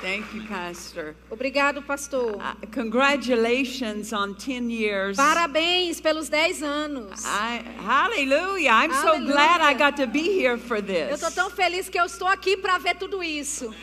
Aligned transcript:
Thank 0.00 0.32
you, 0.32 0.42
Pastor. 0.46 1.16
Obrigado, 1.30 1.82
pastor. 1.84 2.36
Uh, 2.40 2.54
congratulations 2.70 4.12
on 4.12 4.34
10 4.36 4.70
years. 4.70 5.16
Parabéns 5.16 6.00
pelos 6.00 6.28
10 6.28 6.62
anos. 6.62 7.24
I, 7.26 7.62
hallelujah. 7.78 8.70
I'm 8.70 8.92
so 8.92 9.18
glad 9.26 9.60
I 9.60 9.74
got 9.74 9.96
to 9.96 10.06
be 10.06 10.22
here 10.38 10.56
for 10.56 10.76
Eu 10.76 10.82
this. 10.82 11.20
estou 11.20 11.30
tão 11.32 11.50
feliz 11.50 11.88
que 11.88 11.98
eu 11.98 12.04
estou 12.04 12.28
aqui 12.28 12.56
para 12.56 12.78
ver 12.78 12.94
tudo 12.96 13.22
isso. 13.24 13.74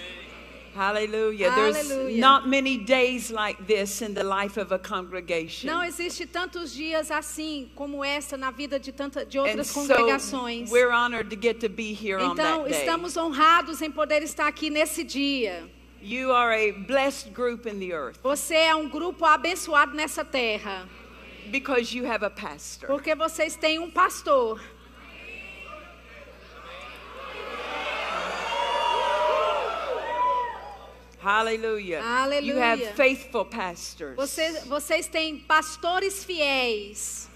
Hallelujah. 0.73 1.51
There's 1.55 2.17
not 2.17 2.47
many 2.49 2.77
days 2.77 3.29
like 3.31 3.65
this 3.65 4.01
in 4.01 4.13
the 4.13 4.23
life 4.25 4.57
of 4.57 4.73
a 4.73 4.79
congregation. 4.79 5.67
Não 5.67 5.81
existe 5.81 6.25
tantos 6.25 6.73
dias 6.73 7.11
assim 7.11 7.69
como 7.75 8.03
essa 8.03 8.35
na 8.37 8.51
vida 8.51 8.77
de 8.77 8.91
tanta 8.91 9.25
de 9.25 9.37
and 9.37 9.41
outras 9.43 9.67
so 9.67 9.79
congregações. 9.81 10.69
we're 10.69 10.91
honored 10.91 11.29
to 11.29 11.35
get 11.37 11.59
to 11.61 11.69
be 11.69 11.93
here 11.93 12.17
on 12.19 12.33
Então, 12.33 12.63
that 12.63 12.69
day. 12.69 12.79
estamos 12.79 13.15
honrados 13.15 13.81
em 13.81 13.89
poder 13.89 14.21
estar 14.21 14.47
aqui 14.47 14.69
nesse 14.69 15.03
dia. 15.05 15.63
You 16.07 16.31
are 16.31 16.53
a 16.53 16.69
blessed 16.69 17.33
group 17.33 17.65
in 17.65 17.79
the 17.79 17.91
earth 17.91 18.19
Você 18.21 18.53
é 18.53 18.75
um 18.75 18.87
grupo 18.87 19.25
abençoado 19.25 19.95
nessa 19.95 20.23
terra, 20.23 20.87
because 21.49 21.97
you 21.97 22.05
have 22.05 22.23
a 22.23 22.29
pastor. 22.29 22.87
porque 22.87 23.15
vocês 23.15 23.55
têm 23.55 23.79
um 23.79 23.89
pastor. 23.89 24.61
Hallelujah. 31.19 31.97
You 31.97 32.03
Hallelujah. 32.03 32.61
have 32.61 32.81
faithful 32.95 33.45
pastors. 33.45 34.15
Vocês, 34.15 34.63
vocês 34.67 35.07
têm 35.07 35.39
pastores 35.39 36.23
fiéis. 36.23 37.27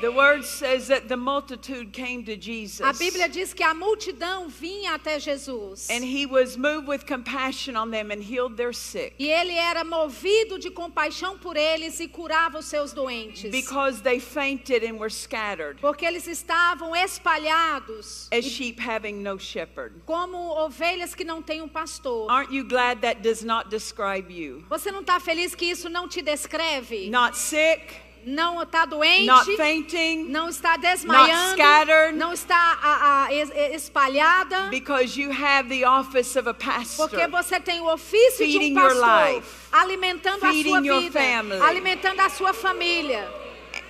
The 0.00 0.10
word 0.10 0.44
says 0.44 0.88
that 0.88 1.08
the 1.08 1.16
multitude 1.16 1.92
came 1.92 2.24
to 2.24 2.36
Jesus. 2.36 2.80
A 2.82 2.92
Bíblia 2.92 3.28
diz 3.28 3.54
que 3.54 3.64
a 3.64 3.72
multidão 3.74 4.48
vinha 4.48 4.94
até 4.94 5.18
Jesus. 5.18 5.88
And 5.88 6.04
he 6.04 6.26
was 6.26 6.56
moved 6.56 6.88
with 6.88 7.06
compassion 7.06 7.76
on 7.76 7.90
them 7.90 8.10
and 8.10 8.22
healed 8.22 8.56
their 8.56 8.72
sick 8.74 9.14
E 9.18 9.28
ele 9.30 9.52
era 9.54 9.82
movido 9.84 10.58
de 10.58 10.70
compaixão 10.70 11.38
por 11.38 11.56
eles 11.56 12.00
e 12.00 12.08
curava 12.08 12.58
os 12.58 12.66
seus 12.66 12.92
doentes. 12.92 13.50
because 13.50 14.02
they 14.02 14.18
fainted 14.20 14.84
and 14.84 14.98
were 14.98 15.10
scattered 15.10 15.78
Porque 15.80 16.04
eles 16.04 16.26
estavam 16.26 16.94
espalhados 16.94 18.28
as 18.32 18.44
sheep 18.44 18.78
having 18.80 19.22
no 19.22 19.38
shepherd. 19.38 19.94
como 20.04 20.36
ovelhas 20.36 21.14
que 21.14 21.24
não 21.24 21.40
têm 21.40 21.62
um 21.62 21.68
pastor. 21.68 22.30
Aren't 22.30 22.52
you 22.52 22.64
glad 22.64 23.00
that 23.00 23.22
does 23.22 23.42
not 23.42 23.70
describe 23.70 24.30
you? 24.30 24.64
Você 24.68 24.90
não 24.90 25.00
está 25.00 25.18
feliz 25.20 25.54
que 25.54 25.64
isso 25.66 25.88
não 25.88 26.08
te 26.08 26.20
descreve? 26.20 27.08
Not 27.10 27.36
sick, 27.38 27.82
Não 28.26 28.62
está 28.62 28.84
doente? 28.86 29.26
not 29.26 29.56
fainting, 29.56 30.24
Não 30.28 30.48
está 30.48 30.76
desmaiando? 30.76 31.52
scattered. 31.52 32.16
Não 32.16 32.32
está 32.32 32.56
a- 32.82 33.24
a- 33.26 33.32
es- 33.34 33.50
espalhada? 33.74 34.68
because 34.70 35.16
you 35.20 35.30
have 35.30 35.68
the 35.68 35.84
office 35.86 36.36
of 36.36 36.48
a 36.48 36.54
pastor. 36.54 37.08
Porque 37.08 37.26
você 37.26 37.60
tem 37.60 37.80
o 37.80 37.92
ofício 37.92 38.46
de 38.46 38.58
um 38.58 38.74
pastor, 38.74 39.42
alimentando 39.72 40.44
a 40.44 40.52
sua 40.52 40.80
your 40.80 41.00
vida, 41.00 41.20
family. 41.20 41.60
alimentando 41.60 42.20
a 42.20 42.28
sua 42.28 42.52
família. 42.52 43.28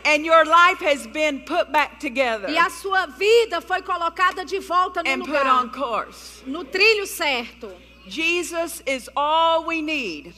And 0.06 0.24
your 0.26 0.44
life 0.44 0.82
has 0.84 1.06
been 1.06 1.40
put 1.40 1.70
back 1.72 1.98
together 1.98 2.50
E 2.50 2.58
a 2.58 2.68
sua 2.68 3.06
vida 3.06 3.62
foi 3.62 3.80
colocada 3.80 4.44
de 4.44 4.58
volta 4.58 5.02
no 5.02 5.08
and 5.10 5.18
put 5.20 5.28
lugar, 5.28 5.46
on 5.64 5.68
course. 5.70 6.42
no 6.46 6.62
trilho 6.64 7.06
certo. 7.06 7.72
Jesus 8.06 8.82
is 8.86 9.08
all 9.16 9.64
we 9.64 9.80
need 9.80 10.34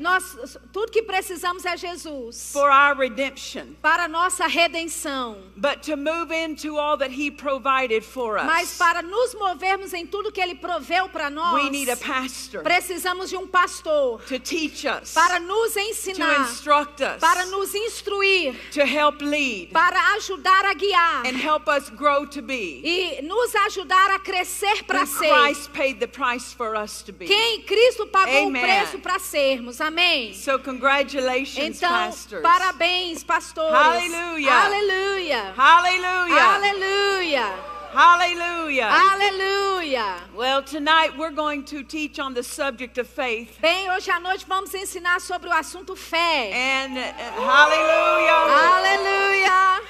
nós, 0.00 0.36
tudo 0.72 0.90
que 0.90 1.02
precisamos 1.02 1.64
é 1.64 1.76
Jesus 1.76 2.52
for 2.52 2.70
our 2.70 2.94
redemption. 2.96 3.74
para 3.80 4.08
nossa 4.08 4.46
redenção. 4.46 5.36
But 5.56 5.82
to 5.84 5.96
move 5.96 6.32
into 6.32 6.76
all 6.76 6.96
that 6.98 7.10
He 7.10 7.30
provided 7.30 8.04
for 8.04 8.34
Mas 8.44 8.72
us, 8.72 8.78
para 8.78 9.02
nos 9.02 9.34
movermos 9.34 9.92
em 9.92 10.06
tudo 10.06 10.32
que 10.32 10.40
Ele 10.40 10.54
proveu 10.54 11.08
para 11.08 11.30
nós, 11.30 11.54
we 11.54 11.70
need 11.70 11.90
a 11.90 11.96
pastor 11.96 12.62
precisamos 12.62 13.30
de 13.30 13.36
um 13.36 13.46
pastor 13.46 14.20
to 14.22 14.38
teach 14.38 14.86
us, 14.86 15.14
para 15.14 15.38
nos 15.38 15.74
to 15.74 15.80
ensinar, 15.80 16.40
instruct 16.40 17.02
us, 17.02 17.20
para 17.20 17.46
nos 17.46 17.74
instruir, 17.74 18.54
to 18.72 18.84
help 18.84 19.20
lead, 19.20 19.70
para 19.72 19.98
ajudar 20.16 20.64
a 20.64 20.74
guiar 20.74 21.26
and 21.26 21.36
help 21.36 21.68
us 21.68 21.90
grow 21.90 22.26
to 22.26 22.42
be 22.42 22.80
e 22.84 23.22
nos 23.22 23.54
ajudar 23.54 24.10
a 24.10 24.18
crescer 24.18 24.84
para 24.84 25.06
ser 25.06 25.28
Christ 25.28 25.72
paid 25.72 26.00
the 26.00 26.08
price 26.08 26.52
for 26.52 26.74
us 26.74 27.03
to 27.04 27.12
be. 27.12 27.26
quem 27.26 27.62
Cristo 27.62 28.06
pagou 28.06 28.46
Amen. 28.48 28.62
o 28.62 28.66
preço 28.66 28.98
para 28.98 29.18
sermos. 29.18 29.80
Amém. 29.80 30.32
So 30.34 30.58
congratulations, 30.58 31.76
Então, 31.78 31.88
pastors. 31.90 32.42
parabéns, 32.42 33.22
pastores. 33.24 33.72
Hallelujah. 33.72 34.52
Aleluia. 34.52 35.52
Hallelujah. 35.56 36.44
Aleluia. 36.54 37.74
Hallelujah. 37.94 38.88
Aleluia. 38.90 40.16
Well, 40.34 40.62
tonight 40.64 41.16
we're 41.16 41.30
going 41.30 41.62
to 41.66 41.84
teach 41.84 42.18
on 42.18 42.34
the 42.34 42.42
subject 42.42 42.98
of 42.98 43.06
faith. 43.08 43.56
Bem, 43.60 43.88
hoje 43.90 44.10
à 44.10 44.18
noite 44.20 44.44
vamos 44.48 44.74
ensinar 44.74 45.20
sobre 45.20 45.48
o 45.48 45.52
assunto 45.52 45.94
fé. 45.94 46.50
And 46.52 46.98
uh, 46.98 47.40
hallelujah. 47.40 48.34
Aleluia. 48.74 49.80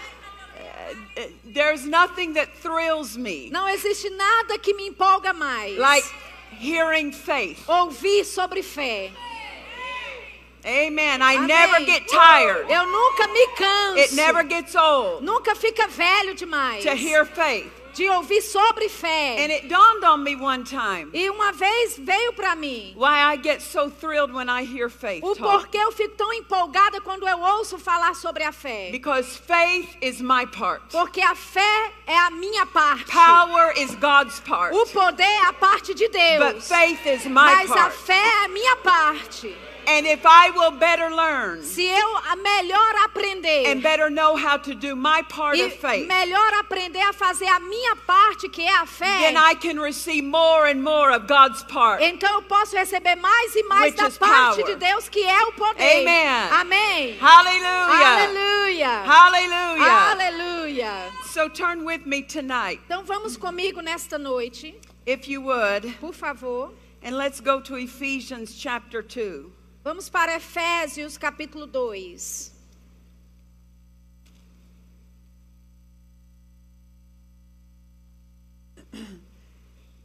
Uh, 1.16 1.22
There's 1.54 1.86
nothing 1.86 2.34
that 2.34 2.48
thrills 2.60 3.16
me 3.16 3.48
Não 3.50 3.68
existe 3.68 4.10
nada 4.10 4.58
que 4.58 4.74
me 4.74 4.88
empolga 4.88 5.32
mais. 5.32 5.78
like 5.78 6.04
hearing 6.58 7.12
faith. 7.12 7.62
ouvir 7.68 8.24
sobre 8.24 8.62
fé. 8.62 9.10
Amen. 10.66 11.20
I 11.20 11.36
Amém. 11.36 11.46
never 11.46 11.84
get 11.84 12.08
tired. 12.08 12.66
Eu 12.70 12.86
nunca 12.86 13.28
me 13.28 13.46
canso. 13.56 13.98
It 13.98 14.12
never 14.14 14.42
gets 14.44 14.74
old 14.74 15.22
Nunca 15.22 15.54
fica 15.54 15.86
velho 15.88 16.34
demais. 16.34 16.82
to 16.84 16.94
hear 16.94 17.26
faith. 17.26 17.70
De 17.94 18.08
ouvir 18.10 18.42
sobre 18.42 18.88
fé. 18.88 19.36
And 19.44 19.50
it 19.52 19.68
dawned 19.68 20.04
on 20.04 20.18
me 20.22 20.34
one 20.36 20.64
time 20.64 21.10
E 21.12 21.30
uma 21.30 21.52
vez 21.52 21.96
veio 21.98 22.32
para 22.34 22.54
mim 22.56 22.92
why 22.96 23.32
I 23.32 23.36
get 23.42 23.60
so 23.62 23.88
thrilled 23.90 24.32
when 24.32 24.48
I 24.48 24.64
hear 24.64 24.88
faith 24.88 25.22
o 25.22 25.34
porquê 25.36 25.78
eu 25.78 25.92
fico 25.92 26.14
tão 26.16 26.32
empolgada 26.32 27.00
quando 27.00 27.26
eu 27.28 27.38
ouço 27.40 27.78
falar 27.78 28.14
sobre 28.14 28.42
a 28.44 28.52
fé. 28.52 28.90
Because 28.90 29.36
faith 29.38 29.96
is 30.02 30.20
my 30.20 30.46
part. 30.46 30.82
Porque 30.90 31.20
a 31.20 31.34
fé 31.34 31.92
é 32.06 32.16
a 32.18 32.30
minha 32.30 32.66
parte. 32.66 33.10
Power 33.10 33.72
is 33.76 33.94
God's 33.96 34.40
part. 34.40 34.74
O 34.74 34.86
poder 34.86 35.22
é 35.22 35.46
a 35.46 35.52
parte 35.52 35.94
de 35.94 36.08
But 36.08 36.12
Deus. 36.54 36.68
faith 36.68 37.06
is 37.06 37.24
my 37.26 37.32
Mas 37.32 37.70
a 37.70 37.74
part. 37.74 37.96
fé 37.96 38.18
é 38.18 38.44
a 38.44 38.48
minha 38.48 38.76
parte. 38.76 39.56
And 39.86 40.06
if 40.06 40.24
I 40.24 40.50
will 40.50 40.72
better 40.72 41.10
learn 41.10 41.62
Se 41.62 41.86
eu 41.86 42.36
melhor 42.42 43.04
aprender 43.04 43.66
and 43.66 43.82
better 43.82 44.08
know 44.10 44.36
how 44.36 44.56
to 44.56 44.74
do 44.74 44.96
my 44.96 45.22
part 45.28 45.58
of 45.60 45.72
faith, 45.74 46.08
melhor 46.08 46.52
aprender 46.60 47.00
a 47.00 47.12
fazer 47.12 47.46
a 47.46 47.60
minha 47.60 47.94
parte, 48.06 48.48
que 48.48 48.62
é 48.62 48.74
a 48.80 48.86
fé, 48.86 49.20
then 49.20 49.36
I 49.36 49.54
can 49.54 49.78
receive 49.78 50.24
more 50.24 50.66
and 50.66 50.82
more 50.82 51.10
of 51.12 51.26
God's 51.26 51.62
part. 51.64 52.02
então 52.02 52.34
eu 52.34 52.42
posso 52.42 52.76
receber 52.76 53.16
mais 53.16 53.54
e 53.54 53.62
mais 53.64 53.94
da 53.94 54.10
parte 54.10 54.62
power. 54.62 54.64
de 54.64 54.74
Deus, 54.76 55.08
que 55.08 55.22
é 55.22 55.42
o 55.44 55.52
poder. 55.52 56.00
Amen. 56.00 56.28
Amém. 56.50 57.18
Hallelujah. 57.18 58.24
Aleluia. 58.24 59.02
Hallelujah. 59.04 60.10
Aleluia. 60.10 60.92
So 61.24 61.48
turn 61.48 61.84
with 61.84 62.06
me 62.06 62.22
tonight, 62.22 62.80
Então 62.86 63.04
vamos 63.04 63.36
comigo 63.36 63.80
nesta 63.82 64.18
noite, 64.18 64.74
if 65.06 65.28
you 65.28 65.42
would, 65.42 65.94
por 66.00 66.12
favor. 66.12 66.70
and 67.02 67.16
let's 67.16 67.40
go 67.40 67.60
to 67.60 67.76
Ephesians 67.76 68.54
chapter 68.54 69.02
2. 69.02 69.50
Vamos 69.84 70.08
para 70.08 70.36
Efésios 70.36 71.18
capítulo 71.18 71.66
2. 71.66 72.52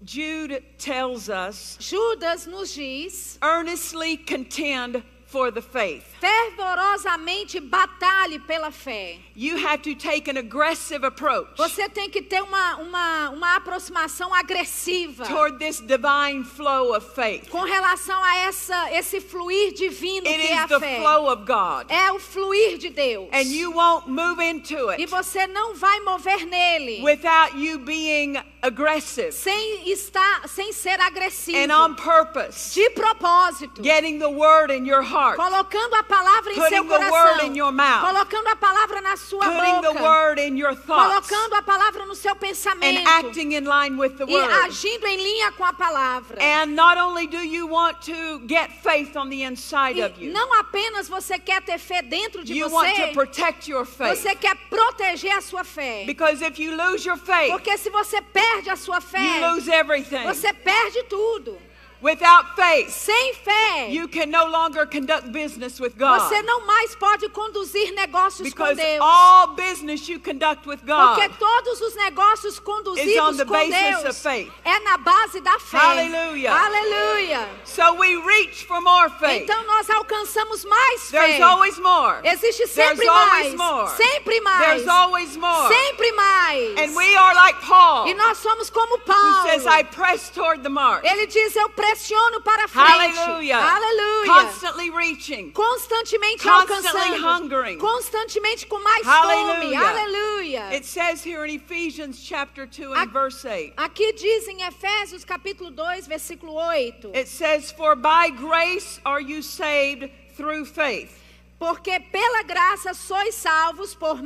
Jude 0.03 0.61
tells 0.77 1.29
us, 1.29 1.77
Judas 1.79 2.45
nos 2.45 2.75
diz: 2.75 3.39
earnestly 3.41 4.17
contend 4.17 5.01
for 5.31 5.51
the 5.51 5.61
faith. 5.61 6.03
fervorosamente 6.19 7.59
batalhe 7.59 8.39
pela 8.39 8.71
fé. 8.71 9.17
You 9.35 9.57
have 9.57 9.81
to 9.83 9.95
take 9.95 10.27
an 10.29 10.37
aggressive 10.37 11.03
approach 11.05 11.55
Você 11.57 11.87
tem 11.89 12.09
que 12.09 12.21
ter 12.21 12.41
uma, 12.41 12.75
uma, 12.77 13.29
uma 13.29 13.55
aproximação 13.55 14.33
agressiva 14.33 15.25
toward 15.25 15.57
this 15.59 15.79
divine 15.81 16.43
flow 16.43 16.95
of 16.95 17.05
faith. 17.13 17.49
com 17.49 17.61
relação 17.61 18.21
a 18.23 18.37
essa, 18.37 18.91
esse 18.93 19.21
fluir 19.21 19.73
divino 19.73 20.27
It 20.27 20.39
que 20.39 20.47
é 20.47 20.55
is 20.55 20.59
a 20.63 20.67
the 20.67 20.79
fé. 20.79 20.99
flow 20.99 21.31
of 21.31 21.43
God. 21.45 21.85
É 21.89 22.11
o 22.11 22.19
fluir 22.19 22.77
de 22.77 22.89
Deus. 22.89 23.29
And 23.31 23.43
you 23.43 23.71
won't 23.71 24.09
move 24.09 24.39
into 24.41 24.89
E 24.91 25.03
it 25.03 25.05
você 25.07 25.47
não 25.47 25.75
vai 25.75 25.99
mover 26.01 26.45
nele 26.45 27.01
without 27.03 27.55
you 27.57 27.79
being 27.79 28.35
aggressive 28.61 29.31
sem 29.31 29.89
estar, 29.91 30.47
sem 30.47 30.71
ser 30.73 30.99
agressivo. 30.99 31.57
and 31.57 31.71
on 31.71 31.95
purpose, 31.95 32.73
de 32.73 32.89
propósito. 32.91 33.81
getting 33.81 34.19
the 34.19 34.29
word 34.29 34.69
in 34.71 34.85
your 34.85 35.01
heart, 35.01 35.37
Colocando 35.37 35.95
a 35.95 36.03
palavra 36.03 36.51
em 36.51 36.55
Putting 36.55 36.69
seu 36.75 36.83
the 36.83 36.89
coração. 36.89 37.11
word 37.11 37.43
in 37.45 37.55
your 37.55 37.71
mouth. 37.71 38.01
Colocando 38.05 38.47
a 38.49 38.55
palavra 38.55 39.01
na 39.01 39.15
sua 39.17 39.39
putting 39.45 39.81
the 39.81 39.93
boca. 39.93 40.03
word 40.03 40.39
in 40.39 40.57
your 40.57 40.75
thoughts, 40.75 41.27
Colocando 41.29 41.55
a 41.55 41.61
palavra 41.61 42.05
no 42.05 42.15
seu 42.15 42.28
pensamento. 42.63 43.09
acting 43.09 43.51
in 43.53 43.65
line 43.65 43.97
with 43.97 44.17
the 44.17 44.25
E 44.25 44.33
word. 44.33 44.49
agindo 44.65 45.05
em 45.07 45.17
linha 45.17 45.51
com 45.53 45.63
a 45.65 45.73
palavra. 45.73 46.37
And 46.41 46.75
not 46.75 46.97
only 46.97 47.27
do 47.27 47.37
you 47.37 47.67
want 47.67 48.01
to 48.03 48.39
get 48.47 48.71
faith 48.83 49.15
on 49.15 49.29
the 49.29 49.43
inside 49.43 49.99
of 49.99 50.13
E 50.19 50.25
you, 50.25 50.33
não 50.33 50.53
apenas 50.59 51.07
você 51.07 51.39
quer 51.39 51.61
ter 51.61 51.77
fé 51.77 52.01
dentro 52.01 52.43
de 52.43 52.53
you 52.53 52.69
want 52.69 52.89
to 52.95 53.01
você, 53.01 53.13
protect 53.13 53.69
your 53.69 53.85
faith. 53.85 54.17
você 54.17 54.35
quer 54.35 54.55
proteger 54.69 55.31
a 55.37 55.41
sua 55.41 55.63
fé. 55.63 56.03
Because 56.05 56.41
if 56.41 56.59
you 56.59 56.75
lose 56.75 57.05
your 57.05 57.17
faith, 57.17 57.51
Porque 57.51 57.77
se 57.77 57.89
você 57.89 58.21
perde 58.21 58.69
a 58.69 58.75
sua 58.75 58.95
you 58.97 59.01
fé, 59.01 59.47
lose 59.51 59.69
everything. 59.69 60.23
você 60.25 60.53
perde 60.53 61.03
tudo. 61.03 61.57
Without 62.01 62.55
faith, 62.55 62.89
Sem 62.91 63.33
fé, 63.33 63.89
you 63.89 64.07
can 64.07 64.31
no 64.31 64.45
longer 64.45 64.85
conduct 64.85 65.31
business 65.33 65.79
with 65.81 65.97
God. 65.97 66.21
você 66.21 66.41
não 66.43 66.65
mais 66.65 66.95
pode 66.95 67.27
conduzir 67.29 67.91
negócios 67.93 68.53
com 68.53 68.63
Because 68.65 68.75
Deus. 68.77 68.99
all 69.01 69.47
business 69.47 70.07
you 70.07 70.17
conduct 70.19 70.65
with 70.65 70.79
God. 70.85 71.15
Porque 71.15 71.29
todos 71.37 71.81
os 71.81 71.95
negócios 71.95 72.57
conduzidos 72.59 73.43
com 73.43 73.51
basis 73.51 73.95
of 73.97 74.03
Deus 74.03 74.21
faith. 74.23 74.51
é 74.63 74.79
na 74.79 74.97
base 74.97 75.41
da 75.41 75.59
fé. 75.59 75.77
Hallelujah. 75.77 76.53
Aleluia. 76.53 77.49
So 77.65 77.93
we 77.95 78.15
reach 78.15 78.63
for 78.65 78.79
more 78.81 79.09
faith. 79.19 79.43
Então 79.43 79.61
nós 79.65 79.89
alcançamos 79.89 80.63
mais 80.63 81.09
fé. 81.11 81.19
There's 81.19 81.41
always 81.41 81.77
more. 81.79 82.15
Existe 82.23 82.65
sempre 82.67 83.05
There's 83.05 83.09
always 83.09 83.53
mais. 83.55 83.55
more. 83.55 83.89
Sempre 83.97 84.41
mais. 84.41 84.65
There's 84.65 84.87
always 84.87 85.35
more. 85.37 85.67
Sempre 85.67 86.11
mais. 86.13 86.77
And 86.79 86.95
we 86.95 87.15
are 87.17 87.35
like 87.35 87.59
Paul, 87.61 88.07
E 88.07 88.13
nós 88.13 88.37
somos 88.37 88.69
como 88.69 88.95
who 88.95 88.99
Paulo. 89.05 89.49
says, 89.49 89.65
I 89.65 89.83
press 89.83 90.29
toward 90.29 90.63
the 90.63 90.69
mark. 90.69 91.03
Ele 91.05 91.27
diz: 91.27 91.55
Eu 91.55 91.69
pressiono 91.89 92.41
para 92.43 92.67
frente. 92.67 93.15
Hallelujah. 93.17 93.57
Aleluia. 93.57 94.25
Constantly 94.25 94.89
reaching. 94.91 95.51
Constantemente 95.51 96.43
Constantly 96.43 97.01
alcançando. 97.01 97.41
hungering. 97.43 97.79
Constantemente 97.79 98.65
com 98.67 98.79
mais 98.83 99.03
fome. 99.05 99.33
Hallelujah. 99.33 99.79
Aleluia. 99.79 100.69
It 100.73 100.85
says 100.85 101.23
here 101.23 101.43
in 101.45 101.55
Ephesians 101.55 102.21
chapter 102.21 102.65
2 102.67 102.93
Ac- 102.93 103.01
and 103.03 103.11
verse 103.11 103.45
8. 103.45 103.73
Aqui 103.77 104.13
diz 104.13 104.47
em 104.47 104.61
Efésios 104.61 105.23
capítulo 105.25 105.71
2, 105.71 106.07
versículo 106.07 106.55
8. 106.55 107.11
It 107.15 107.27
says, 107.27 107.71
For 107.71 107.95
by 107.95 108.29
grace 108.29 108.99
are 109.05 109.21
you 109.21 109.41
saved 109.41 110.09
through 110.35 110.65
faith. 110.65 111.11
Porque 111.59 111.99
pela 112.11 112.43
graça 112.43 112.93
sois 112.93 113.35
salvos 113.35 113.93
por 113.93 114.21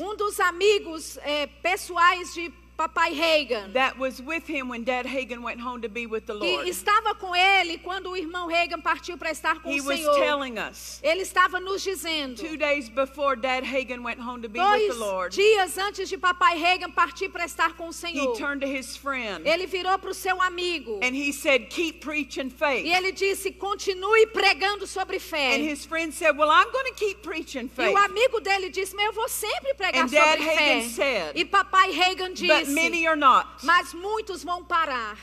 Um 0.00 0.14
dos 0.16 0.38
amigos 0.38 1.16
eh, 1.24 1.48
pessoais 1.60 2.32
de 2.32 2.48
Papai 2.76 3.16
Reagan. 3.16 3.72
that 3.72 3.96
was 3.98 4.20
with 4.20 4.46
him 4.48 4.68
when 4.68 4.82
Dad 4.84 5.06
Hagen 5.06 5.42
went 5.42 5.60
home 5.60 5.80
to 5.82 5.88
be 5.88 6.06
with 6.06 6.26
the 6.26 6.34
Lord. 6.34 6.66
E 6.66 6.70
estava 6.70 7.14
com 7.14 7.34
ele 7.34 7.78
quando 7.78 8.10
o 8.10 8.16
irmão 8.16 8.48
Reagan 8.48 8.80
partiu 8.80 9.16
para 9.16 9.30
estar 9.30 9.60
com 9.62 9.70
He 9.70 9.80
o 9.80 9.84
was 9.84 10.00
Senhor. 10.00 10.14
telling 10.18 10.58
us 10.58 11.00
Ele 11.02 11.22
estava 11.22 11.60
nos 11.60 11.82
dizendo. 11.82 12.36
two 12.36 12.56
days 12.56 12.88
before 12.88 13.36
Dad 13.36 13.62
Hagen 13.64 14.02
went 14.02 14.18
home 14.20 14.42
to 14.42 14.48
be 14.48 14.58
with 14.58 14.66
Dois 14.68 14.88
the 14.88 14.98
Lord, 15.04 15.32
dias 15.34 15.78
antes 15.78 16.08
de 16.08 16.18
Papai 16.18 16.56
Reagan 16.58 16.90
partir 16.90 17.28
para 17.28 17.44
estar 17.44 17.76
com 17.76 17.86
o 17.86 17.90
he 17.90 17.92
Senhor, 17.92 18.36
turned 18.36 18.60
to 18.60 18.66
his 18.66 18.96
friend 18.96 19.46
ele 19.46 19.66
virou 19.66 19.96
para 19.98 20.10
o 20.10 20.14
seu 20.14 20.40
amigo 20.42 20.98
and 21.02 21.14
he 21.14 21.32
said, 21.32 21.68
Keep 21.70 22.00
preaching 22.00 22.48
e 22.48 22.50
faith. 22.50 22.86
ele 22.86 23.12
disse: 23.12 23.52
continue 23.52 24.26
pregando 24.26 24.86
sobre 24.86 25.18
fé. 25.20 25.54
And 25.54 25.62
his 25.62 25.84
friend 25.84 26.12
said, 26.12 26.36
Well, 26.36 26.50
I'm 26.50 26.72
going 26.72 26.86
to 26.92 26.94
keep 26.98 27.22
preaching 27.22 27.66
E 27.66 27.68
faith. 27.68 27.94
o 27.94 27.98
amigo 27.98 28.40
dele 28.40 28.68
disse: 28.70 28.94
Mas 28.96 29.06
eu 29.06 29.12
vou 29.12 29.28
sempre 29.28 29.74
pregar 29.74 30.04
And 30.04 30.08
Dad 30.08 30.38
sobre 30.38 30.50
Hagin 30.50 30.82
fé. 30.82 30.88
said, 30.88 31.32
e 31.36 31.44
Papai 31.44 31.92
Reagan 31.92 32.32
But 32.66 32.74
many 32.74 33.06
are 33.06 33.16
not. 33.16 33.46
Mas 33.62 33.92
muitos 33.94 34.44
vão 34.44 34.64
parar. 34.64 35.16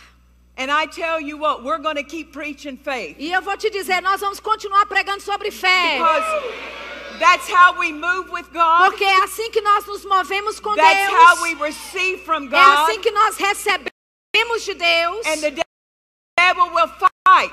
And 0.57 0.69
I 0.69 0.85
tell 0.87 1.19
you 1.19 1.37
what, 1.37 1.63
we're 1.63 1.79
going 1.79 1.95
to 1.95 2.03
keep 2.03 2.31
preaching 2.33 2.77
faith. 2.77 3.15
E 3.17 3.31
eu 3.31 3.41
vou 3.41 3.55
te 3.57 3.69
dizer: 3.69 4.01
nós 4.01 4.19
vamos 4.19 4.39
continuar 4.39 4.85
pregando 4.85 5.21
sobre 5.21 5.49
fé. 5.49 5.97
Because 5.97 7.19
that's 7.19 7.47
how 7.49 7.77
we 7.79 7.91
move 7.91 8.29
with 8.31 8.45
God. 8.51 8.89
Porque 8.91 9.03
é 9.03 9.23
assim 9.23 9.49
que 9.51 9.61
nós 9.61 9.85
nos 9.85 10.03
movemos 10.05 10.59
com 10.59 10.75
That's 10.75 11.11
how 11.13 11.41
we 11.43 11.55
Deus. 11.55 11.61
receive 11.75 12.23
from 12.25 12.45
É 12.45 12.49
God. 12.49 12.89
assim 12.89 12.99
que 13.01 13.11
nós 13.11 13.37
recebemos 13.37 14.63
de 14.65 14.73
Deus. 14.73 15.25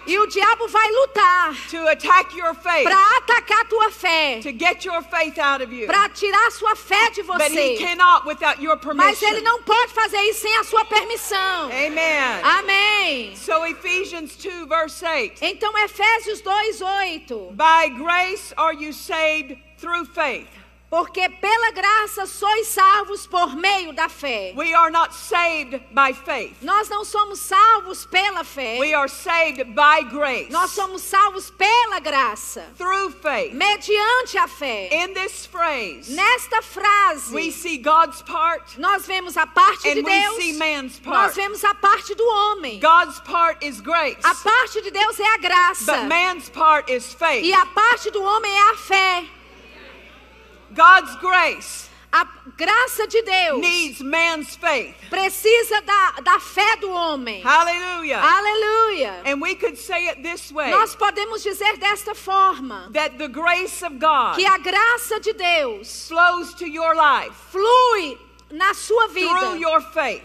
E 0.07 0.19
o 0.19 0.27
diabo 0.27 0.67
vai 0.69 0.91
lutar 0.91 1.55
to 1.71 1.87
attack 1.89 2.35
your 2.37 2.55
faith, 2.55 2.85
para 2.85 3.17
atacar 3.19 3.69
tua 3.69 3.91
fé, 3.91 4.41
to 4.43 4.51
get 4.53 4.85
your 4.85 5.03
faith 5.03 5.39
out 5.39 5.63
of 5.63 5.73
you. 5.73 5.87
para 5.87 6.09
tirar 6.09 6.51
sua 6.51 6.75
fé 6.75 7.11
de 7.11 7.23
But 7.23 7.41
he 7.53 7.77
você. 7.77 7.79
cannot 7.79 8.27
without 8.27 8.61
your 8.61 8.77
Mas 8.95 9.23
ele 9.23 9.41
permission. 9.41 9.45
não 9.45 9.63
pode 9.63 9.93
fazer 9.93 10.19
isso 10.23 10.41
sem 10.41 10.57
a 10.59 10.65
sua 10.65 10.85
permissão. 10.85 11.71
Amen. 11.71 12.41
Amém. 12.43 13.37
So 13.37 13.65
Ephesians 13.67 14.37
2 14.37 14.67
verse 14.67 15.05
8. 15.05 15.43
Então 15.45 15.73
Efésios 15.79 16.43
2:8. 16.43 17.53
By 17.55 17.89
grace 17.91 18.53
are 18.57 18.75
you 18.75 18.93
saved 18.93 19.57
through 19.79 20.07
faith. 20.07 20.49
Porque 20.91 21.29
pela 21.29 21.71
graça 21.73 22.25
sois 22.25 22.67
salvos 22.69 23.27
por 23.27 23.55
meio 23.55 23.93
da 23.93 24.09
fé. 24.09 24.55
We 24.57 24.73
are 24.73 24.91
not 24.91 25.15
saved 25.15 25.79
by 25.93 26.15
faith. 26.15 26.57
Nós 26.63 26.89
não 26.89 27.05
somos 27.05 27.39
salvos 27.41 28.07
pela 28.07 28.43
fé. 28.43 28.79
We 28.81 28.95
are 28.95 29.07
saved 29.09 29.65
by 29.75 30.05
grace. 30.11 30.51
Nós 30.51 30.71
somos 30.71 31.03
salvos 31.03 31.51
pela 31.51 32.01
graça, 32.01 32.65
Through 32.79 33.11
faith. 33.21 33.53
mediante 33.53 34.39
a 34.39 34.49
fé. 34.49 34.89
In 34.91 35.13
this 35.13 35.45
phrase, 35.45 36.11
Nesta 36.15 36.63
frase, 36.63 37.35
we 37.35 37.51
see 37.51 37.77
God's 37.77 38.23
part 38.23 38.79
nós 38.79 39.05
vemos 39.07 39.37
a 39.37 39.47
parte 39.47 39.83
de 39.93 40.01
and 40.01 40.05
we 40.07 40.13
see 40.41 40.53
Deus, 40.53 40.59
man's 40.59 41.01
nós 41.05 41.05
part. 41.05 41.35
vemos 41.35 41.65
a 41.65 41.75
parte 41.75 42.15
do 42.15 42.25
homem. 42.27 42.81
God's 42.81 43.21
part 43.21 43.63
is 43.63 43.83
grace, 43.83 44.17
A 44.25 44.35
parte 44.35 44.81
de 44.81 44.91
Deus 44.91 45.21
é 45.21 45.35
a 45.35 45.37
graça. 45.39 45.85
but 45.85 46.09
man's 46.09 46.49
part 46.49 46.91
is 46.91 47.13
E 47.13 47.17
faith. 47.19 47.53
a 47.55 47.67
parte 47.67 48.11
do 48.11 48.23
homem 48.23 48.51
é 48.51 48.71
a 48.71 48.75
fé. 48.77 49.25
God's 50.75 51.17
grace 51.17 51.89
A 52.11 52.27
graça 52.57 53.07
de 53.07 53.21
Deus 53.21 53.61
needs 53.61 54.01
man's 54.01 54.57
faith. 54.57 54.95
precisa 55.11 55.83
da, 55.83 56.13
da 56.23 56.41
fé 56.41 56.77
do 56.77 56.91
homem. 56.91 57.43
Hallelujah. 57.43 58.19
Aleluia. 58.19 59.23
And 59.27 59.43
we 59.43 59.55
could 59.55 59.77
say 59.77 60.09
it 60.09 60.23
this 60.23 60.51
way 60.51 60.71
Nós 60.71 60.97
podemos 60.97 61.43
dizer 61.43 61.77
desta 61.77 62.15
forma: 62.15 62.89
that 62.95 63.19
the 63.19 63.29
grace 63.29 63.83
of 63.83 63.99
God 63.99 64.37
que 64.37 64.47
a 64.47 64.57
graça 64.57 65.21
de 65.21 65.35
Deus 65.35 66.09
flows 66.09 66.55
to 66.55 66.67
your 66.67 66.95
life 66.95 67.35
flui 67.53 68.19
na 68.51 68.73
sua 68.73 69.09
through 69.09 69.15
vida 69.15 69.59
your 69.59 69.83
faith. 69.83 70.25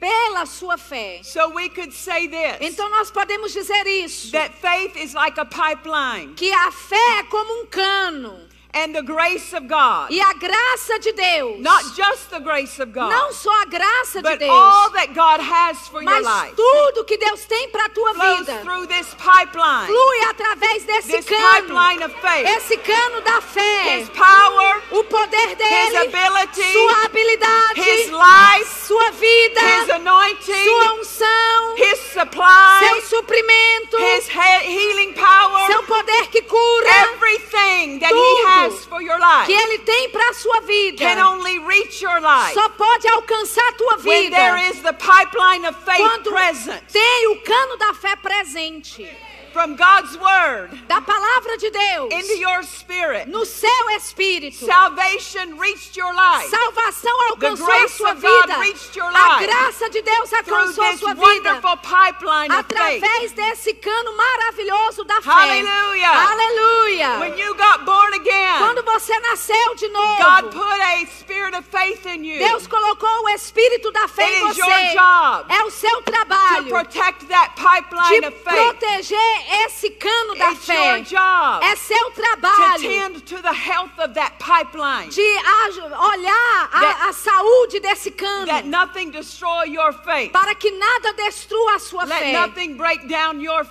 pela 0.00 0.44
sua 0.46 0.76
fé. 0.76 1.20
So 1.22 1.50
we 1.54 1.68
could 1.68 1.92
say 1.92 2.26
this 2.26 2.56
Então 2.60 2.90
nós 2.90 3.12
podemos 3.12 3.52
dizer 3.52 3.86
isso: 3.86 4.32
that 4.32 4.52
faith 4.60 4.96
is 4.96 5.14
like 5.14 5.38
a 5.38 5.44
pipeline, 5.44 6.34
que 6.34 6.52
a 6.52 6.72
fé 6.72 7.20
é 7.20 7.22
como 7.22 7.62
um 7.62 7.66
cano 7.66 8.52
and 8.74 8.92
the 8.94 9.02
grace 9.02 9.52
of 9.52 9.68
God, 9.68 10.10
e 10.10 10.20
a 10.20 10.34
graça 10.34 10.98
de 10.98 11.12
Deus, 11.12 11.60
not 11.60 11.84
just 11.94 12.28
the 12.30 12.40
grace 12.40 12.80
of 12.80 12.92
God, 12.92 13.10
não 13.10 13.32
só 13.32 13.50
a 13.62 13.66
graça 13.66 14.20
de 14.22 14.36
Deus, 14.36 14.50
all 14.50 14.90
that 14.90 15.14
God 15.14 15.40
has 15.40 15.86
for 15.88 16.02
your 16.02 16.10
mas 16.10 16.24
life. 16.24 16.56
tudo 16.56 17.04
que 17.04 17.16
Deus 17.16 17.44
tem 17.46 17.68
para 17.70 17.84
a 17.86 17.88
tua 17.90 18.14
flows 18.14 18.38
vida. 18.40 18.60
through 18.62 18.86
this 18.88 19.14
pipeline, 19.14 19.86
flui 19.86 20.20
através 20.28 20.84
desse 20.84 21.08
this 21.12 21.24
cano, 21.26 21.60
pipeline 21.62 22.02
of 22.02 22.12
faith. 22.20 22.46
esse 22.56 22.76
cano 22.78 23.20
da 23.22 23.40
fé, 23.40 23.98
His 24.00 24.08
power, 24.10 24.82
o 24.90 25.04
poder 25.04 25.54
dele, 25.56 25.96
ability, 26.08 26.72
sua 26.72 27.04
habilidade, 27.04 27.80
His 27.80 28.10
life, 28.10 28.86
sua 28.86 29.10
vida, 29.12 29.60
His 29.60 29.90
anointing, 29.90 30.64
sua 30.64 30.92
unção, 30.94 31.76
His 31.76 31.98
supply, 32.12 32.78
seu 32.80 33.18
suprimento, 33.18 33.96
His 33.98 34.26
he- 34.28 34.66
healing 34.66 35.12
power, 35.14 35.66
seu 35.66 35.82
poder 35.84 36.26
que 36.30 36.42
cura, 36.42 36.88
everything 37.14 37.98
that 38.00 38.12
He 38.12 38.14
Tudo. 38.14 38.46
has 38.46 38.54
your 38.54 38.63
life 38.63 38.63
que 39.46 39.52
ele 39.52 39.78
tem 39.78 40.10
para 40.10 40.30
a 40.30 40.34
sua 40.34 40.60
vida, 40.60 40.98
can 40.98 41.18
only 41.26 41.58
reach 41.58 42.02
your 42.02 42.20
life. 42.20 42.54
Só 42.54 42.68
pode 42.70 43.06
alcançar 43.08 43.66
a 43.68 43.72
tua 43.72 43.96
vida. 43.96 44.36
there 44.36 44.70
is 44.70 44.80
the 44.82 44.92
pipeline 44.92 45.66
of 45.66 45.76
faith 45.84 45.98
quando 45.98 46.32
tem 46.92 47.28
o 47.28 47.40
cano 47.42 47.76
da 47.76 47.94
fé 47.94 48.16
presente, 48.16 49.08
from 49.54 49.76
God's 49.76 50.18
Word 50.18 50.70
da 50.88 51.00
palavra 51.00 51.56
de 51.56 51.70
Deus, 51.70 52.12
into 52.12 52.34
your 52.38 52.62
spirit. 52.64 53.28
no 53.28 53.46
seu 53.46 53.90
espírito. 53.96 54.66
Salvation 54.66 55.56
reached 55.58 55.96
your 55.96 56.12
life 56.12 56.50
Salvação 56.50 57.14
alcançou 57.30 57.70
a 57.70 57.88
sua 57.88 58.14
vida. 58.14 58.58
your 58.94 59.06
A 59.14 59.36
life 59.38 59.46
graça 59.46 59.88
de 59.90 60.02
Deus 60.02 60.32
alcançou 60.32 60.84
a 60.84 60.96
sua 60.96 61.14
vida 61.14 61.60
pipeline 61.84 62.52
através 62.52 63.32
desse 63.32 63.74
cano 63.74 64.16
maravilhoso 64.16 65.04
da 65.04 65.20
fé. 65.22 65.30
Aleluia. 65.30 67.18
When 67.20 67.38
you 67.38 67.54
got 67.54 67.84
born 67.84 68.12
again, 68.14 68.58
Quando 68.58 68.82
você 68.82 69.18
nasceu 69.20 69.74
de 69.76 69.88
novo, 69.88 70.16
God 70.16 70.50
put 70.52 70.80
a 70.80 71.06
spirit 71.06 71.54
of 71.56 71.64
faith 71.64 72.04
in 72.06 72.24
you 72.24 72.38
Deus 72.38 72.66
colocou 72.66 73.24
o 73.24 73.28
espírito 73.30 73.90
da 73.92 74.08
fé 74.08 74.24
It 74.24 74.36
em 74.36 74.48
você. 74.48 74.60
your 74.60 74.92
job 74.94 75.52
É 75.52 75.62
o 75.64 75.70
seu 75.70 76.02
to 76.02 76.10
trabalho 76.10 76.68
protect 76.68 77.26
that 77.26 77.54
pipeline 77.56 78.20
de 78.20 78.26
of 78.26 78.36
faith. 78.42 78.54
proteger 78.56 79.43
esse 79.64 79.90
cano 79.90 80.34
da 80.34 80.52
It's 80.52 80.64
fé. 80.66 81.00
É 81.62 81.76
seu 81.76 82.10
to 82.10 82.12
trabalho 82.12 82.80
tend 82.80 83.20
to 83.22 83.42
the 83.42 83.52
health 83.52 83.98
of 83.98 84.14
that 84.14 84.36
pipeline. 84.38 85.08
de 85.10 85.20
olhar 85.22 86.68
a- 86.72 87.12
saúde 87.12 87.80
desse 87.80 88.10
cano 88.10 88.46
That 88.46 88.66
nothing 88.66 89.10
destroy 89.10 89.64
your 89.68 89.92
faith. 89.92 90.32
para 90.32 90.54
que 90.54 90.70
nada 90.70 91.12
destrua 91.14 91.74
a 91.74 91.78
sua 91.78 92.04
Let 92.04 92.18
fé. 92.18 92.32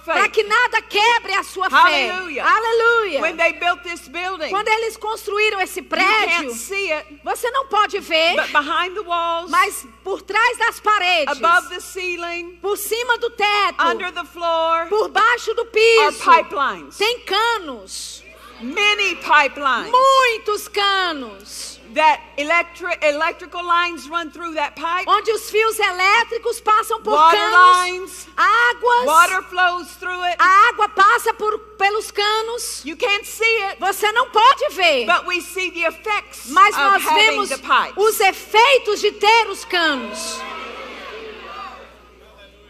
Para 0.05 0.29
que 0.29 0.43
nada 0.43 0.81
quebre 0.81 1.33
a 1.33 1.43
sua 1.43 1.67
Hallelujah. 1.69 2.43
fé. 2.43 2.49
Aleluia. 2.49 3.21
When 3.21 3.37
they 3.37 3.53
built 3.53 3.83
this 3.83 4.07
building, 4.07 4.49
Quando 4.49 4.67
eles 4.69 4.97
construíram 4.97 5.59
esse 5.61 5.81
prédio, 5.81 6.51
it, 6.51 7.19
você 7.23 7.49
não 7.51 7.67
pode 7.67 7.99
ver, 7.99 8.35
but 8.35 8.51
behind 8.51 8.93
the 8.95 9.01
walls, 9.01 9.49
mas 9.49 9.85
por 10.03 10.21
trás 10.21 10.57
das 10.57 10.79
paredes, 10.79 11.37
above 11.37 11.69
the 11.69 11.79
ceiling, 11.79 12.57
por 12.61 12.77
cima 12.77 13.17
do 13.17 13.29
teto, 13.31 13.81
under 13.83 14.11
the 14.11 14.23
floor, 14.25 14.87
por 14.89 15.09
baixo 15.09 15.53
do 15.55 15.62
are 15.63 16.11
piso, 16.11 16.23
pipelines. 16.23 16.97
tem 16.97 17.19
canos, 17.25 18.23
Many 18.61 19.15
pipelines. 19.15 19.91
muitos 19.91 20.67
canos. 20.69 21.79
that 21.93 22.19
electric 22.37 22.97
electrical 23.03 23.63
lines 23.63 24.09
run 24.09 24.31
through 24.31 24.55
that 24.55 24.75
pipe. 24.75 25.05
onde 25.07 25.31
os 25.31 25.47
fios 25.51 25.77
elétricos 25.79 26.59
passam 26.61 26.99
por 27.03 27.13
Water 27.13 27.37
canos, 27.37 27.77
lines, 27.77 28.27
águas, 28.35 29.05
water 29.05 29.41
flows 29.43 29.87
through 29.97 30.23
it. 30.23 30.35
a 30.39 30.69
água 30.69 30.89
passa 30.89 31.33
por, 31.35 31.55
pelos 31.77 32.09
canos. 32.09 32.83
You 32.85 32.95
can't 32.97 33.25
see 33.27 33.61
it, 33.69 33.79
Você 33.79 34.11
não 34.11 34.27
pode 34.31 34.69
ver, 34.71 35.05
but 35.05 35.27
we 35.27 35.39
see 35.41 35.69
the 35.71 35.83
effects 35.85 36.47
mas 36.47 36.73
of 36.75 36.81
nós 36.81 37.03
having 37.05 37.15
vemos 37.31 37.49
the 37.49 37.57
pipe. 37.59 37.93
os 37.95 38.19
efeitos 38.19 38.99
de 39.01 39.11
ter 39.11 39.47
os 39.49 39.63
canos. 39.65 40.39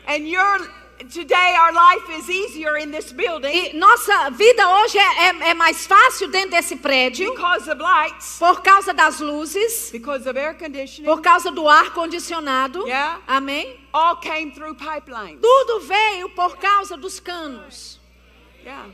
And 0.06 0.28
your 0.28 0.60
today 1.10 1.56
our 1.56 1.72
life 1.74 2.10
is 2.20 2.30
easier 2.30 2.78
in 2.78 2.92
this 2.92 3.12
building 3.12 3.52
E 3.52 3.74
nossa 3.78 4.30
vida 4.32 4.68
hoje 4.70 4.98
é, 4.98 5.26
é- 5.28 5.50
é 5.50 5.54
mais 5.54 5.86
fácil 5.88 6.28
dentro 6.30 6.52
desse 6.52 6.76
prédio 6.76 7.32
because 7.34 7.70
of 7.70 7.80
lights, 7.82 8.38
por 8.40 8.62
causa 8.62 8.94
das 8.94 9.20
luzes, 9.20 9.90
because 9.92 10.28
of 10.30 10.38
air 10.38 10.54
conditioning. 10.58 11.06
por 11.06 11.22
causa 11.22 11.52
do 11.52 11.68
ar 11.68 11.92
condicionado. 11.94 12.86
Yeah. 12.88 13.20
Amém? 13.28 13.80
All 13.94 14.18
came 14.18 14.52
through 14.52 14.76
pipelines. 14.76 15.40
Tudo 15.42 15.82
veio 15.82 16.30
por 16.30 16.58
causa 16.58 16.96
dos 16.98 17.20
canos. 17.20 18.00
Yeah. 18.64 18.86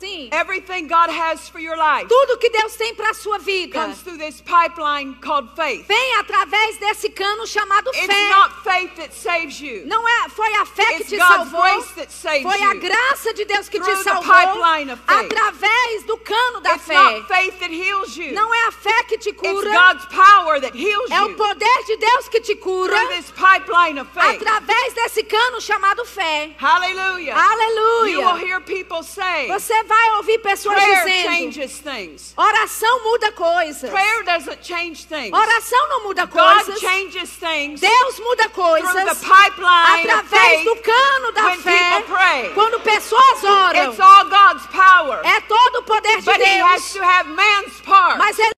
Sim. 0.00 0.28
Everything 0.32 0.86
God 0.86 1.10
has 1.10 1.48
for 1.48 1.58
your 1.60 1.76
life 1.76 2.08
Tudo 2.08 2.38
que 2.38 2.48
Deus 2.50 2.76
tem 2.76 2.94
para 2.94 3.10
a 3.10 3.14
sua 3.14 3.38
vida 3.38 3.72
comes 3.72 4.00
through 4.02 4.18
this 4.18 4.40
pipeline 4.40 5.14
called 5.20 5.48
faith. 5.56 5.86
vem 5.88 6.14
através 6.16 6.76
desse 6.78 7.08
cano 7.10 7.46
chamado 7.46 7.88
It's 7.90 8.06
fé. 8.06 8.28
not 8.30 8.62
faith 8.62 8.94
that 8.96 9.12
saves 9.12 9.60
you. 9.60 9.86
Não 9.86 10.06
é, 10.08 10.28
foi 10.28 10.54
a 10.54 10.64
fé 10.66 10.86
que 10.94 11.02
It's 11.02 11.10
te 11.10 11.16
God's 11.16 11.50
salvou. 11.50 11.60
grace 11.62 11.92
that 11.94 12.12
saves 12.12 12.42
Foi 12.42 12.62
a 12.62 12.74
graça 12.74 13.34
de 13.34 13.44
Deus 13.44 13.68
que 13.68 13.80
te 13.80 13.96
salvou 14.02 14.22
pipeline 14.22 14.90
of 14.92 15.02
faith. 15.06 15.32
através 15.32 16.04
do 16.06 16.16
cano 16.18 16.60
da 16.60 16.74
It's 16.74 16.84
fé. 16.86 16.94
not 16.94 17.26
faith 17.28 17.58
that 17.60 17.72
heals 17.72 18.16
you. 18.16 18.32
Não 18.34 18.54
é 18.54 18.66
a 18.68 18.72
fé 18.72 19.02
que 19.04 19.18
te 19.18 19.30
It's 19.30 19.40
cura, 19.40 19.70
God's 19.72 20.04
power 20.06 20.60
that 20.60 20.76
heals 20.76 21.10
é 21.10 21.22
o 21.22 21.34
poder 21.34 21.84
de 21.86 21.96
Deus 21.96 22.28
que 22.28 22.40
te 22.40 22.54
cura 22.56 22.94
through 22.94 23.08
this 23.16 23.30
pipeline 23.32 23.98
of 24.00 24.08
faith. 24.12 24.40
através 24.42 24.94
desse 24.94 25.22
cano 25.24 25.60
chamado 25.60 26.04
fé. 26.04 26.54
Hallelujah. 26.58 27.34
You 27.34 28.20
will 28.20 28.28
Aleluia. 28.28 28.46
hear 28.46 28.60
people 28.60 29.02
say, 29.02 29.48
Você 29.48 29.82
vai 29.88 30.10
ouvir 30.18 30.38
pessoas 30.38 30.76
prayer 30.76 31.04
dizendo: 31.04 31.34
changes 31.34 31.80
things. 31.80 32.32
oração 32.36 33.02
muda 33.04 33.32
coisas. 33.32 33.90
Prayer 33.90 34.22
doesn't 34.24 34.62
change 34.62 35.06
things. 35.06 35.32
Oração 35.32 35.88
não 35.88 36.04
muda 36.04 36.26
God 36.26 36.64
coisas. 36.64 36.78
changes 36.78 37.30
things 37.30 37.80
Deus 37.80 38.18
muda 38.20 38.48
through 38.50 38.54
the 38.54 38.82
coisas 38.84 39.18
pipeline 39.20 40.10
através 40.10 40.64
do 40.64 40.76
cano 40.76 41.32
da 41.32 41.44
when 41.46 41.58
fé. 41.62 41.78
people 42.00 42.16
pray. 42.16 42.54
Quando 42.54 42.80
pessoas 42.80 43.42
oram, 43.42 43.90
It's 43.90 43.98
all 44.00 44.24
God's 44.26 44.66
power. 44.66 45.20
é 45.24 45.40
todo 45.40 45.76
o 45.80 45.82
poder 45.82 46.18
de 46.18 46.24
But 46.24 46.36
He 46.40 46.60
has 46.60 46.82
Deus. 46.82 46.92
to 46.92 47.02
have 47.02 47.28
man's 47.30 47.80
part. 47.80 48.18
Mas 48.18 48.38
ele 48.38 48.52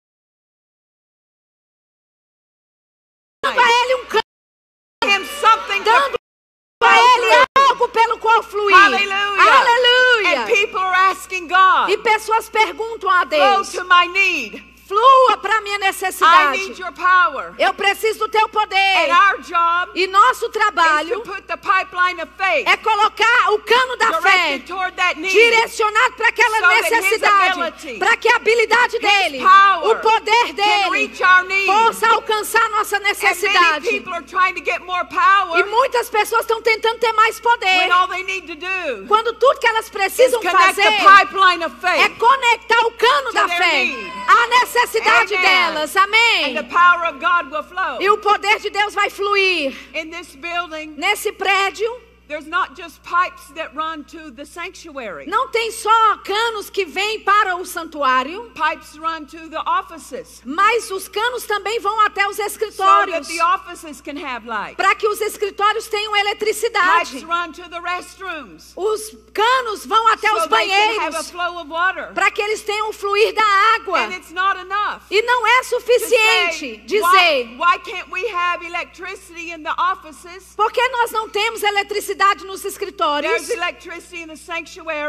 dando 3.45 3.61
a 3.61 3.71
ele 3.71 3.95
um 3.95 4.07
cano, 4.07 4.23
dando 5.85 6.17
a 6.83 6.97
ele 6.99 7.47
algo 7.69 7.89
pelo 7.89 8.19
qual 8.19 8.43
fluir. 8.43 8.75
Hallelujah. 8.77 9.43
Aleluia. 9.43 9.88
And 10.37 10.47
people 10.47 10.79
are 10.81 11.11
asking 11.11 11.49
God, 11.49 11.91
E 11.91 11.97
pessoas 11.99 12.49
perguntam 12.49 13.11
a 13.11 13.25
Deus: 13.25 13.73
to 13.73 13.85
my 13.85 14.07
need. 14.07 14.63
Flua 14.89 15.37
para 15.37 15.61
minha 15.61 15.77
I 15.77 15.81
need 15.81 15.87
necessidade. 15.87 16.81
your 16.81 16.93
power. 16.93 17.53
Eu 17.59 17.75
preciso 17.75 18.21
do 18.21 18.29
teu 18.29 18.47
And 18.47 18.49
poder. 18.49 19.11
E 19.95 20.07
nosso 20.07 20.49
trabalho 20.49 21.23
é 22.67 22.77
colocar 22.79 23.53
o 23.53 23.59
cano 23.59 23.97
da 23.97 24.23
fé 24.23 24.59
direcionado 24.59 26.15
para 26.17 26.29
aquela 26.29 26.69
necessidade, 26.81 27.99
para 27.99 28.17
que 28.17 28.29
a 28.29 28.37
habilidade 28.37 28.99
dele, 28.99 29.43
o 29.83 29.97
poder 29.97 30.53
dele, 30.55 31.13
possa 31.67 32.09
alcançar 32.09 32.71
nossa 32.71 32.99
necessidade. 33.01 33.89
E 33.89 35.65
muitas 35.65 36.09
pessoas 36.09 36.43
estão 36.43 36.63
tentando 36.63 36.99
ter 36.99 37.13
mais 37.13 37.39
poder, 37.39 37.89
quando 39.07 39.35
tudo 39.35 39.61
que 39.61 39.67
elas 39.67 39.85
is 39.85 39.91
precisam 39.91 40.41
fazer 40.41 40.83
é 40.83 42.09
conectar 42.11 42.81
o 42.87 42.91
cano 42.93 43.33
da 43.33 43.49
fé 43.49 43.89
à 44.27 44.47
necessidade 44.47 44.78
Amen. 45.37 45.75
delas. 45.75 45.97
And 45.97 46.07
Amém. 46.07 46.55
the 46.55 46.65
power 46.65 47.07
of 47.07 47.21
God 47.21 47.51
will 47.51 47.63
flow. 47.63 47.99
E 48.01 48.09
o 48.11 48.19
poder 48.19 48.59
de 48.61 48.71
Deus 48.71 48.95
vai 48.95 49.11
fluir. 49.11 49.75
In 49.95 50.11
this 50.11 50.35
building, 50.37 50.95
Nesse 50.97 51.33
prédio, 51.33 51.89
there's 52.29 52.47
not 52.47 52.77
just 52.77 53.03
pipes 53.03 53.49
that 53.57 53.75
run 53.75 54.05
to 54.05 54.31
the 54.31 54.45
sanctuary. 54.45 55.27
não 55.27 55.49
tem 55.49 55.71
só 55.73 56.19
canos 56.19 56.69
que 56.69 56.85
vêm 56.85 57.21
para 57.21 57.57
o 57.57 57.65
santuário, 57.65 58.53
Pipes 58.55 58.97
run 58.97 59.25
to 59.25 59.49
the 59.49 59.59
offices 59.67 60.43
mas 60.45 60.91
os 60.91 61.09
canos 61.09 61.45
também 61.45 61.81
vão 61.81 61.99
até 62.01 62.27
os 62.29 62.37
so 62.37 62.43
that 62.43 62.53
escritórios. 62.53 63.29
the 63.29 63.41
offices 63.43 64.01
can 64.03 64.19
have 64.19 64.47
light. 64.47 64.77
Para 64.77 64.95
que 64.95 65.09
os 65.09 65.21
escritórios 65.21 65.89
tenham 65.89 66.13
Pipes 66.13 66.27
eletricidade. 66.27 67.25
run 67.25 67.53
to 67.53 67.69
the 67.71 67.81
restrooms 67.81 68.73
Os 68.77 69.17
canos 69.33 69.87
vão 69.87 70.09
até 70.09 70.29
so 70.29 70.37
os 70.37 70.47
banheiros. 70.47 71.33
Para 72.15 72.31
que 72.31 72.43
eles 72.43 72.63
tenham 72.63 72.91
o 72.91 72.93
fluir 72.93 73.35
da 73.35 73.45
água. 73.77 74.01
And 74.01 74.13
it's 74.13 74.31
not 74.33 74.59
enough. 74.61 75.03
E 75.11 75.23
não 75.23 75.47
é 75.47 75.63
suficiente 75.63 76.77
dizer. 76.85 77.03
why, 77.03 77.57
why 77.57 77.79
can't 77.79 78.11
we 78.11 78.27
have 78.29 78.65
electricity 78.65 79.53
in 79.53 79.63
the 79.63 79.73
offices? 79.79 80.55
Por 80.55 80.71
que 80.71 80.87
nós 80.89 81.11
não 81.11 81.29
temos 81.29 81.63
eletricidade 81.63 82.18
nos 82.45 82.65
escritórios? 82.65 83.49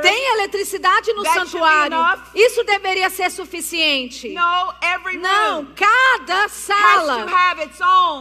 Tem 0.02 0.34
eletricidade 0.34 1.14
no 1.14 1.24
That 1.24 1.40
santuário. 1.40 1.98
Isso 2.36 2.64
deveria 2.64 3.10
ser 3.10 3.32
suficiente. 3.32 4.30
No, 4.30 4.74
Não, 5.20 5.66
cada 5.76 6.48
sala 6.50 7.26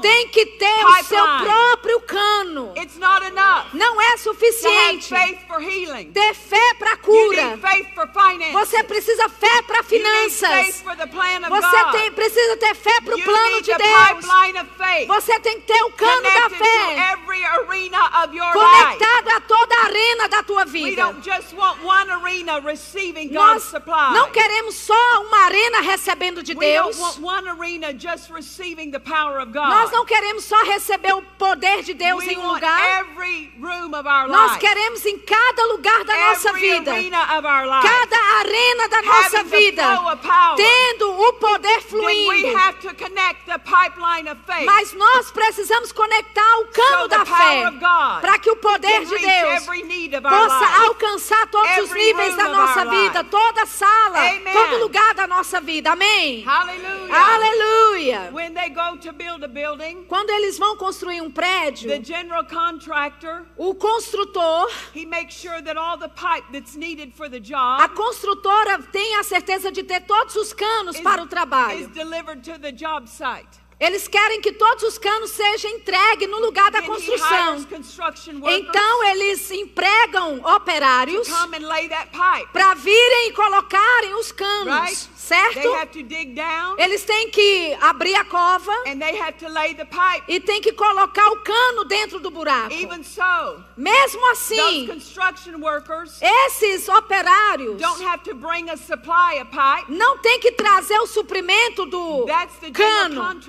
tem 0.00 0.28
que 0.28 0.46
ter 0.46 0.84
o 0.84 1.04
seu 1.04 1.24
próprio 1.24 2.00
cano. 2.02 2.74
Não 3.72 4.00
é 4.00 4.16
suficiente 4.16 5.14
ter 6.12 6.34
fé 6.34 6.74
para 6.78 6.96
cura. 6.96 7.58
Você 8.52 8.82
precisa 8.84 9.28
fé 9.28 9.62
para 9.62 9.82
finanças. 9.82 10.82
Você 11.48 11.84
tem, 11.92 12.12
precisa 12.12 12.56
ter 12.56 12.74
fé 12.74 13.00
para 13.00 13.16
o 13.16 13.22
plano 13.22 13.62
de 13.62 13.74
Deus. 13.74 14.26
Você 15.06 15.40
tem 15.40 15.60
que 15.60 15.66
ter 15.66 15.82
o 15.82 15.92
cano 15.92 16.22
da 16.22 16.48
connected 16.48 16.58
fé 16.58 17.12
every 17.12 17.44
conectado 18.82 19.28
a 19.30 19.40
toda 19.40 19.74
a 19.76 19.84
arena 19.84 20.28
da 20.28 20.42
tua 20.42 20.64
vida. 20.64 21.02
Nós 23.30 23.72
não 24.14 24.30
queremos 24.30 24.74
só 24.74 25.22
uma 25.22 25.44
arena 25.44 25.80
recebendo 25.80 26.42
de 26.42 26.54
Deus. 26.54 26.96
Nós 29.70 29.90
não 29.92 30.04
queremos 30.04 30.44
só 30.44 30.62
receber 30.64 31.12
o 31.14 31.22
poder 31.38 31.82
de 31.82 31.94
Deus 31.94 32.24
em 32.24 32.36
um 32.38 32.52
lugar. 32.54 33.04
Nós 34.28 34.56
queremos 34.58 35.04
em 35.06 35.18
cada 35.18 35.64
lugar 35.66 36.04
da 36.04 36.14
nossa 36.28 36.52
vida, 36.52 36.92
cada 37.82 38.18
arena 38.38 38.88
da 38.88 39.02
nossa 39.02 39.42
vida, 39.44 39.82
tendo 40.56 41.10
o 41.10 41.32
poder 41.34 41.82
fluindo. 41.82 42.58
Mas 44.64 44.92
nós 44.92 45.30
precisamos 45.30 45.92
conectar 45.92 46.58
o 46.60 46.66
cano 46.66 47.08
da 47.08 47.24
fé 47.24 47.62
para 48.20 48.38
que 48.38 48.50
o 48.50 48.56
poder 48.56 48.67
can 48.78 49.04
de 49.04 49.18
Deus 49.18 49.66
possa 50.22 50.84
alcançar 50.86 51.46
todos 51.48 51.78
os 51.78 51.92
níveis 51.94 52.36
da 52.36 52.48
nossa 52.48 52.84
vida, 52.84 53.24
toda 53.24 53.66
sala, 53.66 54.18
todo 54.52 54.78
lugar 54.78 55.14
da 55.14 55.26
nossa 55.26 55.60
vida. 55.60 55.92
Amém. 55.92 56.44
Aleluia. 56.46 58.32
Quando 60.08 60.30
eles 60.30 60.58
vão 60.58 60.76
construir 60.76 61.20
um 61.20 61.30
prédio, 61.30 61.88
the 61.88 62.02
general 62.02 62.44
contractor, 62.44 63.46
o 63.56 63.74
construtor, 63.74 64.70
he 64.94 65.06
makes 65.06 65.34
sure 65.34 65.62
that 65.62 65.78
all 65.78 65.98
the 65.98 66.08
pipe 66.08 66.46
that's 66.52 66.76
needed 66.76 67.12
for 67.14 67.28
the 67.28 67.38
a 67.54 67.88
construtora 67.88 68.82
tem 68.92 69.16
a 69.16 69.22
certeza 69.22 69.70
de 69.70 69.82
ter 69.82 70.00
todos 70.02 70.36
os 70.36 70.52
canos 70.52 71.00
para 71.00 71.22
o 71.22 71.26
trabalho. 71.26 71.90
Eles 73.80 74.08
querem 74.08 74.40
que 74.40 74.50
todos 74.52 74.82
os 74.82 74.98
canos 74.98 75.30
sejam 75.30 75.70
entregues 75.70 76.28
no 76.28 76.40
lugar 76.40 76.68
da 76.70 76.82
construção. 76.82 77.64
Então 78.48 79.04
eles 79.04 79.50
empregam 79.52 80.40
operários 80.56 81.28
para 82.52 82.74
virem 82.74 83.28
e 83.28 83.32
colocarem 83.32 84.14
os 84.14 84.32
canos, 84.32 85.08
certo? 85.14 85.60
They 85.60 85.74
have 85.74 85.86
to 85.92 86.02
dig 86.02 86.34
down 86.34 86.76
Eles 86.76 87.04
têm 87.04 87.30
que 87.30 87.76
abrir 87.80 88.16
a 88.16 88.24
cova 88.24 88.72
e 90.26 90.40
têm 90.40 90.60
que 90.60 90.72
colocar 90.72 91.28
o 91.28 91.36
cano 91.42 91.84
dentro 91.84 92.18
do 92.18 92.30
buraco. 92.30 92.72
Even 92.72 93.04
so, 93.04 93.62
Mesmo 93.76 94.30
assim, 94.32 94.88
construction 94.88 95.56
workers 95.60 96.20
esses 96.20 96.88
operários 96.88 97.80
don't 97.80 98.04
have 98.04 98.24
to 98.24 98.34
bring 98.34 98.68
a 98.70 98.76
supply 98.76 99.40
of 99.40 99.50
pipe. 99.50 99.92
não 99.92 100.18
têm 100.18 100.40
que 100.40 100.50
trazer 100.52 100.98
o 100.98 101.06
suprimento 101.06 101.86
do 101.86 102.26
cano. 102.72 103.40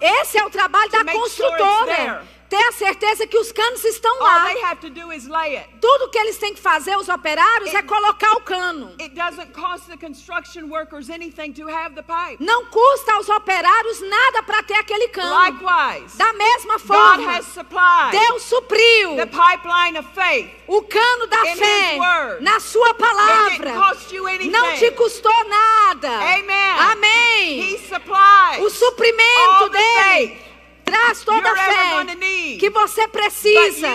Esse 0.00 0.38
é 0.38 0.44
o 0.44 0.50
trabalho 0.50 0.90
da 0.90 1.04
construtora. 1.12 2.22
Ter 2.48 2.56
a 2.68 2.72
certeza 2.72 3.26
que 3.26 3.38
os 3.38 3.52
canos 3.52 3.84
estão 3.84 4.12
All 4.16 4.22
lá. 4.26 4.44
they 4.46 4.62
have 4.62 4.80
to 4.80 4.90
do 4.90 5.12
is 5.12 5.26
lay 5.26 5.56
it. 5.56 5.68
Tudo 5.80 6.08
que 6.10 6.18
eles 6.18 6.38
têm 6.38 6.54
que 6.54 6.60
fazer, 6.60 6.96
os 6.96 7.08
operários, 7.08 7.72
é 7.74 7.82
colocar 7.82 8.32
o 8.32 8.40
cano. 8.40 8.94
It 9.00 9.14
to 11.54 11.68
have 11.68 11.94
the 11.94 12.02
pipe. 12.02 12.42
Não 12.42 12.66
custa 12.66 13.12
aos 13.14 13.28
operários 13.28 14.00
nada 14.00 14.42
para 14.42 14.62
ter 14.62 14.74
aquele 14.74 15.08
cano. 15.08 15.34
Likewise, 15.34 16.16
Da 16.16 16.32
mesma 16.32 16.78
God 16.78 16.86
forma, 16.86 17.42
Deus 18.10 18.42
supriu 18.44 19.16
the 19.16 19.26
pipeline 19.26 19.98
of 19.98 20.08
faith. 20.14 20.50
o 20.66 20.82
cano 20.82 21.26
da 21.26 21.44
fé 21.56 21.96
word. 21.98 22.42
na 22.44 22.60
sua 22.60 22.94
palavra. 22.94 23.74
Não 24.50 24.74
te 24.74 24.90
custou 24.92 25.44
nada. 25.48 26.08
Amen. 26.08 26.78
Amém. 26.92 27.78
O 28.60 28.70
suprimento 28.70 29.68
dele 29.70 30.38
faith 30.38 30.47
traz 30.90 31.22
toda 31.22 31.50
a 31.50 31.56
fé 31.56 32.04
need. 32.16 32.58
que 32.58 32.70
você 32.70 33.06
precisa. 33.08 33.88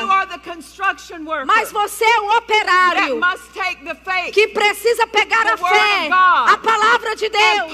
Mas 1.46 1.72
você 1.72 2.06
é 2.06 2.20
that 2.20 2.38
operário 2.38 3.20
faith 4.04 4.34
que 4.34 4.48
precisa 4.50 5.08
pegar 5.08 5.48
a 5.48 5.58
fé, 5.58 6.08
God, 6.08 6.50
a 6.54 6.58
palavra 6.58 7.16
de 7.16 7.30
Deus, 7.30 7.72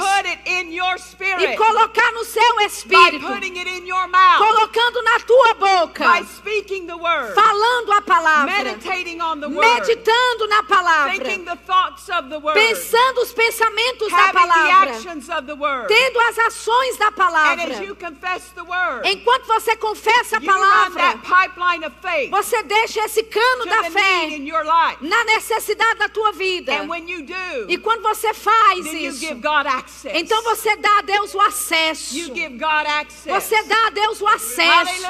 e 1.40 1.58
colocar 1.58 2.12
no 2.14 2.24
seu 2.24 2.62
espírito, 2.62 3.26
mouth, 3.28 4.38
colocando 4.38 5.02
na 5.04 5.20
tua 5.20 5.54
boca, 5.54 6.06
word, 6.06 7.34
falando 7.34 7.92
a 7.94 8.02
palavra, 8.02 8.54
word, 8.64 9.50
meditando 9.50 10.48
na 10.48 10.64
palavra, 10.64 11.14
word, 12.42 12.54
pensando 12.54 13.22
os 13.22 13.34
pensamentos 13.34 14.12
da 14.12 14.34
palavra, 14.34 14.94
tendo 15.88 16.20
as 16.20 16.40
ações 16.40 16.98
da 16.98 17.12
palavra. 17.12 17.66
Enquanto 19.12 19.46
você 19.46 19.76
confessa 19.76 20.38
a 20.38 20.42
palavra, 20.42 21.20
você 22.30 22.64
deixa 22.64 23.04
esse 23.06 23.24
cano 23.24 23.66
da 23.66 23.84
fé 23.92 24.28
na 25.02 25.24
necessidade 25.26 26.00
da 26.00 26.10
tua 26.10 26.32
vida. 26.32 26.74
E 27.68 27.78
quando 27.78 28.02
você 28.04 28.34
faz 28.34 28.86
isso, 28.86 29.26
então 30.14 30.44
você 30.44 30.76
dá 30.78 31.00
a 31.00 31.02
Deus 31.02 31.34
o 31.34 31.42
acesso. 31.42 32.16
Você 33.26 33.64
dá 33.64 33.88
a 33.88 33.90
Deus 33.90 34.22
o 34.22 34.28
acesso. 34.28 35.06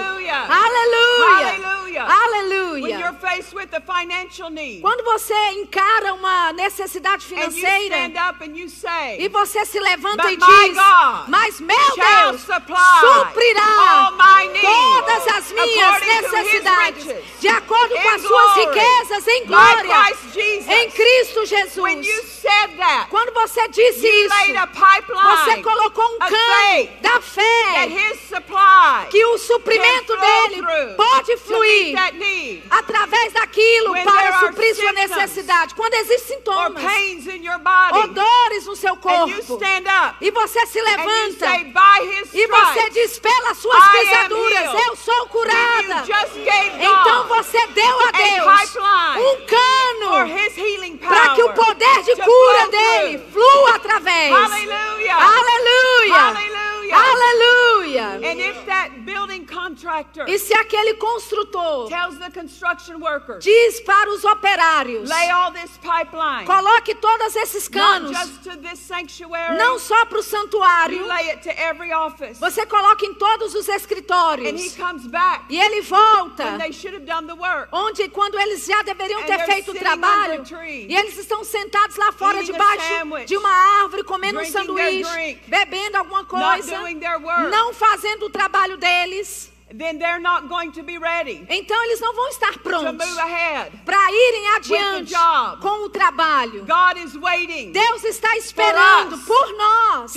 Aleluia. 0.50 2.04
Aleluia. 2.04 3.14
Quando 4.82 5.04
você 5.04 5.34
encara 5.52 6.14
uma 6.14 6.54
necessidade 6.54 7.26
financeira 7.26 7.98
e 9.18 9.28
você 9.30 9.66
se 9.66 9.80
levanta 9.80 10.32
e 10.32 10.38
diz: 10.38 10.78
Mas 11.28 11.60
meu 11.60 11.76
Deus 11.96 12.42
suprirá 12.42 13.89
todas 14.62 15.28
as 15.36 15.52
minhas 15.52 16.02
necessidades 16.02 17.40
de 17.40 17.48
acordo 17.48 17.96
com 17.96 18.10
as 18.10 18.22
suas 18.22 18.56
riquezas 18.56 19.28
em 19.28 19.46
glória 19.46 19.96
em 20.36 20.92
Cristo 20.92 21.46
Jesus. 21.46 22.08
Quando 23.10 23.34
você 23.34 23.68
disse 23.70 24.08
isso, 24.08 24.36
você 25.14 25.62
colocou 25.62 26.06
um 26.06 26.20
cano 26.20 26.90
da 27.02 27.22
fé 27.22 27.90
que 29.10 29.26
o 29.26 29.38
suprimento 29.38 30.16
dele 30.18 30.64
pode 30.96 31.38
fluir 31.38 31.98
através 32.70 33.34
daquilo 33.34 33.94
para 34.04 34.40
suprir 34.40 34.76
sua 34.76 34.92
necessidade. 34.94 35.76
Quando 35.76 35.94
existem 35.96 36.38
sintomas 36.38 36.84
ou 37.92 38.08
dores 38.08 38.66
no 38.66 38.76
seu 38.76 38.96
corpo 38.98 39.60
e 40.22 40.32
você 40.32 40.66
se 40.66 40.82
levanta 40.82 41.48
e 42.34 42.48
você 42.48 42.90
diz 42.92 43.20
pelas 43.20 43.66
suas 43.80 44.00
pisaduras 44.00 44.88
eu 44.88 44.96
sou 44.96 45.20
then 45.20 45.24
you 45.24 45.28
curada. 45.30 46.04
Então 46.80 47.28
você 47.28 47.68
deu 47.68 48.00
a 48.00 48.12
Deus 48.12 48.76
um 49.18 49.46
cano 49.46 50.30
para 51.08 51.36
que 51.36 51.44
o 51.44 51.54
poder 51.54 52.04
de 52.04 52.16
cura 52.16 52.68
dele 52.70 53.20
flua 53.32 53.76
através. 53.76 54.34
Aleluia! 54.34 55.16
Aleluia! 55.16 56.40
Contractor 59.70 60.28
E 60.28 60.38
se 60.40 60.54
aquele 60.54 60.96
construtor 60.96 61.88
tells 61.88 62.18
the 62.18 62.30
construction 62.32 63.00
workers, 63.00 63.44
diz 63.44 63.80
para 63.82 64.10
os 64.10 64.24
operários: 64.24 65.10
coloque 66.46 66.96
todos 66.96 67.36
esses 67.36 67.68
canos, 67.68 68.12
não 69.58 69.80
só 69.80 70.06
para 70.06 70.20
o 70.20 70.24
santuário, 70.24 71.06
você 72.40 72.66
coloca 72.66 73.06
em 73.06 73.14
todos 73.14 73.56
os 73.56 73.69
escritórios. 73.70 74.76
comes 74.76 75.08
back 75.08 75.46
E 75.50 75.60
ele 75.60 75.82
volta. 75.82 76.44
when 76.44 76.58
they 76.60 76.72
should 76.72 76.96
have 76.96 77.06
done 77.06 77.28
the 77.28 77.34
work. 77.34 77.70
Onde, 77.72 78.08
quando 78.10 78.40
eles 78.40 78.66
já 78.66 78.82
deveriam 78.84 79.24
ter 79.24 79.46
feito 79.46 79.72
o 79.72 79.76
trabalho, 79.76 80.44
e 80.64 80.96
eles 80.96 81.18
estão 81.18 81.44
sentados 81.44 81.96
lá 81.98 82.12
fora 82.12 82.44
debaixo 82.44 83.26
de 83.26 83.38
uma 83.38 83.50
árvore, 83.82 84.04
comendo 84.04 84.40
um 84.40 84.46
sanduíche, 84.46 85.40
bebendo 85.48 85.98
alguma 85.98 86.26
coisa, 86.26 86.78
não 87.50 87.74
fazendo 87.74 88.26
o 88.26 88.30
trabalho 88.30 88.78
deles. 88.78 89.49
Then 89.78 90.00
they're 90.00 90.20
not 90.20 90.48
going 90.48 90.72
to 90.72 90.84
be 90.84 90.98
ready 90.98 91.46
Então 91.50 91.84
eles 91.86 92.00
não 92.00 92.14
vão 92.14 92.28
estar 92.30 92.54
to 92.54 92.60
prontos 92.60 93.08
para 93.86 94.12
irem 94.12 94.50
adiante 94.56 95.14
com 95.62 95.86
o 95.86 95.90
trabalho. 95.90 96.66
God 96.66 96.98
is 97.04 97.16
waiting 97.16 97.72
Deus 97.72 98.04
está 98.04 98.36
esperando 98.38 99.18
por 99.20 99.58
nós 99.58 100.14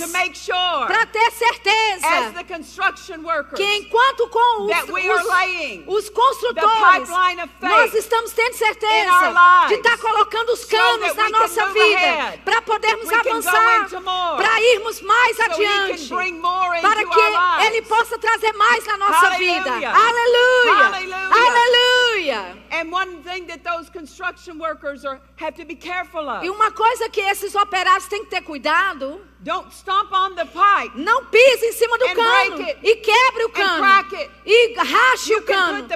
para 0.87 1.05
ter 1.05 1.27
as 1.27 1.33
certeza 1.33 2.33
the 2.33 2.43
construction 2.43 3.21
workers, 3.23 3.55
que 3.55 3.77
enquanto 3.77 4.27
com 4.29 4.63
os, 4.63 4.69
that 4.69 4.91
we 4.91 5.09
are 5.09 5.21
os, 5.21 5.27
laying 5.27 5.83
os 5.87 6.05
the 6.05 6.11
construtores 6.11 7.09
nós 7.61 7.93
estamos 7.93 8.31
tendo 8.31 8.55
certeza 8.55 9.11
our 9.11 9.33
lives 9.33 9.69
de 9.69 9.75
estar 9.75 9.97
colocando 9.97 10.49
os 10.51 10.65
canos 10.65 11.15
na 11.15 11.29
nossa 11.29 11.65
vida 11.67 12.39
para 12.43 12.61
podermos 12.61 13.11
avançar, 13.11 13.89
para 14.37 14.61
irmos 14.61 15.01
mais 15.01 15.39
adiante, 15.39 16.09
para 16.81 17.05
que. 17.05 17.23
Ele 17.65 17.81
possa 17.83 18.17
trazer 18.17 18.53
mais 18.53 18.85
na 18.85 18.97
nossa 18.97 19.13
Hallelujah. 19.17 19.42
Vida. 19.43 19.69
Aleluia! 19.69 20.73
Hallelujah. 20.73 21.29
Aleluia! 21.33 22.57
And 22.71 22.91
one 22.91 23.21
thing 23.23 23.45
that 23.47 23.63
those 23.63 23.89
construction 23.89 24.57
workers 24.59 25.05
are, 25.05 25.19
have 25.35 25.55
to 25.55 25.65
be 25.65 25.75
careful 25.75 26.27
of, 26.29 26.43
E 26.45 26.49
uma 26.49 26.71
coisa 26.71 27.09
que 27.09 27.21
esses 27.21 27.53
operários 27.55 28.07
têm 28.07 28.23
que 28.23 28.29
ter 28.31 28.41
cuidado, 28.41 29.21
don't 29.41 29.71
stomp 29.73 30.11
on 30.11 30.35
the 30.35 30.45
pipe. 30.45 30.91
não 30.95 31.25
pise 31.25 31.65
em 31.65 31.71
cima 31.73 31.97
do 31.97 32.05
cano 32.09 32.65
it. 32.65 32.79
e 32.81 32.95
quebre 32.95 33.43
o 33.45 33.49
cano 33.49 33.83
it. 33.83 34.31
e 34.45 34.73
rache 34.75 35.35
o 35.35 35.41
can 35.43 35.53
cano. 35.53 35.87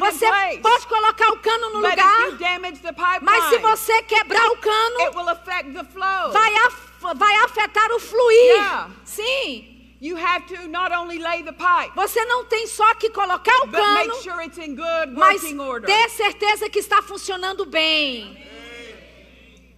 Você 0.00 0.26
pode 0.62 0.86
colocar 0.86 1.28
o 1.30 1.36
cano 1.38 1.70
no 1.70 1.80
but 1.80 1.92
if 1.92 1.98
lugar, 1.98 2.38
pipeline, 2.92 3.20
mas 3.22 3.44
se 3.44 3.58
você 3.58 4.02
quebrar 4.02 4.46
o 4.50 4.56
cano, 4.58 5.00
it 5.00 5.16
will 5.16 5.28
affect 5.28 5.72
the 5.72 5.84
flow. 5.84 6.32
vai, 6.32 6.54
af- 6.66 7.14
vai 7.16 7.34
afetar 7.44 7.90
o 7.92 7.98
fluir. 7.98 8.54
Yeah. 8.56 8.90
Sim. 9.04 9.73
You 10.04 10.16
have 10.16 10.46
to 10.48 10.68
not 10.68 10.92
only 10.92 11.18
lay 11.18 11.40
the 11.42 11.52
pipe, 11.54 11.92
Você 11.96 12.22
não 12.26 12.44
tem 12.44 12.66
só 12.66 12.94
que 12.96 13.08
colocar 13.08 13.56
o 13.64 13.68
cano, 13.70 14.14
sure 14.22 14.44
it's 14.44 14.58
in 14.58 14.74
good 14.74 15.12
mas 15.16 15.42
working 15.42 15.58
order. 15.60 15.86
ter 15.86 16.10
certeza 16.10 16.68
que 16.68 16.78
está 16.80 17.00
funcionando 17.00 17.64
bem. 17.64 18.36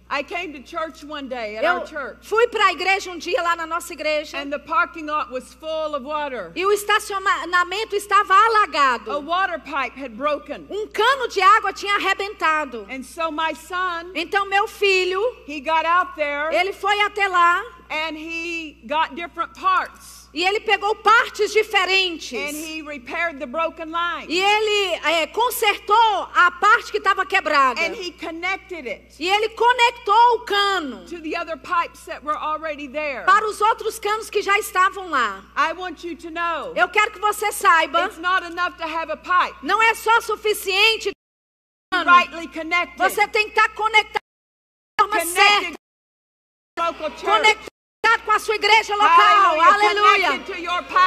I 0.09 0.23
came 0.23 0.53
to 0.53 0.61
church 0.63 1.03
one 1.05 1.27
day 1.27 1.57
at 1.57 1.63
Eu 1.65 1.79
our 1.79 1.85
church, 1.87 2.27
fui 2.27 2.47
para 2.47 2.67
a 2.67 2.71
igreja 2.71 3.11
um 3.11 3.17
dia 3.17 3.41
lá 3.41 3.55
na 3.57 3.65
nossa 3.65 3.91
igreja 3.93 4.37
and 4.37 4.49
the 4.49 4.57
parking 4.59 5.05
lot 5.05 5.29
was 5.31 5.53
full 5.53 5.95
of 5.95 6.05
water. 6.05 6.51
e 6.55 6.65
o 6.65 6.71
estacionamento 6.73 7.93
estava 7.95 8.33
A 8.33 8.45
alagado. 8.47 9.21
water 9.21 9.59
pipe 9.59 9.97
had 10.01 10.11
broken. 10.15 10.65
Um 10.69 10.87
cano 10.87 11.27
de 11.27 11.41
água 11.41 11.71
tinha 11.73 11.95
arrebentado. 11.95 12.85
And 12.89 13.03
so 13.03 13.31
my 13.31 13.53
son, 13.55 14.11
Então 14.15 14.45
meu 14.45 14.65
filho, 14.67 15.21
he 15.45 15.59
got 15.61 15.85
out 15.85 16.15
there 16.15 16.53
ele 16.53 16.71
foi 16.73 16.99
até 17.01 17.27
lá 17.27 17.61
and 17.89 18.17
he 18.17 18.77
got 18.87 19.13
different 19.15 19.53
parts 19.59 20.16
e 20.33 20.43
ele 20.43 20.59
pegou 20.59 20.95
partes 20.95 21.51
diferentes. 21.51 22.33
and 22.33 22.55
he 22.55 22.81
repaired 22.81 23.39
the 23.39 23.45
broken 23.45 23.91
line. 23.91 24.27
E 24.27 24.39
ele 24.39 24.95
é, 25.03 25.27
consertou 25.27 26.29
a 26.33 26.51
parte 26.51 26.91
que 26.91 26.97
estava 26.97 27.25
quebrada. 27.25 27.79
And 27.81 27.93
he 27.93 28.11
connected 28.11 28.87
it 28.87 29.15
E 29.19 29.27
ele 29.27 29.49
conectou 29.49 30.35
o 30.35 30.39
cano 30.45 31.05
to 31.05 31.21
the 31.21 31.35
other 31.39 31.57
pipes 31.57 32.05
that 32.05 32.23
were 32.23 32.37
already 32.37 32.87
there. 32.87 33.25
para 33.25 33.47
os 33.47 33.61
outros 33.61 33.99
canos 33.99 34.29
que 34.29 34.41
já 34.41 34.57
estavam 34.59 35.09
lá. 35.09 35.43
I 35.55 35.73
want 35.73 36.03
you 36.03 36.15
to 36.17 36.29
know 36.29 36.73
Eu 36.75 36.89
quero 36.89 37.11
que 37.11 37.19
você 37.19 37.51
saiba, 37.51 38.05
it's 38.05 38.17
not 38.17 38.45
enough 38.45 38.77
to 38.77 38.83
have 38.83 39.11
a 39.11 39.17
pipe 39.17 39.57
não 39.63 39.81
é 39.81 39.93
só 39.95 40.21
suficiente 40.21 41.11
cano. 41.91 42.11
Você 42.97 43.27
tem 43.27 43.49
que 43.49 43.57
estar 43.59 43.69
conectado 43.73 44.21
de 44.21 45.01
forma 45.01 45.25
certa, 45.25 45.77
church. 47.17 47.76
Conectado 48.17 48.21
com 48.25 48.31
a 48.31 48.39
sua 48.39 48.55
igreja 48.55 48.95
local. 48.95 49.61
Aleluia. 49.61 50.41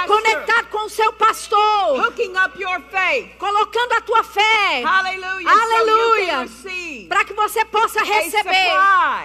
Conectado 0.07 0.69
com 0.69 0.87
o 0.87 0.89
seu 0.89 1.13
pastor, 1.13 2.07
Hooking 2.07 2.33
up 2.37 2.61
your 2.61 2.81
faith. 2.91 3.37
colocando 3.39 3.93
a 3.93 4.01
tua 4.01 4.23
fé. 4.23 4.83
Hallelujah. 4.83 5.51
Aleluia. 5.51 6.49
So 6.49 6.69
para 7.09 7.25
que 7.25 7.33
você 7.35 7.65
possa 7.65 8.03
receber 8.03 8.73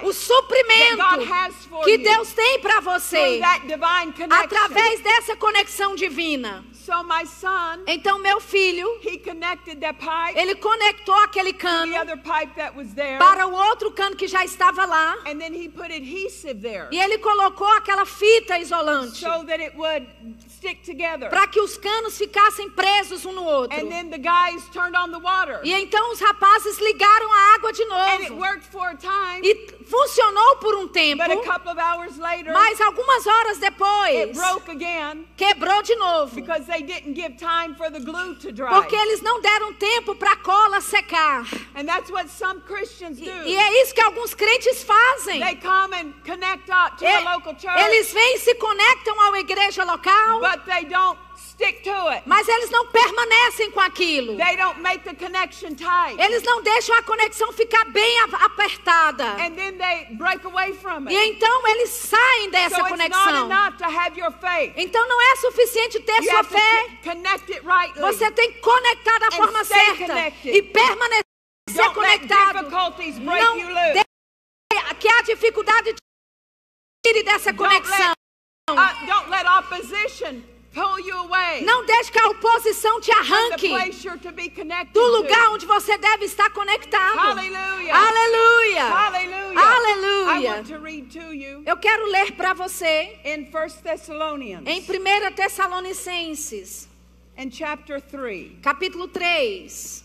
o 0.04 0.14
suprimento 0.14 1.04
que 1.84 1.92
you 1.92 1.98
Deus 1.98 2.34
tem 2.34 2.60
para 2.60 2.80
você 2.80 3.42
através 4.30 5.02
dessa 5.02 5.36
conexão 5.36 5.96
divina. 5.96 6.64
So 6.86 7.04
my 7.04 7.26
son, 7.26 7.84
Então 7.88 8.20
meu 8.20 8.40
filho, 8.40 9.00
he 9.04 9.18
connected 9.18 9.80
that 9.80 9.98
pipe 9.98 10.40
ele 10.40 10.54
conectou 10.54 11.16
aquele 11.16 11.52
cano 11.52 11.92
the 11.92 12.00
other 12.00 12.18
pipe 12.18 12.54
that 12.56 12.78
was 12.78 12.94
there. 12.94 13.18
para 13.18 13.48
o 13.48 13.54
outro 13.54 13.92
cano 13.92 14.16
que 14.16 14.28
já 14.28 14.46
estava 14.46 14.86
lá. 14.86 15.18
And 15.26 15.40
then 15.40 15.52
he 15.56 15.68
put 15.68 15.92
adhesive 15.92 16.62
there 16.62 16.88
E 16.92 17.00
ele 17.00 17.18
colocou 17.18 17.68
aquela 17.78 18.06
fita 18.06 18.58
isolante 18.60 19.18
so 19.20 19.44
that 19.46 19.62
it 19.62 19.76
would 19.78 20.08
stick 20.50 20.82
together. 20.84 21.30
para 21.30 21.48
que 21.48 21.60
os 21.60 21.78
canos 21.78 22.18
ficassem 22.18 22.70
presos 22.70 23.26
um 23.26 23.32
no 23.34 23.44
outro. 23.44 23.78
And 23.80 23.90
then 23.90 24.10
the 24.10 24.18
guys 24.18 24.64
turned 24.74 24.96
on 24.98 25.12
the 25.12 25.20
water. 25.20 25.60
E 25.64 25.74
então 25.74 26.12
os 26.12 26.20
rapazes 26.20 26.78
ligaram 26.80 27.32
a 27.32 27.56
água 27.56 27.72
de 27.74 27.84
And 27.84 28.22
it 28.24 28.30
novo. 28.30 28.42
worked 28.42 28.66
for 28.72 28.88
a 28.90 28.96
time. 28.96 29.42
E 29.44 29.85
funcionou 29.86 30.58
por 30.58 30.76
um 30.76 30.88
tempo, 30.88 31.22
later, 32.18 32.52
mas 32.54 32.82
algumas 32.82 33.26
horas 33.26 33.58
depois 33.58 34.38
again 34.70 35.26
quebrou 35.38 35.82
de 35.82 35.96
novo. 35.96 36.36
because 36.36 36.66
they 36.66 36.82
didn't 36.82 37.16
give 37.16 37.36
time 37.38 37.76
for 37.76 37.90
the 37.92 38.00
glue 38.00 38.36
to 38.36 38.52
dry. 38.52 38.70
Porque 38.70 38.96
eles 38.96 39.22
não 39.22 39.42
deram 39.42 39.74
tempo 39.74 40.16
para 40.16 40.34
a 40.34 40.38
cola 40.38 40.82
secar. 40.82 41.46
And 41.76 41.86
that's 41.86 42.10
what 42.10 42.30
some 42.30 42.62
Christians 42.62 43.20
E, 43.20 43.26
e 43.26 43.56
é 43.56 43.82
isso 43.84 43.94
que 43.94 44.02
alguns 44.02 44.34
crentes 44.34 44.84
fazem. 44.84 45.40
They 45.40 45.56
come 45.56 45.96
and 45.96 46.14
connect 46.26 46.70
up 46.72 46.98
to 46.98 47.06
E- 47.06 47.08
the 47.08 47.30
local 47.30 47.56
church, 47.56 47.80
eles 47.84 48.12
vêm 48.12 48.36
e 48.36 48.40
se 48.40 48.56
conectam 48.56 49.20
à 49.22 49.40
igreja 49.40 49.84
local, 49.84 50.40
but 50.40 50.66
they 50.66 50.86
don't 50.86 51.25
stick 51.38 51.84
to 51.84 52.08
it. 52.10 52.24
mas 52.26 52.48
eles 52.48 52.70
não 52.70 52.88
permanecem 52.88 53.72
com 53.72 53.80
aquilo. 53.80 54.36
They 54.38 54.56
don't 54.58 54.80
make 54.82 55.04
the 55.04 55.14
connection 55.14 55.76
tight. 55.76 56.20
Eles 56.20 56.44
não 56.44 56.62
deixam 56.62 56.96
a 56.98 57.04
conexão 57.04 57.52
ficar 57.54 57.86
bem 57.86 58.20
apertada. 58.20 59.26
And 59.34 59.56
then 59.56 59.78
they 59.78 60.08
break 60.18 60.46
away 60.46 60.74
from 60.74 61.10
E 61.10 61.16
it. 61.16 61.32
então 61.36 61.68
eles 61.68 61.90
saem 61.90 62.46
So 62.46 62.52
dessa 62.52 62.66
it's 62.66 62.78
not 62.78 62.90
conexão. 62.92 63.46
enough 63.46 63.78
to 63.78 63.86
have 63.86 64.20
your 64.20 64.32
faith. 64.34 64.74
Então 64.78 65.08
não 65.08 65.22
é 65.32 65.36
suficiente 65.38 66.00
ter 66.02 66.18
You 66.24 66.30
sua 66.30 66.40
have 66.40 66.50
fé. 66.50 66.90
connect 67.04 67.52
it 67.54 67.66
rightly. 67.66 68.02
Você 68.02 68.32
tem 68.32 68.52
que 68.54 68.60
conectar 68.60 69.20
da 69.20 69.28
And 69.28 69.32
forma 69.32 69.64
stay 69.64 69.78
certa 69.86 70.06
connected. 70.08 70.56
e 70.56 70.62
permanecer 70.62 71.24
Don't 71.74 72.00
let 72.00 72.20
conectado. 72.20 72.60
difficulties 72.60 73.20
break 73.20 73.44
Não 73.44 73.58
you 73.58 73.68
loose. 73.70 74.04
que 75.00 75.08
a 75.10 75.22
dificuldade 75.24 75.96
tire 77.06 77.24
dessa 77.24 77.52
Don't 77.52 77.62
let, 77.74 77.82
conexão. 77.84 78.14
uh, 78.70 79.06
don't 79.06 79.30
let 79.30 79.46
opposition 79.46 80.42
Não 81.66 81.86
deixe 81.86 82.12
que 82.12 82.20
a 82.20 82.28
oposição 82.28 83.00
te 83.00 83.12
arranque 83.12 83.70
do 84.92 85.08
lugar 85.18 85.52
onde 85.52 85.66
você 85.66 85.98
deve 85.98 86.26
estar 86.26 86.50
conectado. 86.52 87.18
Hallelujah. 87.18 87.96
Aleluia. 87.96 88.84
Aleluia. 88.84 89.46
want 90.56 90.68
to 90.68 90.80
read 90.80 91.10
to 91.12 91.34
you 91.34 91.64
Eu 91.66 91.78
quero 91.78 92.06
ler 92.10 92.34
para 92.34 92.54
você 92.54 93.18
in 93.24 93.48
1 93.48 93.82
Thessalonians 93.84 94.64
em 94.66 94.80
1 94.82 95.36
Tessalonicenses, 95.36 96.88
in 97.38 97.50
chapter 97.52 98.02
3. 98.02 98.60
capítulo 98.62 99.08
3. 99.08 100.05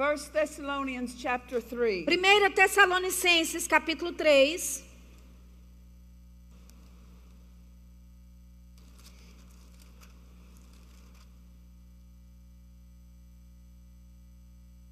First 0.00 0.32
Thessalonians 0.32 1.14
chapter 1.14 1.60
3. 1.60 2.06
1 2.06 2.52
Tessalonicenses, 2.54 3.68
capítulo 3.68 4.16
3. 4.16 4.58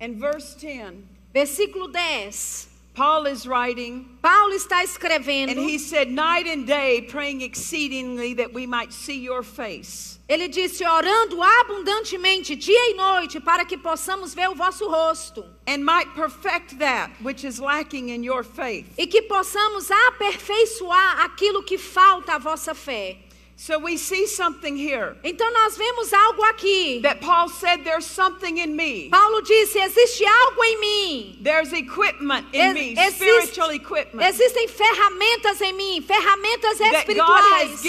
In 0.01 0.21
verse 0.21 0.55
10, 0.57 1.09
Versículo 1.35 1.91
10. 1.91 2.69
Paul 2.93 3.25
is 3.25 3.47
writing, 3.47 4.19
Paulo 4.21 4.55
está 4.55 4.83
escrevendo. 4.83 5.53
and 5.53 5.59
he 5.59 5.79
said, 5.79 6.11
Night 6.11 6.47
and 6.47 6.67
day 6.67 7.01
praying 7.01 7.41
exceedingly 7.41 8.35
that 8.35 8.53
we 8.53 8.67
might 8.67 8.93
see 8.93 9.23
your 9.23 9.43
face. 9.43 10.18
Ele 10.29 10.47
disse: 10.47 10.85
orando 10.85 11.43
abundantemente 11.43 12.55
dia 12.55 12.91
e 12.91 12.95
noite 12.95 13.41
para 13.41 13.65
que 13.65 13.79
possamos 13.79 14.35
ver 14.35 14.51
o 14.51 14.55
vosso 14.55 14.87
rosto 14.87 15.43
and 15.67 15.79
might 15.79 16.13
perfect 16.15 16.77
that 16.79 17.11
which 17.23 17.47
is 17.47 17.59
lacking 17.59 18.11
in 18.11 18.23
your 18.23 18.45
faith. 18.45 18.87
e 18.99 19.07
que 19.07 19.23
possamos 19.23 19.91
aperfeiçoar 19.91 21.23
aquilo 21.23 21.63
que 21.63 21.79
falta 21.79 22.35
à 22.35 22.39
vossa 22.39 22.75
fé. 22.75 23.17
So 23.61 23.77
we 23.77 23.97
see 23.97 24.29
something 24.29 24.77
here 24.77 25.17
Então 25.25 25.53
nós 25.53 25.77
vemos 25.77 26.13
algo 26.13 26.43
aqui. 26.45 27.03
that 27.03 27.21
Paul 27.21 27.49
said 27.49 27.83
there's 27.83 28.07
something 28.07 28.59
in 28.59 28.77
me. 28.77 29.09
Paulo 29.11 29.43
disse: 29.43 29.77
existe 29.77 30.25
algo 30.25 30.63
em 30.63 30.81
mim. 30.81 31.39
There's 31.43 31.73
equipment 31.73 32.47
in 32.53 32.77
Ex- 32.77 32.95
me, 32.95 33.11
spiritual 33.11 33.73
equipment 33.73 34.25
Existem 34.25 34.69
ferramentas 34.69 35.61
em 35.61 35.73
mim, 35.73 36.01
ferramentas 36.01 36.81
espirituais 36.81 37.81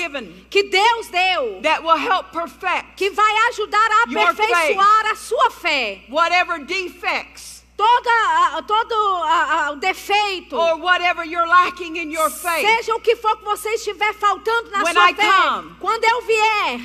que 0.49 0.63
Deus 0.63 1.08
deu, 1.10 1.62
that 1.62 1.84
will 1.84 1.97
help 1.97 2.32
perfect 2.32 2.97
que 2.97 3.12
vai 3.12 3.36
ajudar 3.49 3.91
a 3.91 4.03
aperfeiçoar 4.03 5.12
a 5.12 5.15
sua 5.15 5.51
fé. 5.51 6.01
whatever 6.10 6.58
defects 6.65 7.59
Toda, 7.80 8.62
todo 8.63 8.94
o 9.72 9.76
defeito, 9.78 10.54
or 10.54 10.76
whatever 10.82 11.24
you're 11.24 11.48
lacking 11.48 11.96
in 11.96 12.12
your 12.12 12.30
faith. 12.30 12.68
seja 12.68 12.94
o 12.94 13.00
que 13.00 13.15
for 13.15 13.38
que 13.38 13.46
você 13.46 13.70
estiver 13.76 14.13
faltando 14.15 14.70
na 14.70 14.84
When 14.84 14.94
sua 14.94 15.12
I 15.12 15.13
fé, 15.13 15.24
come, 15.24 15.76
quando 15.80 16.04
eu 16.04 16.22
vier, 16.24 16.82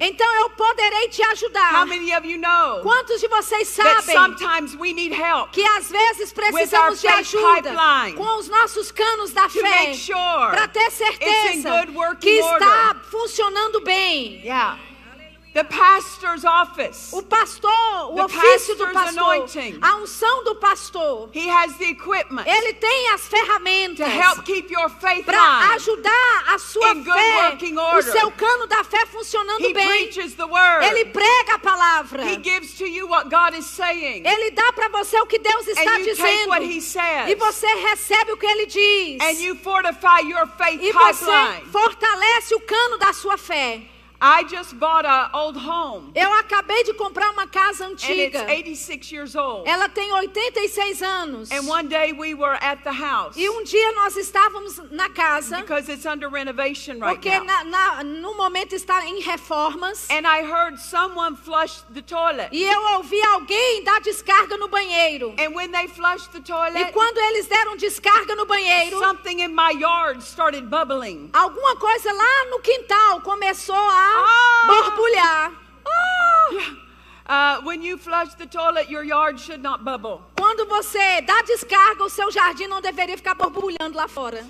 então 0.00 0.34
eu 0.34 0.50
poderei 0.50 1.08
te 1.08 1.22
How 1.22 1.30
ajudar. 1.30 1.86
many 1.86 2.12
of 2.16 2.26
you 2.26 2.36
know 2.38 2.82
Quantos 2.82 3.20
de 3.20 3.28
vocês 3.28 3.68
sabem 3.68 4.02
sometimes 4.02 4.74
we 4.74 4.92
need 4.92 5.14
help 5.14 5.52
que 5.52 5.62
às 5.62 5.88
vezes 5.88 6.32
precisamos 6.32 7.00
de 7.00 7.06
ajuda 7.06 7.74
com 8.16 8.38
os 8.38 8.48
nossos 8.48 8.90
canos 8.90 9.30
da 9.32 9.48
fé 9.48 9.94
sure 9.94 10.50
para 10.50 10.66
ter 10.66 10.90
certeza 10.90 11.86
que 12.20 12.30
está 12.40 12.96
funcionando 13.08 13.80
bem. 13.82 14.40
Yeah. 14.42 14.78
The 15.56 15.64
pastor's 15.64 16.44
office. 16.44 17.14
O 17.14 17.22
pastor, 17.22 17.72
o 18.12 18.16
The 18.16 18.24
ofício 18.26 18.74
do 18.76 18.88
pastor, 18.92 19.22
anointing. 19.22 19.78
a 19.80 19.96
unção 19.96 20.44
do 20.44 20.54
pastor, 20.56 21.30
He 21.32 21.48
has 21.48 21.74
the 21.78 21.88
equipment 21.88 22.46
ele 22.46 22.74
tem 22.74 23.08
as 23.14 23.26
ferramentas 23.26 24.04
to 24.06 24.12
help 24.12 24.44
keep 24.44 24.70
your 24.70 24.90
faith 24.90 25.24
para 25.24 25.72
ajudar 25.76 26.44
a 26.54 26.58
sua 26.58 26.90
in 26.92 27.02
good 27.02 27.18
fé, 27.18 27.48
working 27.48 27.74
o 27.78 27.80
order. 27.80 28.12
seu 28.12 28.30
cano 28.32 28.66
da 28.66 28.84
fé 28.84 29.06
funcionando 29.06 29.62
He 29.66 29.72
bem. 29.72 29.86
preaches 29.88 30.34
the 30.34 30.44
word. 30.44 30.84
Ele 30.84 31.06
prega 31.06 31.54
a 31.54 31.58
palavra. 31.58 32.22
He 32.26 32.36
gives 32.36 32.76
to 32.76 32.84
you 32.86 33.08
what 33.08 33.30
God 33.30 33.54
is 33.58 33.64
saying. 33.64 34.26
Ele 34.26 34.50
dá 34.50 34.72
para 34.74 34.90
você 34.90 35.18
o 35.20 35.26
que 35.26 35.38
Deus 35.38 35.66
está 35.68 35.80
And 35.94 35.98
you 36.00 36.14
take 36.14 36.16
dizendo. 36.16 36.48
what 36.50 36.62
he 36.62 36.82
says. 36.82 37.30
E 37.30 37.34
você 37.34 37.66
recebe 37.66 38.32
o 38.32 38.36
que 38.36 38.44
ele 38.46 38.66
diz. 38.66 39.22
And 39.22 39.40
you 39.40 39.54
fortify 39.56 40.20
your 40.20 40.46
faith 40.58 40.82
E 40.82 40.92
você 40.92 41.24
pipeline. 41.24 41.64
fortalece 41.72 42.54
o 42.54 42.60
cano 42.60 42.98
da 42.98 43.14
sua 43.14 43.38
fé. 43.38 43.80
I 44.20 44.44
just 44.48 44.78
bought 44.78 45.04
an 45.04 45.28
old 45.34 45.56
home. 45.58 46.10
Eu 46.14 46.32
acabei 46.32 46.84
de 46.84 46.94
comprar 46.94 47.30
uma 47.32 47.46
casa 47.46 47.84
And 47.84 47.92
it's 47.92 48.04
antiga. 48.04 48.46
86 48.48 49.12
years 49.12 49.36
old. 49.36 49.68
Ela 49.68 49.88
tem 49.90 50.10
86 50.12 51.02
anos. 51.02 51.50
And 51.52 51.66
one 51.68 51.86
day 51.88 52.12
we 52.12 52.32
were 52.34 52.56
at 52.62 52.82
the 52.82 52.92
house 52.92 53.36
E 53.36 53.48
um 53.50 53.62
dia 53.62 53.92
nós 53.92 54.16
estávamos 54.16 54.78
na 54.90 55.10
casa, 55.10 55.58
because 55.60 55.90
it's 55.90 56.06
under 56.06 56.30
renovation 56.30 56.98
right 56.98 57.14
porque 57.20 57.28
now. 57.30 57.44
na, 57.44 57.64
na- 57.64 58.02
no 58.04 58.34
momento 58.36 58.74
está 58.74 59.04
em 59.06 59.20
reformas. 59.20 60.08
And 60.10 60.26
I 60.26 60.42
heard 60.42 60.78
someone 60.78 61.36
flush 61.36 61.82
the 61.92 62.00
toilet. 62.02 62.48
E 62.52 62.62
eu 62.64 62.80
ouvi 62.96 63.20
alguém 63.22 63.84
dar 63.84 64.00
descarga 64.00 64.56
no 64.56 64.68
banheiro. 64.68 65.34
And 65.38 65.54
when 65.54 65.70
they 65.72 65.88
flushed 65.88 66.30
the 66.32 66.38
E 66.38 66.42
toilet, 66.42 66.92
quando 66.92 67.18
eles 67.18 67.46
deram 67.48 67.76
descarga 67.76 68.34
no 68.34 68.46
banheiro, 68.46 68.98
something 68.98 69.40
in 69.42 69.48
my 69.54 69.72
yard 69.78 70.22
started 70.22 70.70
bubbling. 70.70 71.28
alguma 71.34 71.76
coisa 71.76 72.10
lá 72.12 72.46
no 72.50 72.60
quintal 72.60 73.20
começou 73.20 73.74
a 73.76 74.05
Ah! 74.06 74.66
borbulhar. 74.66 75.52
Uh, 77.28 77.60
when 77.62 77.82
you 77.82 77.98
flush 77.98 78.34
the 78.34 78.46
toilet, 78.46 78.88
your 78.88 79.02
yard 79.02 79.38
should 79.40 79.60
not 79.60 79.84
bubble. 79.84 80.20
Quando 80.36 80.64
você 80.66 81.20
dá 81.22 81.42
descarga, 81.42 82.04
o 82.04 82.08
seu 82.08 82.30
jardim 82.30 82.68
não 82.68 82.80
deveria 82.80 83.16
ficar 83.16 83.34
borbulhando 83.34 83.96
lá 83.96 84.06
fora. 84.06 84.44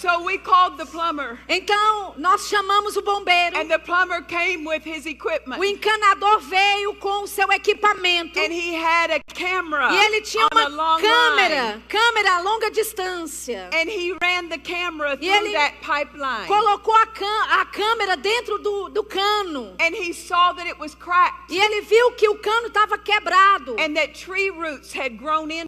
So 0.00 0.22
we 0.24 0.38
called 0.38 0.76
the 0.76 0.86
plumber, 0.86 1.38
Então, 1.48 2.14
nós 2.18 2.48
chamamos 2.48 2.96
o 2.96 3.02
bombeiro. 3.02 3.56
and 3.56 3.68
the 3.68 3.78
plumber 3.78 4.22
came 4.22 4.64
with 4.66 4.82
his 4.84 5.06
equipment. 5.06 5.58
O 5.60 5.64
encanador 5.64 6.40
veio 6.40 6.94
com 6.96 7.22
o 7.22 7.26
seu 7.26 7.50
equipamento. 7.52 8.38
And 8.38 8.52
he 8.52 8.74
had 8.74 9.10
a 9.12 9.20
camera 9.34 9.92
E 9.92 9.96
ele 9.96 10.20
tinha 10.22 10.46
uma 10.52 10.98
câmera, 11.00 11.72
line. 11.72 11.82
câmera 11.88 12.36
a 12.36 12.40
longa 12.40 12.70
distância. 12.70 13.70
And 13.72 13.88
he 13.88 14.12
ran 14.22 14.48
the 14.48 14.58
camera 14.58 15.16
through 15.16 15.28
ele 15.30 15.52
that 15.52 15.76
pipeline. 15.80 16.46
Colocou 16.48 16.94
a, 16.94 17.60
a 17.60 17.66
câmera 17.66 18.16
dentro 18.16 18.58
do, 18.58 18.88
do 18.90 19.04
cano. 19.04 19.74
And 19.80 19.94
he 19.94 20.12
saw 20.12 20.52
that 20.54 20.66
it 20.66 20.78
was 20.78 20.94
cracked 20.94 21.50
E 21.50 21.58
ele 21.58 21.80
viu 21.82 22.12
que 22.12 22.28
o 22.28 22.36
cano 22.38 22.66
estava 22.68 22.98
quebrado. 22.98 23.76
and 23.78 23.94
that 23.96 24.14
tree 24.14 24.50
roots 24.50 24.92
had 24.92 25.16
grown 25.16 25.50
in 25.50 25.66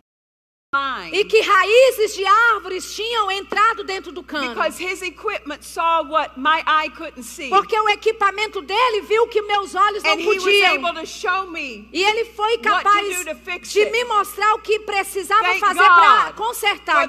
line. 0.76 1.16
e 1.18 1.24
que 1.24 1.40
raízes 1.40 2.14
de 2.14 2.24
árvores 2.24 2.94
tinham 2.94 3.30
entrado 3.30 3.84
dentro 3.84 4.12
do 4.12 4.22
cano. 4.22 4.50
Because 4.50 4.78
his 4.78 5.02
equipment 5.02 5.62
saw 5.62 6.02
what 6.02 6.32
my 6.36 6.62
eye 6.66 6.90
couldn't 6.90 7.22
see. 7.24 7.48
Porque 7.48 7.78
o 7.78 7.88
equipamento 7.88 8.60
dele 8.62 9.02
viu 9.02 9.26
que 9.28 9.42
meus 9.42 9.74
olhos 9.74 10.02
não 10.02 10.12
And 10.12 10.20
he 10.20 10.26
was 10.28 10.42
podiam. 10.44 10.86
able 10.86 11.00
to 11.00 11.06
show 11.06 11.46
me 11.50 11.88
E 11.92 12.02
ele 12.02 12.24
foi 12.26 12.58
to 12.58 12.62
capaz 12.68 13.24
to 13.24 13.34
fix 13.36 13.72
de 13.72 13.80
it. 13.80 13.92
me 13.92 14.04
mostrar 14.04 14.54
o 14.54 14.58
que 14.60 14.80
precisava 14.80 15.44
Thank 15.44 15.60
fazer 15.60 15.78
para 15.80 16.32
consertar. 16.32 17.06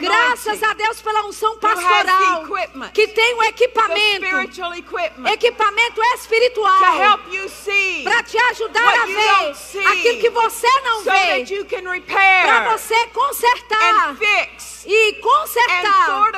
Graças 0.00 0.62
a 0.62 0.72
Deus 0.74 1.00
pela 1.00 1.26
unção 1.26 1.58
pastoral 1.58 2.44
que 2.92 3.08
tem 3.08 3.34
o 3.34 3.42
equipamento, 3.44 4.24
equipamento 5.32 5.94
to 5.94 6.02
espiritual 6.14 7.18
para 8.04 8.22
te 8.22 8.38
ajudar 8.38 9.02
a 9.02 9.06
ver 9.06 9.88
aquilo 9.88 10.20
que 10.20 10.30
você 10.30 10.68
não 10.80 10.98
so 10.98 11.04
that 11.04 11.44
vê, 11.44 11.54
you 11.54 11.64
can 11.64 11.86
para 12.64 12.78
você 12.78 13.06
consertar 13.08 14.16
e 14.86 15.12
consertar 15.14 16.32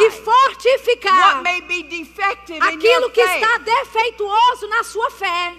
e 0.00 0.10
fortificar 0.10 1.42
aquilo 2.60 3.10
que 3.10 3.22
faith. 3.26 3.42
está 3.42 3.58
defeituoso 3.58 4.66
na 4.68 4.82
sua 4.84 5.10
fé. 5.10 5.54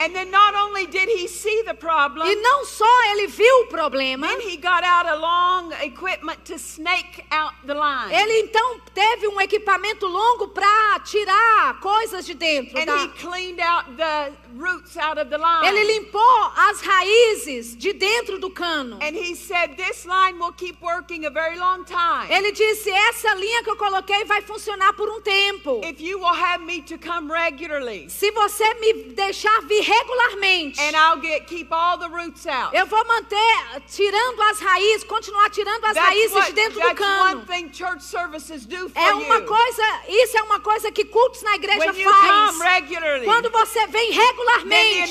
And 0.00 0.12
then 0.12 0.28
not 0.28 0.56
only 0.56 0.86
did 0.88 1.08
he 1.08 1.28
see 1.28 1.62
the 1.62 1.72
problem, 1.72 2.28
E 2.28 2.34
não 2.34 2.64
só 2.64 2.84
ele 3.12 3.28
viu 3.28 3.60
o 3.60 3.66
problema, 3.68 4.26
then 4.26 4.40
he 4.40 4.56
got 4.56 4.82
out 4.82 5.06
a 5.06 5.14
long 5.14 5.72
equipment 5.82 6.44
to 6.46 6.58
snake 6.58 7.24
out 7.30 7.54
the 7.64 7.74
line. 7.74 8.12
ele 8.12 8.40
então 8.40 8.80
teve 8.92 9.28
um 9.28 9.40
equipamento 9.40 10.04
longo 10.08 10.48
para 10.48 10.98
tirar 11.04 11.78
coisas 11.80 12.26
de 12.26 12.34
dentro. 12.34 12.76
and 12.76 12.86
da- 12.86 12.96
he 13.04 13.08
cleaned 13.20 13.60
out 13.62 13.84
the 13.96 14.32
roots 14.56 14.96
out 14.96 15.18
of 15.18 15.28
the 15.30 15.38
line. 15.38 15.66
Ele 15.66 15.84
limpou 15.84 16.52
as 16.56 16.80
raízes 16.80 17.76
de 17.76 17.92
dentro 17.92 18.38
do 18.38 18.50
cano. 18.50 18.98
and 19.00 19.14
he 19.16 19.34
said, 19.34 19.76
This 19.76 20.04
line 20.06 20.38
will 20.38 20.52
keep 20.52 20.80
working 20.80 21.24
a 21.26 21.30
very 21.30 21.56
long 21.58 21.84
time. 21.84 22.30
Ele 22.30 22.52
disse: 22.52 22.90
essa 22.90 23.34
linha 23.34 23.62
que 23.62 23.70
eu 23.70 23.76
coloquei 23.76 24.24
vai 24.24 24.42
funcionar 24.42 24.92
por 24.94 25.08
um 25.08 25.20
tempo. 25.20 25.80
if 25.84 26.00
you 26.00 26.18
will 26.18 26.34
have 26.34 26.62
me 26.64 26.80
to 26.82 26.96
come 26.98 27.30
regularly, 27.30 28.08
Se 28.08 28.30
você 28.30 28.74
me 28.74 28.92
deixar 29.14 29.60
vir 29.62 29.82
regularmente, 29.82 30.80
and 30.80 30.94
I'll 30.96 31.20
get 31.20 31.46
keep 31.46 31.72
all 31.72 31.98
the 31.98 32.08
roots 32.08 32.46
out. 32.46 32.74
eu 32.74 32.86
vou 32.86 33.04
manter 33.06 33.80
tirando 33.88 34.40
as 34.42 34.60
raízes, 34.60 35.04
continuar 35.04 35.50
tirando 35.50 35.84
as 35.84 35.94
That's, 35.94 36.06
raízes 36.08 36.32
what, 36.34 36.46
de 36.48 36.52
dentro 36.54 36.80
do 36.80 36.94
cano. 36.94 37.40
one 37.40 37.46
thing 37.46 37.70
church 37.72 38.02
services 38.02 38.66
do 38.66 38.88
for 38.88 38.98
É 38.98 39.12
uma 39.14 39.38
you. 39.38 39.46
coisa, 39.46 39.82
isso 40.08 40.36
é 40.38 40.42
uma 40.42 40.60
coisa 40.60 40.90
que 40.92 41.04
cultos 41.04 41.42
na 41.42 41.54
igreja 41.56 41.78
when 41.90 42.00
you 42.00 42.10
come 42.10 42.58
faz. 42.58 42.60
regularly, 42.60 43.24
Quando 43.24 43.50
você 43.50 43.86
vem 43.88 44.12
the 44.12 44.43
regularmente, 44.44 45.10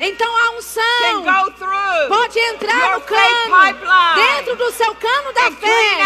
então 0.00 0.36
a 0.36 0.50
unção 0.58 1.24
pode 2.08 2.38
entrar 2.38 2.94
no 2.94 3.00
cano, 3.00 3.74
dentro 4.14 4.56
do 4.56 4.72
seu 4.72 4.94
cano 4.94 5.32
da 5.32 5.50
fé 5.52 5.98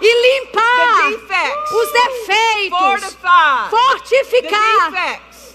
e 0.00 0.40
limpar 0.40 1.08
os 1.72 1.92
defeitos, 1.92 3.16
fortificar. 3.70 4.90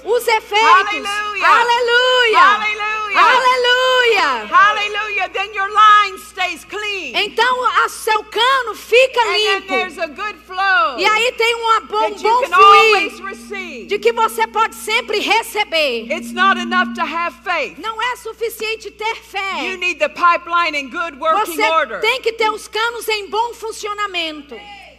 Os 0.04 0.28
efeitos. 0.28 0.66
Hallelujah. 0.66 1.48
Aleluia! 1.48 2.40
Hallelujah. 2.40 3.20
Aleluia! 3.20 4.46
Hallelujah. 4.48 5.30
Then 5.30 5.54
your 5.54 5.70
line 5.70 6.18
stays 6.20 6.64
clean. 6.66 7.16
Então 7.16 7.64
a 7.86 7.90
seu 7.90 8.24
cano 8.26 8.76
fica 8.76 9.20
and 9.22 9.26
then 9.34 9.62
limpo. 9.62 9.68
there's 9.68 9.98
a 9.98 10.08
good 10.08 10.36
flow 10.46 10.98
E 10.98 11.06
aí 11.06 11.32
tem 11.34 11.56
uma 11.56 11.80
bom, 11.82 12.00
that 12.12 12.24
you 12.24 12.42
bom 12.42 12.48
fluir 12.48 13.88
de 13.88 14.00
que 14.00 14.12
você 14.14 14.48
pode 14.48 14.76
sempre 14.76 15.20
receber. 15.20 16.08
It's 16.12 16.32
not 16.32 16.60
enough 16.60 16.94
to 16.96 17.02
have 17.02 17.36
faith. 17.44 17.78
Não 17.80 18.02
é 18.02 18.16
suficiente 18.18 18.92
ter 18.92 19.06
You 19.08 19.16
fé. 19.24 19.78
need 19.78 20.00
the 20.00 20.10
pipeline 20.10 20.76
in 20.76 20.90
good 20.90 21.18
working 21.20 21.56
Você 21.56 21.64
order. 21.64 22.00
tem 22.02 22.22
que 22.22 22.34
ter 22.34 22.50
os 22.52 22.68
canos 22.68 23.08
em 23.08 23.28
bom 23.30 23.54
funcionamento. 23.54 24.56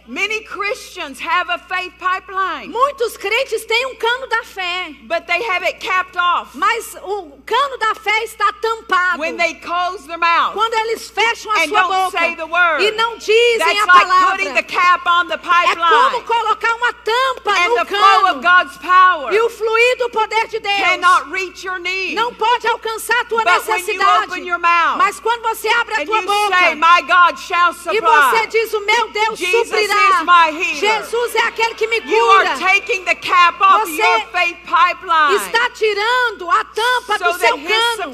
Many 0.09 0.41
Christians 0.43 1.19
have 1.19 1.49
a 1.49 1.59
faith 1.59 1.93
pipeline, 1.99 2.71
Muitos 2.71 3.15
crentes 3.15 3.63
têm 3.65 3.85
um 3.85 3.95
cano 3.95 4.25
da 4.27 4.43
fé, 4.43 4.95
but 5.03 5.27
they 5.27 5.39
have 5.43 5.63
it 5.63 5.79
capped 5.79 6.17
off 6.17 6.49
mas 6.55 6.95
o 7.03 7.37
cano 7.45 7.77
da 7.77 7.93
fé 7.93 8.23
está 8.23 8.51
tampado. 8.59 9.19
when 9.19 9.37
they 9.37 9.53
close 9.53 10.07
their 10.07 10.17
mouth. 10.17 10.53
Quando 10.53 10.73
eles 10.73 11.11
fecham 11.11 11.51
a 11.51 11.59
And 11.63 11.69
sua 11.69 11.81
don't 11.83 12.05
boca 12.05 12.17
say 12.17 12.35
the 12.35 12.47
word. 12.47 12.81
e 12.83 12.91
não 12.91 13.17
dizem 13.17 13.59
That's 13.59 13.81
a 13.81 13.85
like 13.85 14.31
putting 14.31 14.53
the 14.55 14.63
palavra. 14.63 14.63
cap 14.63 15.07
on 15.07 15.27
the 15.27 15.35
É 15.35 15.37
como 15.37 16.09
pipeline. 16.09 16.23
colocar 16.25 16.73
uma 16.75 16.93
tampa 16.93 17.51
And 17.51 17.69
no 17.69 17.75
the 17.75 17.85
flow 17.85 18.25
of 18.25 18.25
cano. 18.25 18.41
God's 18.41 18.77
power 18.77 19.31
E 19.33 19.39
o 19.41 19.49
fluir 19.49 19.97
do 19.99 20.09
poder 20.09 20.47
de 20.47 20.59
Deus 20.59 20.75
cannot 20.77 21.29
reach 21.31 21.63
your 21.63 21.77
need. 21.77 22.15
não 22.15 22.33
pode 22.33 22.65
alcançar 22.67 23.19
a 23.21 23.25
tua 23.25 23.43
But 23.43 23.67
when 23.67 23.77
you 23.79 23.85
necessidade. 23.85 24.25
open 24.31 24.43
your 24.47 24.57
mouth 24.59 24.97
Mas 24.97 25.19
quando 25.19 25.43
você 25.43 25.67
abre 25.69 26.01
a 26.01 26.05
tua 26.05 26.17
you 26.19 26.27
say, 26.27 26.75
boca 26.75 26.75
My 26.75 27.01
God 27.03 27.37
shall 27.39 27.71
e 27.71 28.01
você 28.01 28.37
supply. 28.39 28.47
diz: 28.47 28.73
O 28.73 28.79
meu 28.85 29.09
Deus 29.11 29.37
Jesus 29.37 29.67
suprirá. 29.69 29.98
Jesus 30.75 31.35
é 31.35 31.39
aquele 31.47 31.75
que 31.75 31.87
me 31.87 31.97
You 31.97 32.25
cura. 32.25 32.49
are 32.51 32.59
taking 32.59 33.05
the 33.05 33.15
cap 33.15 33.61
off 33.61 33.85
Você 33.85 34.01
your 34.01 34.27
faith 34.31 34.57
pipeline 34.65 35.35
Está 35.35 35.69
tirando 35.71 36.49
a 36.49 36.63
tampa 36.65 37.17
so 37.17 37.23
do 37.25 37.39
seu 37.39 37.57
cano 37.57 38.13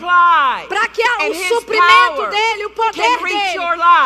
para 0.67 0.87
que 0.87 1.03
o 1.03 1.33
suprimento 1.47 2.27
dele, 2.29 2.65
o 2.65 2.69
poder 2.71 3.17
dele, 3.19 3.59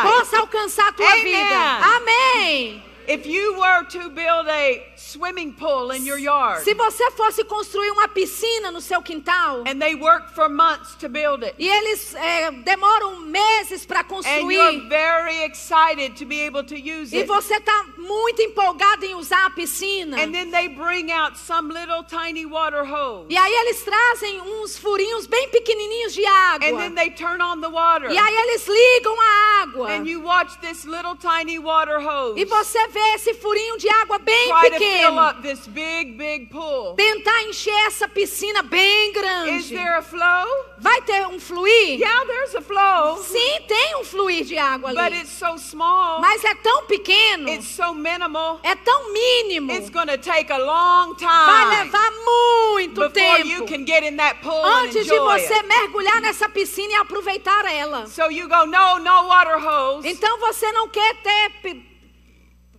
possa 0.04 0.40
alcançar 0.40 0.88
a 0.90 0.92
tua 0.92 1.08
Amen. 1.12 1.24
vida. 1.24 1.96
Amém. 1.96 2.89
If 3.10 3.26
you 3.26 3.56
were 3.58 3.86
to 3.86 4.10
build 4.12 4.48
a 4.48 4.84
swimming 4.96 5.54
pool 5.54 5.90
in 5.90 6.06
your 6.06 6.20
yard 6.20 6.64
Se 6.64 6.76
você 6.76 7.10
fosse 7.18 7.44
construir 7.44 7.90
uma 7.90 8.08
piscina 8.08 8.70
no 8.70 8.80
seu 8.80 9.02
quintal 9.02 9.64
and 9.66 9.80
they 9.80 9.96
work 9.96 10.30
for 10.36 10.48
months 10.48 10.94
to 11.00 11.10
build 11.10 11.44
it 11.44 11.56
e 11.58 11.68
eles 11.68 12.14
eh, 12.14 12.52
demoram 12.64 13.22
meses 13.22 13.84
para 13.84 14.02
and 14.02 14.08
construir 14.08 14.54
you're 14.54 14.88
very 14.88 15.42
excited 15.44 16.16
to 16.16 16.24
be 16.24 16.40
able 16.42 16.64
to 16.64 16.76
use 16.76 17.12
e 17.12 17.24
você 17.24 17.56
está 17.56 17.86
muito 17.98 18.44
empolgado 18.44 19.04
em 19.04 19.16
usar 19.16 19.48
a 19.48 19.50
piscina 19.50 20.22
and 20.22 20.32
then 20.32 20.52
they 20.52 20.68
bring 20.68 21.12
out 21.12 21.36
some 21.36 21.74
little 21.74 22.04
tiny 22.04 22.46
water 22.46 22.84
hose 22.84 23.26
e 23.28 23.36
aí 23.36 23.54
eles 23.62 23.82
trazem 23.84 24.40
uns 24.40 24.78
furinhos 24.78 25.26
bem 25.26 25.50
pequenininhos 25.50 26.14
de 26.14 26.24
água 26.28 26.68
and 26.68 26.78
then 26.78 26.94
they 26.94 27.10
turn 27.10 27.42
on 27.42 27.60
the 27.60 27.70
water 27.70 28.12
e 28.12 28.18
aí 28.20 28.36
eles 28.36 28.68
ligam 28.68 29.20
a 29.20 29.64
água 29.64 29.90
and 29.94 30.08
you 30.08 30.22
watch 30.22 30.60
this 30.62 30.86
little 30.86 31.16
tiny 31.16 31.58
water 31.58 32.00
hose 32.00 32.40
e 32.40 32.46
você 32.46 32.88
vê 32.90 32.99
esse 33.16 33.34
furinho 33.34 33.78
de 33.78 33.90
água 33.90 34.18
bem 34.20 34.48
try 34.48 34.54
to 34.54 34.62
fill 34.62 34.80
pequeno 34.80 35.30
up 35.30 35.42
this 35.42 35.68
big 35.68 36.14
big 36.18 36.48
pool. 36.48 36.96
Tentar 36.96 37.44
encher 37.44 37.74
essa 37.88 38.08
piscina 38.08 38.64
bem 38.64 39.10
is 39.10 39.14
grande 39.14 39.70
there 39.76 39.96
a 39.98 40.02
flow? 40.02 40.48
Vai 40.78 41.02
ter 41.02 41.28
um 41.28 41.40
fluir? 41.40 42.00
Yeah 42.00 42.26
there's 42.26 42.56
a 42.56 42.62
flow. 42.62 43.18
Sim 43.24 43.62
tem 43.68 43.96
um 43.98 44.04
fluir 44.04 44.44
de 44.46 44.58
água 44.58 44.90
but 44.90 45.00
ali. 45.00 45.22
it's 45.22 45.32
so 45.32 45.58
small. 45.58 46.20
Mas 46.22 46.44
é 46.44 46.56
tão 46.56 46.86
pequeno. 46.86 47.50
It's 47.50 47.68
so 47.68 47.94
minimal. 47.94 48.60
É 48.64 48.76
tão 48.76 49.12
mínimo. 49.12 49.72
It's 49.72 49.90
going 49.90 50.08
to 50.08 50.18
take 50.18 50.52
a 50.52 50.58
long 50.58 51.16
vai 51.16 51.66
time 51.66 51.84
levar 51.84 52.12
muito 52.26 53.10
before 53.10 53.40
you 53.42 53.66
tempo. 53.66 53.68
can 53.68 53.86
get 53.86 54.04
in 54.04 54.16
that 54.18 54.40
pool 54.42 54.54
and 54.66 54.86
antes 54.86 55.06
de 55.06 55.14
enjoy 55.14 55.40
você 55.40 55.54
it. 55.54 55.68
mergulhar 55.68 56.22
nessa 56.22 56.48
piscina 56.50 56.94
e 56.94 56.96
aproveitar 56.96 57.66
ela. 57.72 58.08
So 58.08 58.30
you 58.32 58.48
go, 58.48 58.66
no, 58.66 59.00
no 59.00 59.28
water 59.28 59.58
hose. 59.58 60.08
Então 60.08 60.40
você 60.40 60.72
não 60.72 60.88
quer 60.88 61.16
ter 61.22 61.52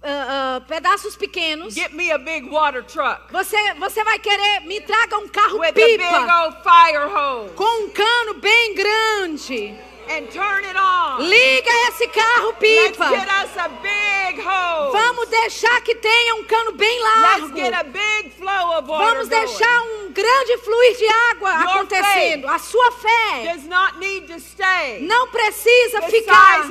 ah, 0.03 0.57
ah, 0.57 0.61
pedaços 0.67 1.17
pequenos. 1.17 1.75
Get 1.75 1.93
me 1.93 2.11
a 2.11 2.19
big 2.19 2.49
water 2.49 2.83
truck 2.83 3.31
Você, 3.33 3.57
você 3.75 4.03
vai 4.05 4.19
querer 4.19 4.61
me 4.67 4.81
traga 4.81 5.19
um 5.19 5.29
carro 5.29 5.59
with 5.59 5.69
a 5.69 5.73
big 5.73 5.99
pipa 5.99 6.45
old 6.45 6.57
fire 6.63 7.07
hose 7.09 7.55
com 7.55 7.85
um 7.85 7.91
cano 7.91 8.35
bem 8.41 8.75
grande. 8.75 9.75
and 10.09 10.27
turn 10.33 10.65
it 10.65 10.77
on. 10.77 11.21
Liga 11.23 11.71
esse 11.89 12.09
carro 12.09 12.49
Let's 12.49 12.97
pipa. 12.97 13.11
get 13.11 13.29
us 13.29 13.57
a 13.57 13.69
big 13.69 14.41
hose. 14.41 14.93
Vamos 14.93 15.29
deixar 15.29 15.81
que 15.83 15.95
tenha 15.95 16.35
um 16.35 16.45
cano 16.45 16.73
bem 16.73 17.01
Let's 17.01 17.41
largo. 17.43 17.55
get 17.55 17.73
a 17.75 17.85
big 17.85 18.33
flow 18.33 18.79
of 18.79 18.89
water 18.89 19.05
Vamos 19.05 19.29
deixar 19.29 19.83
um 19.83 20.10
grande 20.11 20.59
fluir 20.59 20.97
de 20.97 21.07
água 21.31 21.51
Your 21.51 21.69
acontecendo. 21.71 22.49
A 22.49 22.59
sua 22.59 22.93
fé 22.93 23.55
Does 23.55 23.65
not 23.65 23.99
need 23.99 24.33
to 24.33 24.39
stay 24.39 25.01
não 25.01 25.29
precisa 25.29 26.03
ficar 26.03 26.69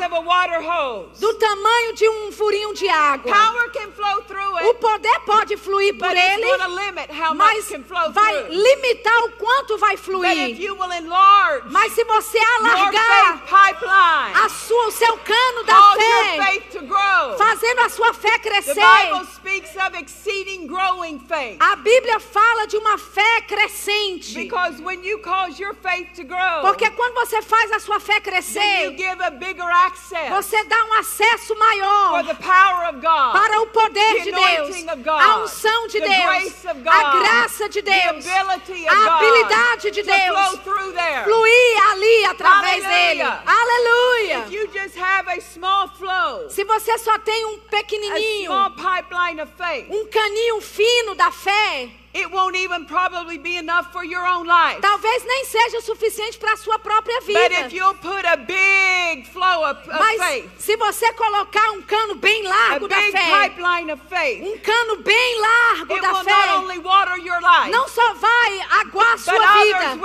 do 1.20 1.34
tamanho 1.36 1.94
de 1.94 2.10
um 2.10 2.32
furinho 2.32 2.74
de 2.74 2.88
água. 2.88 3.32
Through 4.28 4.56
O 4.56 4.70
it, 4.70 4.80
poder 4.80 5.20
pode 5.26 5.58
fluir 5.58 5.98
por 5.98 6.16
ele, 6.16 6.46
mas 7.36 7.70
vai 8.12 8.44
limitar 8.50 9.24
o 9.26 9.32
quanto 9.34 9.78
vai 9.78 9.98
fluir. 9.98 10.58
Mas 11.70 11.94
se 11.94 12.04
você 12.04 12.38
alargar 12.38 13.44
a 14.36 14.50
sua, 14.50 14.88
o 14.88 14.92
seu 14.92 15.18
cano 15.18 15.64
da 15.64 15.96
fé, 15.96 16.46
faith 16.46 16.72
to 16.72 16.86
grow. 16.86 17.38
fazendo 17.38 17.80
a 17.82 17.90
sua 17.90 18.14
fé 18.14 18.30
The 18.30 18.40
crescer. 18.40 18.82
A 21.60 21.76
Bíblia 21.76 22.20
fala 22.20 22.68
de 22.68 22.78
uma 22.78 22.98
fé 22.98 23.29
crescente. 23.48 24.34
Because 24.34 24.82
when 24.82 25.04
you 25.04 25.20
cause 25.20 25.60
your 25.60 25.74
faith 25.74 26.14
to 26.16 26.24
grow, 26.24 26.62
Porque 26.62 26.90
quando 26.92 27.16
você 27.16 27.42
faz 27.42 27.72
a 27.72 27.80
sua 27.80 28.00
fé 28.00 28.20
crescer, 28.20 28.96
você 30.30 30.64
dá 30.66 30.84
um 30.86 30.94
acesso 30.94 31.48
for 31.48 31.58
maior 31.58 32.26
the 32.26 32.36
power 32.36 32.90
of 32.90 33.00
God, 33.00 33.34
para 33.34 33.62
o 33.62 33.68
poder 33.68 34.24
de 34.24 34.32
Deus, 34.32 34.84
God, 34.98 35.08
a 35.08 35.38
unção 35.44 35.88
de 35.88 36.00
Deus, 36.00 36.64
God, 36.64 36.88
a 36.88 37.20
graça 37.20 37.70
de 37.70 37.82
Deus, 37.82 38.26
a 38.88 39.16
habilidade 39.16 39.92
de 39.92 40.04
Deus 40.04 40.60
fluir 41.24 41.92
ali 41.92 42.26
através 42.26 42.84
dele. 42.84 43.22
Aleluia. 43.22 43.44
Aleluia. 43.46 44.46
If 44.46 44.52
you 44.52 44.68
just 44.72 44.98
have 44.98 45.28
a 45.28 45.42
small 45.42 45.88
flow, 45.90 46.50
Se 46.50 46.64
você 46.64 46.98
só 46.98 47.18
tem 47.20 47.46
um 47.46 47.60
pequenininho, 47.60 48.52
um 49.90 50.06
caninho 50.08 50.62
fino 50.62 51.16
da 51.16 51.32
fé, 51.32 51.90
it 52.20 52.32
won't 52.32 52.56
even 52.56 52.86
probably 52.86 53.38
be 53.38 53.58
enough 53.58 53.92
for 53.92 54.04
your 54.04 54.26
own 54.26 54.46
life. 54.46 54.82
talvez 54.82 55.24
nem 55.26 55.46
seja 55.46 55.78
o 55.78 55.82
suficiente 55.82 56.38
para 56.38 56.54
a 56.54 56.58
sua 56.58 56.78
própria 56.80 57.20
But 57.22 57.28
vida. 57.28 57.68
if 57.68 57.74
you'll 57.74 57.96
put 57.96 58.26
a 58.26 58.38
big 58.38 59.28
flow 59.28 59.64
of, 59.64 59.80
of 59.80 60.00
Mas 60.00 60.22
faith, 60.22 60.50
se 60.60 60.76
você 60.78 61.12
colocar 61.14 61.72
um 61.72 61.82
cano 61.82 62.16
bem 62.16 62.46
a 62.46 62.50
largo 62.50 62.88
da 62.88 62.96
fé, 62.96 64.42
um 64.42 64.58
cano 64.60 64.98
bem 64.98 65.42
largo 65.42 65.94
it 65.94 66.02
da 66.02 66.12
will 66.14 66.24
not 66.24 66.26
fé, 66.26 66.56
only 66.56 66.78
water 66.80 67.18
your 67.18 67.40
life, 67.42 67.72
não 67.72 67.88
só 67.88 68.14
vai 68.14 68.60
aguar 68.82 69.14
a 69.14 69.18
sua 69.18 69.40
vida, 69.64 69.96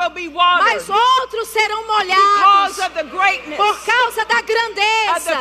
mas 0.61 0.89
outros 0.89 1.49
serão 1.49 1.87
molhados 1.87 2.77
por 3.57 3.85
causa 3.85 4.25
da 4.25 4.41
grandeza 4.41 5.35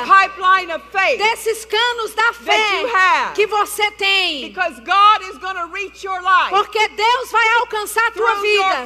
desses 1.18 1.66
canos 1.66 2.14
da 2.14 2.34
fé 2.34 3.32
que 3.36 3.48
você 3.48 3.92
tem. 3.92 4.50
Because 4.50 4.80
God 4.82 5.22
is 5.30 5.38
going 5.38 5.56
to 5.56 5.68
reach 5.68 6.04
your 6.04 6.22
life 6.22 6.52
Porque 6.63 6.88
Deus 6.88 7.30
vai 7.30 7.47
alcançar 7.60 8.08
a 8.08 8.12
tua 8.12 8.36
vida 8.36 8.86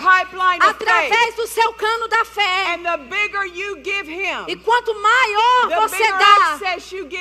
através 0.62 1.36
do 1.36 1.46
seu 1.46 1.74
cano 1.74 2.08
da 2.08 2.26
fé. 2.26 2.74
And 2.74 2.84
the 2.84 2.98
bigger 2.98 3.46
you 3.46 3.78
give 3.84 4.10
Him, 4.10 4.46
E 4.48 4.56
quanto 4.56 4.94
maior 4.96 5.70
the 5.70 5.76
você 5.76 6.12
dá 6.12 6.60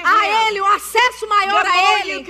a 0.05 0.47
Ele, 0.49 0.61
o 0.61 0.67
acesso 0.67 1.27
maior 1.29 1.65
a 1.65 2.01
Ele, 2.01 2.25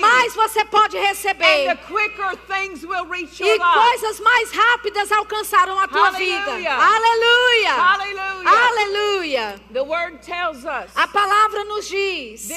mais 0.00 0.34
você 0.34 0.64
pode 0.64 0.98
receber. 0.98 1.66
the 1.66 1.76
quicker 1.86 2.36
things 2.48 2.84
will 2.84 3.06
reach 3.06 3.40
E 3.40 3.58
coisas 3.58 4.18
mais 4.20 4.50
rápidas 4.50 5.12
alcançarão 5.12 5.78
a 5.78 5.86
tua 5.86 6.10
vida. 6.10 6.50
Aleluia. 6.50 7.72
Aleluia! 7.74 8.50
Aleluia! 8.50 9.60
A 10.96 11.08
palavra 11.08 11.64
nos 11.64 11.88
diz, 11.88 12.48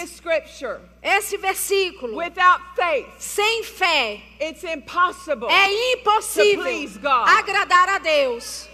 esse 1.05 1.37
versículo, 1.37 2.15
without 2.15 2.59
faith, 2.75 3.07
sem 3.19 3.63
fé 3.63 4.21
it's 4.39 4.63
impossible. 4.63 5.47
é 5.49 5.67
To 5.67 5.99
impossível 5.99 6.63
please 6.63 6.97
God. 6.97 7.27
agradar 7.29 7.89
a 7.89 7.99
Deus. 7.99 8.67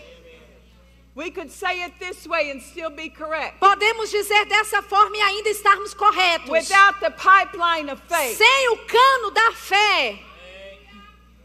We 1.13 1.29
could 1.29 1.51
say 1.51 1.83
it 1.83 1.99
this 1.99 2.25
way 2.25 2.51
and 2.51 2.61
still 2.61 2.89
be 2.89 3.09
correct. 3.09 3.59
Podemos 3.59 4.09
dizer 4.09 4.45
dessa 4.45 4.81
forma 4.81 5.17
e 5.17 5.21
ainda 5.21 5.49
estarmos 5.49 5.93
corretos. 5.93 6.49
Without 6.49 7.01
the 7.01 7.11
pipeline 7.11 7.89
of 7.91 8.01
faith 8.07 8.37
Sem 8.37 8.69
o 8.69 8.77
cano 8.87 9.31
da 9.31 9.51
fé 9.51 10.17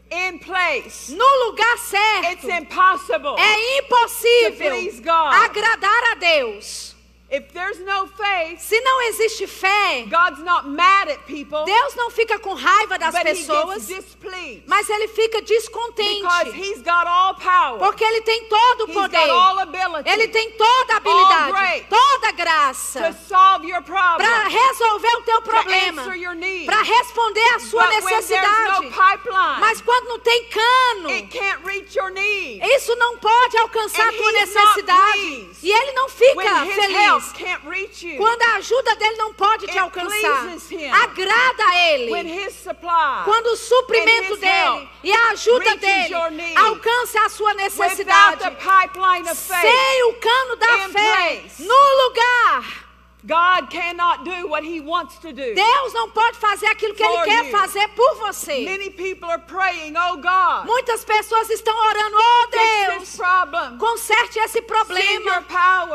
in 0.09 0.39
place, 0.39 1.09
no 1.09 1.25
lugar 1.47 1.73
it's 1.73 1.89
certo, 1.89 2.49
impossible. 2.49 3.35
é 3.37 3.79
impossível 3.79 4.51
To 4.51 4.77
please 4.77 4.99
God. 5.01 5.33
agradar 5.33 6.03
a 6.11 6.15
Deus. 6.15 6.95
If 7.29 7.51
there's 7.51 7.77
no 7.79 8.07
faith, 8.07 8.61
Se 8.61 8.79
não 8.79 9.01
existe 9.09 9.47
fé, 9.47 10.05
God's 10.09 10.39
not 10.45 10.65
mad 10.65 11.09
at 11.09 11.19
people, 11.27 11.65
Deus 11.65 11.93
não 11.95 12.09
fica 12.09 12.39
com 12.39 12.53
raiva 12.53 12.97
das 12.97 13.13
pessoas, 13.21 13.85
mas 14.65 14.89
ele 14.89 15.09
fica 15.09 15.41
because 15.41 15.53
descontente. 15.53 16.25
He's 16.57 16.81
got 16.81 17.05
all 17.05 17.35
power. 17.35 17.79
Porque 17.79 18.01
ele 18.01 18.21
tem 18.21 18.45
todo 18.45 18.85
o 18.85 18.87
He's 18.87 18.95
got 18.95 19.11
poder. 19.11 19.29
all 19.29 19.59
ability 19.59 20.09
Ele 20.09 20.29
tem 20.29 20.51
toda 20.51 20.93
a 20.93 20.95
All 20.95 21.01
habilidade, 21.01 21.51
grace. 21.51 21.85
toda 21.89 22.27
a 22.29 22.31
graça 22.31 22.99
para 24.17 24.47
resolver 24.47 25.15
o 25.17 25.21
teu 25.23 25.41
problema, 25.41 26.03
para 26.65 26.81
responder 26.81 27.49
a 27.55 27.59
sua 27.59 27.87
But 27.87 28.03
necessidade. 28.03 28.87
pipeline, 28.87 29.59
Mas 29.59 29.81
quando 29.81 30.07
não 30.07 30.19
tem 30.19 30.45
cano, 30.45 31.09
isso 32.73 32.95
não 32.95 33.17
pode 33.17 33.57
alcançar 33.57 34.07
a 34.07 34.13
tua 34.13 34.31
necessidade. 34.31 35.49
E 35.61 35.71
ele 35.71 35.91
não 35.91 36.07
fica 36.07 36.65
feliz. 36.65 37.16
Quando 38.17 38.41
a 38.41 38.55
ajuda 38.55 38.95
dele 38.95 39.15
não 39.17 39.33
pode 39.33 39.67
te 39.67 39.77
alcançar, 39.77 40.47
agrada 41.03 41.63
a 41.65 41.75
ele. 41.91 42.45
His 42.45 42.53
supply, 42.53 43.23
Quando 43.25 43.47
o 43.47 43.55
suprimento 43.57 44.37
dele 44.37 44.89
e 45.03 45.11
a 45.11 45.29
ajuda 45.31 45.75
dele 45.77 46.13
alcança 46.55 47.21
a 47.25 47.29
sua 47.29 47.53
necessidade, 47.53 48.43
sem 49.35 50.03
o 50.03 50.13
cano 50.15 50.55
da 50.57 50.89
fé 50.89 51.43
no 51.59 52.05
lugar, 52.05 52.86
God 53.27 53.69
cannot 53.69 54.23
do 54.23 54.47
what 54.47 54.63
He 54.63 54.79
wants 54.79 55.17
to 55.19 55.33
do. 55.33 55.53
Deus 55.53 55.93
não 55.93 56.09
pode 56.11 56.37
fazer 56.37 56.67
aquilo 56.67 56.93
que 56.95 57.03
ele 57.03 57.23
quer 57.25 57.45
you. 57.45 57.51
fazer 57.51 57.87
por 57.89 58.15
você. 58.15 58.63
Many 58.63 58.89
people 58.89 59.29
are 59.29 59.41
praying, 59.41 59.95
oh 59.97 60.15
God, 60.15 60.65
Muitas 60.65 61.03
pessoas 61.03 61.49
estão 61.49 61.75
orando, 61.77 62.15
oh 62.17 62.47
this 62.49 62.87
Deus, 62.87 63.17
problem. 63.17 63.77
conserte 63.77 64.39
esse 64.39 64.61
problema, 64.61 65.43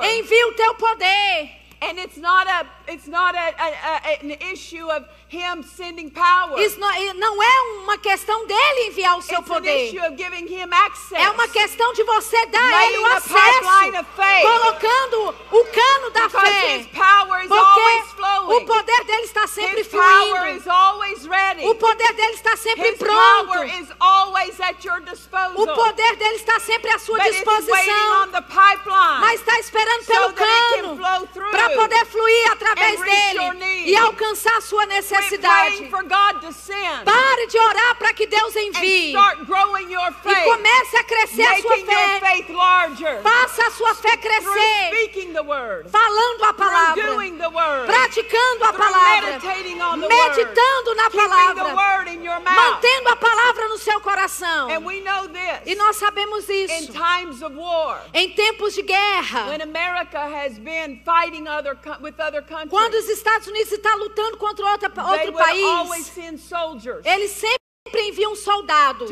envie 0.03 0.45
o 0.45 0.53
teu 0.53 0.75
poder. 0.75 1.63
And 1.81 1.99
it's 1.99 2.17
not 2.17 2.47
a 2.49 2.65
it's 2.93 3.09
not 3.09 3.35
a, 3.35 3.55
a, 3.59 4.19
an 4.23 4.31
issue 4.53 4.87
of 4.91 5.05
him 5.29 5.63
sending 5.63 6.11
power. 6.11 6.59
Isso 6.61 6.79
não, 6.79 6.91
não 7.15 7.43
é 7.43 7.61
uma 7.83 7.99
questão 7.99 8.47
dele 8.47 8.89
enviar 8.89 9.17
o 9.19 9.23
seu 9.23 9.39
it's 9.41 9.51
an 9.51 9.55
poder. 9.55 9.89
issue 9.89 10.01
of 10.07 10.17
giving 10.17 10.47
him 10.47 10.69
access. 10.73 11.19
É 11.21 11.31
uma 11.31 11.49
questão 11.49 11.93
de 11.95 12.03
você 12.05 12.47
dar 12.47 12.75
a 12.75 12.87
ele 12.87 12.99
o 12.99 13.07
acesso, 13.07 13.99
of 13.99 14.07
faith. 14.17 14.43
colocando 14.43 15.35
o 15.53 15.65
cano 15.65 16.11
da 16.11 16.29
because 16.29 16.51
fé. 16.51 16.77
his 16.79 16.87
power 16.89 17.41
is 17.45 17.51
always 17.51 18.05
Porque 18.07 18.15
flowing. 18.17 18.63
o 18.63 18.67
poder 18.67 19.05
dele 19.05 19.23
está 19.25 19.47
sempre 19.47 19.81
his 19.81 19.89
power 19.89 20.39
fluindo. 20.41 20.57
is 20.59 20.67
always 20.69 21.27
ready. 21.27 21.67
O 21.67 21.75
poder 21.75 22.13
dele 22.13 22.35
está 22.35 22.57
sempre 22.57 22.91
his 22.91 22.99
power 22.99 23.47
pronto. 23.47 23.83
is 23.83 23.93
always 24.01 24.61
at 24.61 24.85
your 24.85 25.01
disposal. 25.01 25.61
O 25.63 25.67
poder 25.75 26.17
dele 26.17 26.37
está 26.37 26.61
sempre 26.61 26.91
à 26.91 26.99
sua 26.99 27.19
but 27.19 27.27
it's 27.29 27.47
waiting 27.47 27.67
disposição. 27.67 28.23
on 28.23 28.31
the 28.33 28.43
pipeline. 28.43 29.21
Mas 29.21 29.41
está 29.41 29.59
esperando 29.59 30.05
so 30.05 30.13
pelo 30.13 30.33
cano 30.35 30.99
para 31.51 31.71
poder 31.71 32.05
fluir 32.07 32.53
através 32.53 32.82
your 32.83 33.05
dele 33.55 33.91
e 33.91 33.97
alcançar 33.97 34.57
a 34.57 34.61
sua 34.61 34.87
necessidade. 34.87 35.91
Pare 37.05 37.47
de 37.47 37.59
orar 37.59 37.97
para 37.97 38.13
que 38.13 38.27
Deus 38.27 38.55
envie 38.57 39.11
start 39.11 39.45
growing 39.47 39.93
your 39.93 40.09
e 40.11 40.15
faith. 40.23 40.45
comece 40.45 40.97
a 40.97 41.05
crescer 41.05 41.43
a 41.43 41.61
sua 41.61 41.77
fé. 41.79 42.21
Faça 43.23 43.67
a 43.67 43.71
sua 43.71 43.95
fé 43.95 44.17
crescer, 44.17 44.89
speaking 44.89 45.33
the 45.33 45.43
word. 45.43 45.89
falando 45.91 46.45
a 46.45 46.53
palavra, 46.55 47.03
praticando 47.87 48.65
a 48.65 48.73
palavra, 48.73 49.33
meditating 49.33 49.81
on 49.81 50.01
the 50.01 50.09
meditando 50.09 50.95
na 50.95 51.11
palavra, 51.11 51.75
mantendo 52.41 53.09
a 53.09 53.17
palavra 53.17 53.69
no 53.69 53.79
seu 53.79 54.01
coração. 54.01 54.69
E 55.65 55.75
nós 55.75 55.97
sabemos 55.97 56.49
In 56.49 56.65
isso. 56.65 56.93
times 56.93 57.43
of 57.43 57.57
war, 57.57 58.03
Em 58.15 58.31
tempos 58.31 58.75
de 58.75 58.83
guerra, 58.83 59.49
when 59.49 59.63
America 59.63 60.19
has 60.19 60.59
been 60.59 61.01
fighting 61.05 61.47
other 61.49 61.77
with 62.01 62.19
other 62.21 62.43
quando 62.71 62.95
os 62.95 63.09
Estados 63.09 63.47
Unidos 63.49 63.73
estão 63.73 63.99
lutando 63.99 64.37
contra 64.37 64.65
outra, 64.71 64.89
outro 64.89 65.33
país, 65.47 65.63
eles 67.05 67.31
sempre 67.31 68.09
enviam 68.09 68.35
soldados 68.37 69.11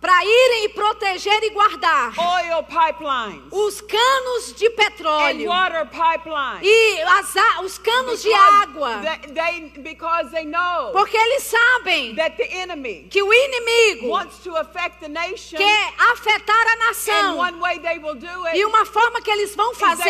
para 0.00 0.24
irem 0.24 0.64
e 0.64 0.68
proteger 0.70 1.42
e 1.44 1.50
guardar 1.50 2.12
oil 2.18 2.62
pipelines 2.62 3.42
os 3.52 3.80
canos 3.82 4.54
de 4.54 4.66
and 4.66 4.70
petróleo 4.70 5.48
water 5.50 5.86
pipelines. 5.86 6.62
e 6.62 7.02
as 7.02 7.34
os 7.62 7.78
canos 7.78 8.22
de 8.22 8.28
Because 8.30 8.62
água, 8.62 9.02
they- 9.02 9.32
they, 9.34 9.82
because 9.82 10.30
they 10.30 10.44
know 10.46 10.90
porque 10.92 11.16
eles 11.16 11.42
sabem 11.42 12.14
that 12.16 12.36
the 12.36 12.44
enemy 12.44 13.08
que 13.10 13.22
o 13.22 13.30
inimigo 13.32 14.08
wants 14.08 14.38
to 14.38 14.56
affect 14.56 15.00
the 15.00 15.08
nation, 15.08 15.58
quer 15.58 15.92
afetar 16.12 16.66
a 16.66 16.72
and 16.72 16.78
nação. 16.78 17.36
one 17.36 17.60
way 17.60 17.78
they 17.80 17.98
will 17.98 18.14
do 18.14 18.46
it 18.46 18.56
E 18.58 18.64
uma 18.64 18.86
forma 18.86 19.20
que 19.20 19.30
eles 19.30 19.54
vão 19.54 19.74
fazer 19.74 20.08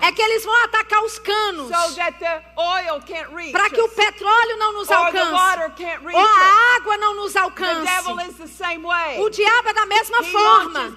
é 0.00 0.12
que 0.12 0.22
eles 0.22 0.44
vão 0.44 0.64
atacar 0.64 1.02
os 1.04 1.18
canos 1.18 1.68
so 1.68 1.94
para 3.52 3.68
que 3.70 3.80
o 3.82 3.88
petróleo 3.88 4.56
não 4.56 4.72
nos 4.72 4.90
alcance 4.90 5.30
ou 6.14 6.20
a 6.20 6.76
água 6.76 6.96
não 6.96 7.14
nos 7.16 7.36
alcance. 7.36 7.82
O 9.20 9.28
diabo 9.30 9.68
é 9.68 9.72
da 9.74 9.86
mesma 9.86 10.18
He 10.22 10.30
forma. 10.32 10.96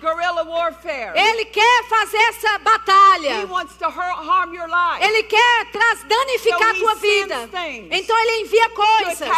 Ele 1.15 1.45
quer 1.45 1.83
fazer 1.89 2.17
essa 2.17 2.55
He 2.55 2.59
batalha. 2.59 3.45
wants 3.47 3.75
to 3.77 3.85
har- 3.85 4.23
harm 4.23 4.53
your 4.53 4.67
life, 4.67 5.03
Ele 5.03 5.23
quer 5.23 5.71
traz, 5.71 6.03
danificar 6.03 6.75
So 6.75 6.77
a 6.77 6.79
tua 6.79 6.95
vida. 6.95 7.49
Então 7.91 8.17
ele 8.17 8.41
envia 8.41 8.69
coisas 8.69 9.29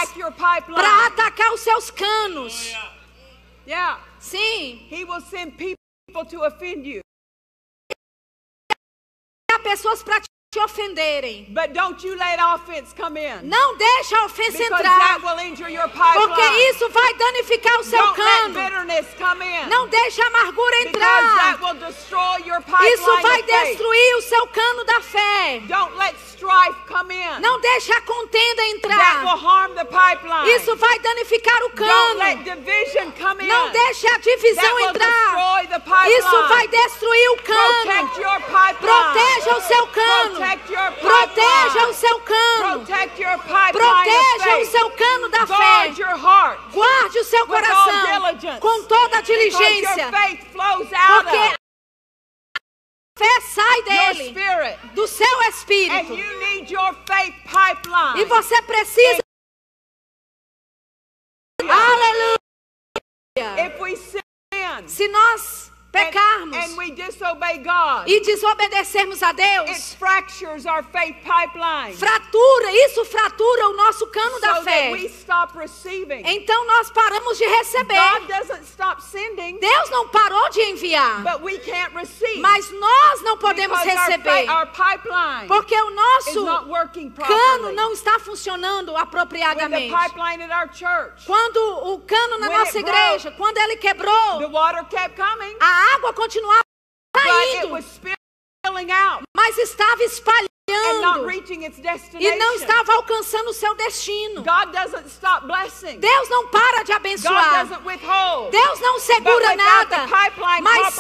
para 0.76 1.06
atacar 1.08 1.54
os 1.54 1.62
seus 1.62 1.90
canos. 1.92 2.74
Yeah, 3.66 4.00
Sim. 4.20 4.88
he 4.90 5.04
will 5.04 5.22
send 5.22 5.58
people 5.58 6.26
to 6.30 6.42
offend 6.46 6.86
you. 6.88 7.02
Pessoas 9.64 10.02
para 10.04 10.22
te 10.22 10.28
te 10.50 10.60
ofenderem. 10.62 11.46
But 11.50 11.74
don't 11.74 12.02
you 12.08 12.16
let 12.16 12.40
offense 12.40 12.94
come 12.96 13.18
in. 13.20 13.40
Não 13.50 13.76
deixa 13.76 14.16
a 14.18 14.26
ofensa 14.26 14.58
Because 14.58 14.80
entrar, 14.82 14.98
that 14.98 15.20
will 15.22 15.40
injure 15.46 15.70
your 15.70 15.90
pipeline. 15.90 16.14
porque 16.28 16.42
isso 16.72 16.90
vai 16.90 17.14
danificar 17.16 17.78
o 17.80 17.84
seu 17.84 18.00
Don't 18.00 18.18
let 18.18 18.40
cano. 18.42 18.54
bitterness 18.54 19.08
come 19.20 19.44
in. 19.46 19.68
Não 19.68 19.88
deixe 19.90 20.22
a 20.22 20.28
amargura 20.28 20.78
because 20.86 21.00
that 21.02 21.56
entrar. 21.56 21.62
will 21.62 21.80
destroy 21.92 22.38
your 22.46 22.62
pipeline 22.62 22.94
Isso 22.94 23.22
vai 23.22 23.44
faith. 23.44 23.46
destruir 23.68 24.16
o 24.16 24.22
seu 24.22 24.48
cano 24.48 24.84
da 24.86 25.02
fé. 25.02 25.60
Don't 25.68 25.98
let 25.98 26.16
strife 26.32 26.78
come 26.88 27.12
in. 27.14 27.40
Não 27.42 27.60
deixe 27.60 27.92
a 27.92 28.00
contenda 28.02 28.56
That 28.56 28.72
will 28.72 28.78
entrar. 28.78 29.36
harm 29.44 29.76
the 29.76 29.84
pipeline. 29.84 30.50
Isso 30.56 30.74
vai 30.78 30.98
danificar 31.00 31.62
o 31.64 31.70
Don't 31.76 32.18
let 32.20 32.38
cano. 32.46 32.56
division 32.56 33.12
come 33.20 33.44
in. 33.44 33.48
Não 33.50 33.70
deixe 33.72 34.08
a 34.08 34.12
that 34.12 34.22
divisão 34.24 34.76
will 34.76 34.90
entrar. 34.92 35.12
destroy 35.12 35.68
the 35.68 35.80
pipeline. 35.80 36.18
Isso 36.20 36.48
vai 36.48 36.68
destruir 36.70 37.30
o 37.32 37.38
cano. 37.44 37.82
Protect 37.84 38.22
your 38.22 38.40
pipeline. 38.44 38.78
Proteja 38.80 39.58
o 39.58 39.62
seu 39.62 39.88
cano. 39.88 40.37
Proteja 41.02 41.88
o 41.88 41.94
seu 41.94 42.20
cano. 42.22 42.86
Proteja 43.72 44.58
o 44.60 44.66
seu 44.66 44.92
cano 44.92 45.30
da 45.30 45.48
fé. 45.48 45.94
Guarde 46.72 47.20
o 47.20 47.24
seu 47.24 47.48
coração 47.48 48.60
com 48.60 48.84
toda 48.84 49.18
a 49.18 49.22
diligência. 49.22 50.12
Porque 50.54 51.58
fé 53.18 53.42
sai 53.42 53.82
dele, 53.84 54.36
do 54.94 55.08
seu 55.08 55.42
espírito. 55.50 56.14
E 58.16 58.26
você 58.26 58.62
precisa. 58.62 59.22
Aleluia. 61.62 62.38
Se 64.88 65.08
nós 65.08 65.72
pecarmos 65.92 66.56
disobey 67.08 67.58
God, 67.60 68.08
e 68.08 68.20
desobedecermos 68.22 69.22
a 69.24 69.30
it 69.30 69.38
Deus, 69.38 69.94
fractures 69.96 70.66
our 70.66 70.84
faith 70.84 71.16
pipeline. 71.24 71.94
fratura, 71.96 72.72
isso 72.86 73.06
fratura 73.06 73.70
o 73.70 73.74
nosso 73.74 74.08
cano 74.08 74.40
da 74.40 74.56
so 74.56 74.60
we 74.62 74.66
fé. 74.66 75.06
stop 75.08 75.58
receiving. 75.58 76.22
Então 76.26 76.66
nós 76.68 76.90
paramos 76.92 77.38
de 77.38 77.46
God 77.46 77.56
receber. 77.58 78.28
doesn't 78.28 78.64
stop 78.66 79.02
sending, 79.02 79.58
Deus 79.60 79.90
não 79.90 80.08
parou 80.10 80.50
de 80.50 80.62
enviar, 80.62 81.22
but 81.24 81.42
we 81.42 81.58
can't 81.60 81.94
receive. 81.96 82.40
mas 82.40 82.70
nós 82.72 83.22
não 83.22 83.38
podemos 83.38 83.78
our, 83.80 83.86
receber, 83.86 84.46
fa- 84.46 84.60
our 84.60 84.68
pipeline 84.68 85.48
porque 85.48 85.76
o 85.76 85.90
is 85.90 85.96
nosso 85.96 86.46
not 86.46 86.68
working 86.70 87.10
cano 87.12 87.72
não 87.74 87.92
está 87.94 88.20
funcionando 88.20 88.92
With 88.92 88.96
the 88.98 89.02
apropriadamente. 89.04 89.94
pipeline 89.94 90.42
at 90.44 90.52
our 90.52 90.70
church, 90.74 91.26
Quando 91.26 91.58
o 91.94 92.00
cano 92.02 92.38
na 92.40 92.48
When 92.50 92.58
nossa 92.58 92.78
it 92.78 92.88
igreja, 92.88 93.32
quando 93.32 93.58
ele 93.58 93.76
the 93.76 93.82
quebrou, 93.82 94.50
water 94.52 94.84
kept 94.86 95.16
coming, 95.16 95.56
a 95.60 95.96
água 95.96 96.14
continuava 96.14 96.67
spilling 97.82 98.92
out 98.92 99.24
mas 99.36 99.58
estava 99.58 100.04
espalhando 100.04 100.48
e 102.20 102.36
não 102.38 102.54
estava 102.56 102.94
alcançando 102.96 103.50
o 103.50 103.54
seu 103.54 103.74
destino. 103.76 104.44
Deus 105.98 106.30
não 106.30 106.48
para 106.50 106.84
de 106.84 106.92
abençoar. 106.92 107.66
Deus 108.52 108.80
não 108.82 109.00
segura 109.00 109.56
nada. 109.56 110.06
Mas 110.62 110.94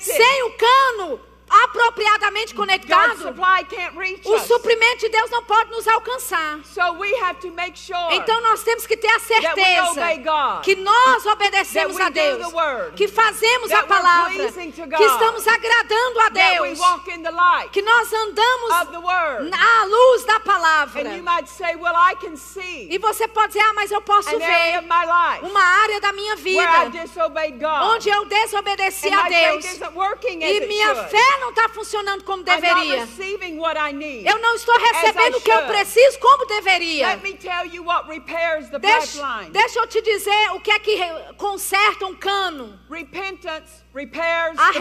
sem 0.00 0.42
o 0.42 0.50
cano 0.56 1.20
apropriadamente 1.48 2.54
conectado, 2.54 3.34
o 4.24 4.38
suprimento 4.40 4.98
de 4.98 5.08
Deus 5.08 5.30
não 5.30 5.44
pode 5.44 5.70
nos 5.70 5.86
alcançar. 5.86 6.58
So 6.64 6.92
we 6.98 7.14
have 7.22 7.40
to 7.40 7.50
make 7.52 7.78
sure 7.78 7.96
Então 8.14 8.40
nós 8.42 8.62
temos 8.62 8.86
que 8.86 8.96
ter 8.96 9.08
a 9.08 9.20
certeza 9.20 10.00
que 10.62 10.74
nós 10.76 11.24
obedecemos 11.26 11.98
a 12.00 12.08
Deus, 12.10 12.52
que 12.96 13.06
fazemos 13.06 13.70
a 13.70 13.84
palavra, 13.84 14.52
que 14.52 15.04
estamos 15.04 15.46
agradando 15.46 16.20
a 16.20 16.28
Deus, 16.30 16.78
que 17.70 17.82
nós 17.82 18.12
andamos 18.12 18.70
à 18.72 19.84
luz 19.84 20.24
da 20.24 20.40
palavra. 20.40 21.02
E 22.88 22.98
você 22.98 23.28
pode 23.28 23.48
dizer, 23.48 23.60
ah, 23.60 23.72
mas 23.74 23.90
eu 23.90 24.00
posso 24.00 24.36
ver 24.36 24.84
uma 25.42 25.62
área 25.62 26.00
da 26.00 26.12
minha 26.12 26.36
vida 26.36 26.90
onde 27.82 28.08
eu 28.08 28.24
desobedeci 28.24 29.08
a 29.12 29.22
Deus 29.28 29.64
e 30.40 30.66
minha 30.66 30.94
should. 30.94 31.35
Não 31.38 31.50
está 31.50 31.68
funcionando 31.68 32.24
como 32.24 32.42
deveria. 32.42 33.06
need. 33.92 34.26
Eu 34.26 34.38
não 34.38 34.54
estou 34.54 34.76
recebendo 34.78 35.36
o 35.36 35.40
que 35.40 35.50
eu 35.50 35.66
preciso 35.66 36.18
como 36.18 36.46
deveria. 36.46 37.08
Let 37.08 37.22
me 37.22 37.34
tell 37.34 37.66
you 37.66 37.84
what 37.84 38.08
repairs 38.08 38.68
the 38.70 38.78
Deixa, 38.78 39.20
deixa 39.52 39.78
eu 39.80 39.86
te 39.86 40.00
dizer 40.02 40.50
o 40.52 40.60
que 40.60 40.70
é 40.70 40.78
que 40.78 40.98
conserta 41.36 42.06
um 42.06 42.14
cano. 42.14 42.78
Arre- 44.58 44.78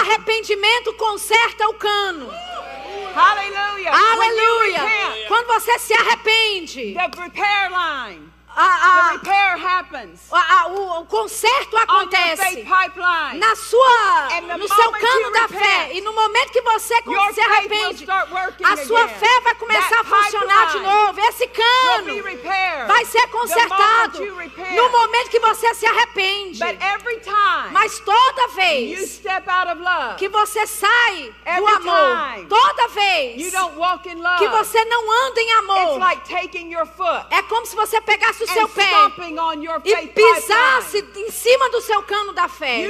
arrependimento 0.00 0.92
conserta 0.94 1.68
o 1.68 1.74
cano. 1.74 2.30
Aleluia. 3.92 4.80
repent, 4.82 5.28
Quando 5.28 5.46
você 5.46 5.78
se 5.78 5.92
arrepende, 5.94 6.94
the 6.94 7.20
repair 7.22 7.70
line, 7.70 8.32
a, 8.56 9.12
repair 9.12 9.56
happens 9.56 10.28
a, 10.32 10.62
a, 10.62 10.66
o, 10.68 11.00
o 11.00 11.06
conserto 11.06 11.76
acontece 11.76 12.66
na 13.34 13.56
sua, 13.56 14.28
no 14.58 14.68
seu 14.68 14.92
cano 14.92 15.32
da 15.32 15.48
fé. 15.48 15.90
E 15.92 16.00
no 16.00 16.12
momento 16.12 16.52
que 16.52 16.60
você 16.62 16.94
se 17.32 17.40
arrepende, 17.40 18.06
a 18.64 18.76
sua 18.78 19.08
fé 19.08 19.40
vai 19.40 19.54
começar 19.54 20.00
a 20.00 20.04
funcionar 20.04 20.66
de 20.72 20.78
novo. 20.80 21.20
Esse 21.20 21.44
will 21.44 21.52
cano 21.52 22.86
vai 22.86 23.04
ser 23.04 23.26
consertado 23.28 24.20
no 24.20 24.90
momento 24.90 25.30
que 25.30 25.40
você 25.40 25.74
se 25.74 25.86
arrepende. 25.86 26.58
But 26.58 26.82
every 26.82 27.20
time 27.20 27.70
Mas 27.72 27.98
toda 28.00 28.42
you 28.42 28.54
vez 28.54 29.10
step 29.10 29.48
out 29.48 29.68
of 29.70 29.80
love, 29.80 30.16
que 30.16 30.28
você 30.28 30.66
sai 30.66 31.34
do 31.56 31.66
amor, 31.66 32.46
toda 32.48 32.88
vez 32.88 33.40
you 33.40 33.50
don't 33.50 33.76
walk 33.76 34.08
in 34.08 34.20
love. 34.20 34.38
que 34.38 34.48
você 34.48 34.84
não 34.84 35.26
anda 35.26 35.40
em 35.40 35.50
It's 35.50 35.58
amor, 35.58 35.98
like 35.98 36.24
taking 36.28 36.72
your 36.72 36.86
foot 36.86 37.26
é 37.30 37.42
como 37.42 37.66
se 37.66 37.76
você 37.76 38.00
pegasse 38.00 38.39
o 38.44 38.46
seu 38.46 38.68
pé 38.68 38.90
e 39.84 40.06
pisasse 40.08 41.04
em 41.16 41.30
cima 41.30 41.68
do 41.70 41.80
seu 41.80 42.02
cano 42.02 42.32
da 42.32 42.48
fé. 42.48 42.82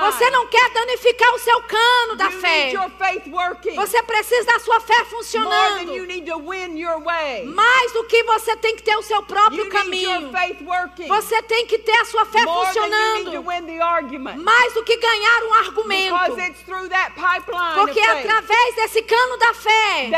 Você 0.00 0.30
não 0.30 0.46
quer 0.46 0.70
danificar 0.70 1.34
o 1.34 1.38
seu 1.38 1.60
cano 1.62 2.16
da 2.16 2.30
fé. 2.30 2.72
Você 3.76 4.02
precisa 4.02 4.44
da 4.44 4.58
sua 4.58 4.80
fé 4.80 5.04
funcionando. 5.04 5.92
Mais 7.46 7.92
do 7.92 8.04
que 8.04 8.22
você 8.24 8.56
tem 8.56 8.76
que 8.76 8.82
ter 8.82 8.96
o 8.96 9.02
seu 9.02 9.22
próprio 9.22 9.68
caminho. 9.68 10.30
Você 11.08 11.42
tem 11.42 11.66
que 11.66 11.78
ter 11.78 11.96
a 12.00 12.04
sua 12.04 12.24
fé 12.24 12.40
funcionando. 12.44 13.42
Mais 14.42 14.72
do 14.74 14.82
que 14.84 14.96
ganhar 14.96 15.42
um 15.44 15.52
Because 15.52 15.68
argumento. 15.68 16.40
it's 16.40 16.62
through 16.62 16.88
that 16.88 17.14
pipeline 17.14 17.74
Porque 17.74 18.00
é 18.00 18.10
através 18.10 18.74
desse 18.76 19.02
cano 19.02 19.36
da 19.38 19.54
fé 19.54 20.10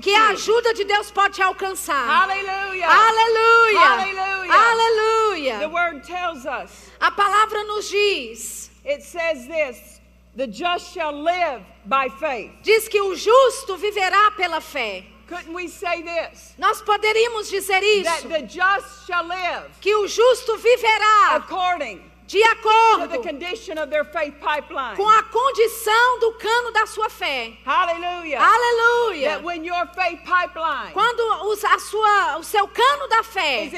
que 0.00 0.14
a 0.14 0.28
ajuda 0.28 0.74
de 0.74 0.84
Deus 0.84 1.10
pode 1.10 1.34
te 1.34 1.42
alcançar. 1.42 2.07
Hallelujah. 2.08 2.86
Aleluia! 2.88 3.80
Hallelujah. 3.80 4.52
Aleluia! 4.52 5.58
The 5.60 5.68
word 5.68 6.04
tells 6.04 6.46
us, 6.46 6.90
A 7.00 7.10
palavra 7.10 7.66
nos 7.66 7.90
diz, 7.90 8.70
it 8.84 9.02
says 9.02 9.46
this, 9.46 10.00
the 10.34 10.46
just 10.46 10.94
shall 10.94 11.12
live 11.12 11.60
by 11.84 12.08
faith. 12.08 12.50
diz 12.62 12.88
que 12.88 13.00
o 13.02 13.14
justo 13.14 13.76
viverá 13.76 14.30
pela 14.36 14.60
fé. 14.60 15.04
Couldn't 15.26 15.52
we 15.52 15.68
say 15.68 16.00
this? 16.02 16.54
Nós 16.58 16.80
poderíamos 16.80 17.50
dizer 17.50 17.80
That 18.04 18.20
isso, 18.24 18.28
the 18.28 18.42
just 18.46 19.06
shall 19.06 19.26
live 19.26 19.64
que 19.80 19.94
o 19.94 20.06
justo 20.08 20.56
viverá 20.56 21.36
according 21.36 22.00
de 22.28 22.42
acordo 22.44 23.22
condition 23.22 23.78
of 23.78 23.88
their 23.88 24.04
faith 24.04 24.34
pipeline. 24.38 24.94
com 24.96 25.08
a 25.08 25.22
condição 25.22 26.18
do 26.20 26.32
cano 26.32 26.70
da 26.72 26.84
sua 26.84 27.08
fé. 27.08 27.54
Hallelujah. 27.64 28.38
Aleluia! 28.38 29.30
That 29.30 29.44
when 29.44 29.64
your 29.64 29.86
faith 29.94 30.20
pipeline 30.24 30.92
Quando 30.92 31.20
os- 31.48 31.64
a 31.64 31.78
sua, 31.78 32.36
o 32.36 32.44
seu 32.44 32.68
cano 32.68 33.08
da 33.08 33.20
is 33.20 33.26
fé 33.26 33.70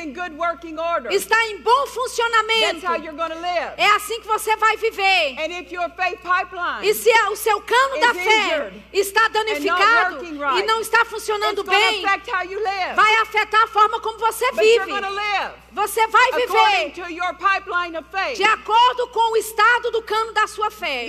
order, 0.76 1.12
está 1.12 1.46
em 1.46 1.58
bom 1.58 1.70
that's 1.70 1.94
funcionamento, 1.94 2.86
how 2.86 2.96
you're 2.96 3.12
going 3.16 3.30
to 3.30 3.40
live. 3.40 3.74
é 3.76 3.86
assim 3.94 4.20
que 4.20 4.26
você 4.26 4.56
vai 4.56 4.76
viver. 4.76 5.36
And 5.38 5.52
if 5.60 5.70
your 5.72 5.88
faith 5.90 6.18
pipeline 6.20 6.88
E 6.88 6.92
se 6.92 7.08
o 7.30 7.36
seu 7.36 7.60
cano 7.60 8.00
da 8.00 8.14
fé 8.14 8.72
está 8.92 9.28
danificado 9.28 10.22
right, 10.24 10.58
e 10.58 10.66
não 10.66 10.80
está 10.80 11.04
funcionando 11.04 11.62
bem, 11.62 12.02
vai 12.02 13.14
afetar 13.22 13.62
a 13.62 13.68
forma 13.68 14.00
como 14.00 14.18
você 14.18 14.50
But 14.50 14.60
vive. 14.60 14.90
Você 15.72 16.04
vai 16.08 16.32
viver 16.32 16.92
de 18.40 18.44
acordo 18.44 19.06
com 19.08 19.32
o 19.34 19.36
estado 19.36 19.90
do 19.90 20.00
cano 20.00 20.32
da 20.32 20.46
sua 20.46 20.70
fé. 20.70 21.08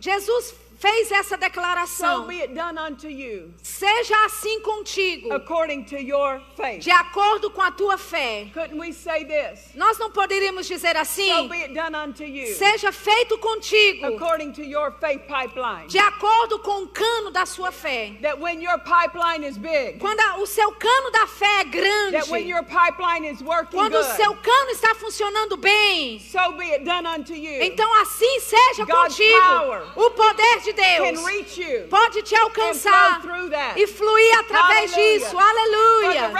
Jesus 0.00 0.52
fez 0.82 1.12
essa 1.12 1.36
So 1.36 1.40
declaração: 1.40 2.26
be 2.26 2.42
it 2.42 2.52
done 2.54 2.76
unto 2.76 3.06
you 3.08 3.54
Seja 3.62 4.16
assim 4.24 4.60
contigo, 4.60 5.32
according 5.32 5.84
to 5.84 5.96
your 5.96 6.40
faith. 6.56 6.80
de 6.82 6.90
acordo 6.90 7.50
com 7.50 7.62
a 7.62 7.70
tua 7.70 7.96
fé. 7.96 8.48
Couldn't 8.52 8.78
we 8.80 8.92
say 8.92 9.24
this? 9.24 9.70
Nós 9.76 9.96
não 9.98 10.10
poderíamos 10.10 10.66
dizer 10.66 10.94
So 10.96 11.00
assim: 11.02 11.48
be 11.48 11.62
it 11.62 11.72
done 11.74 11.94
unto 11.94 12.24
you 12.24 12.52
Seja 12.56 12.90
feito 12.90 13.38
contigo, 13.38 14.06
according 14.06 14.50
to 14.52 14.62
your 14.62 14.90
faith 15.00 15.22
pipeline. 15.28 15.86
de 15.86 15.98
acordo 15.98 16.58
com 16.58 16.82
o 16.82 16.88
cano 16.88 17.30
da 17.30 17.46
sua 17.46 17.70
fé. 17.70 18.12
That 18.20 18.40
when 18.40 18.60
your 18.60 18.78
pipeline 18.80 19.44
is 19.46 19.56
big, 19.56 19.98
Quando 20.00 20.18
a- 20.20 20.38
o 20.38 20.46
seu 20.46 20.72
cano 20.72 21.10
da 21.12 21.26
fé 21.28 21.46
é 21.60 21.64
that 21.64 22.28
when 22.30 22.42
grande, 22.44 22.48
your 22.50 22.64
pipeline 22.64 23.24
is 23.30 23.40
working 23.42 23.76
quando 23.78 23.94
o 23.94 24.02
good, 24.02 24.16
seu 24.16 24.34
cano 24.36 24.70
está 24.70 24.94
funcionando 24.96 25.56
bem, 25.56 26.18
so 26.18 26.52
be 26.52 26.72
it 26.72 26.84
done 26.84 27.06
unto 27.06 27.32
you. 27.34 27.62
então 27.62 27.88
assim 28.00 28.40
seja 28.40 28.84
God's 28.84 29.16
contigo. 29.16 29.38
power 29.40 29.82
O 29.96 30.10
poder 30.10 30.60
de 30.60 30.71
Can 30.74 31.14
Deus 31.14 31.24
reach 31.26 31.58
you 31.58 31.86
pode 31.88 32.22
te 32.22 32.34
and 32.34 32.42
alcançar 32.42 33.20
flow 33.20 33.32
through 33.32 33.50
that 33.50 33.78
e 33.78 33.86
fluir 33.86 34.38
através 34.40 34.92
Hallelujah. 34.92 35.18
disso. 35.18 35.38
Aleluia. 35.38 36.32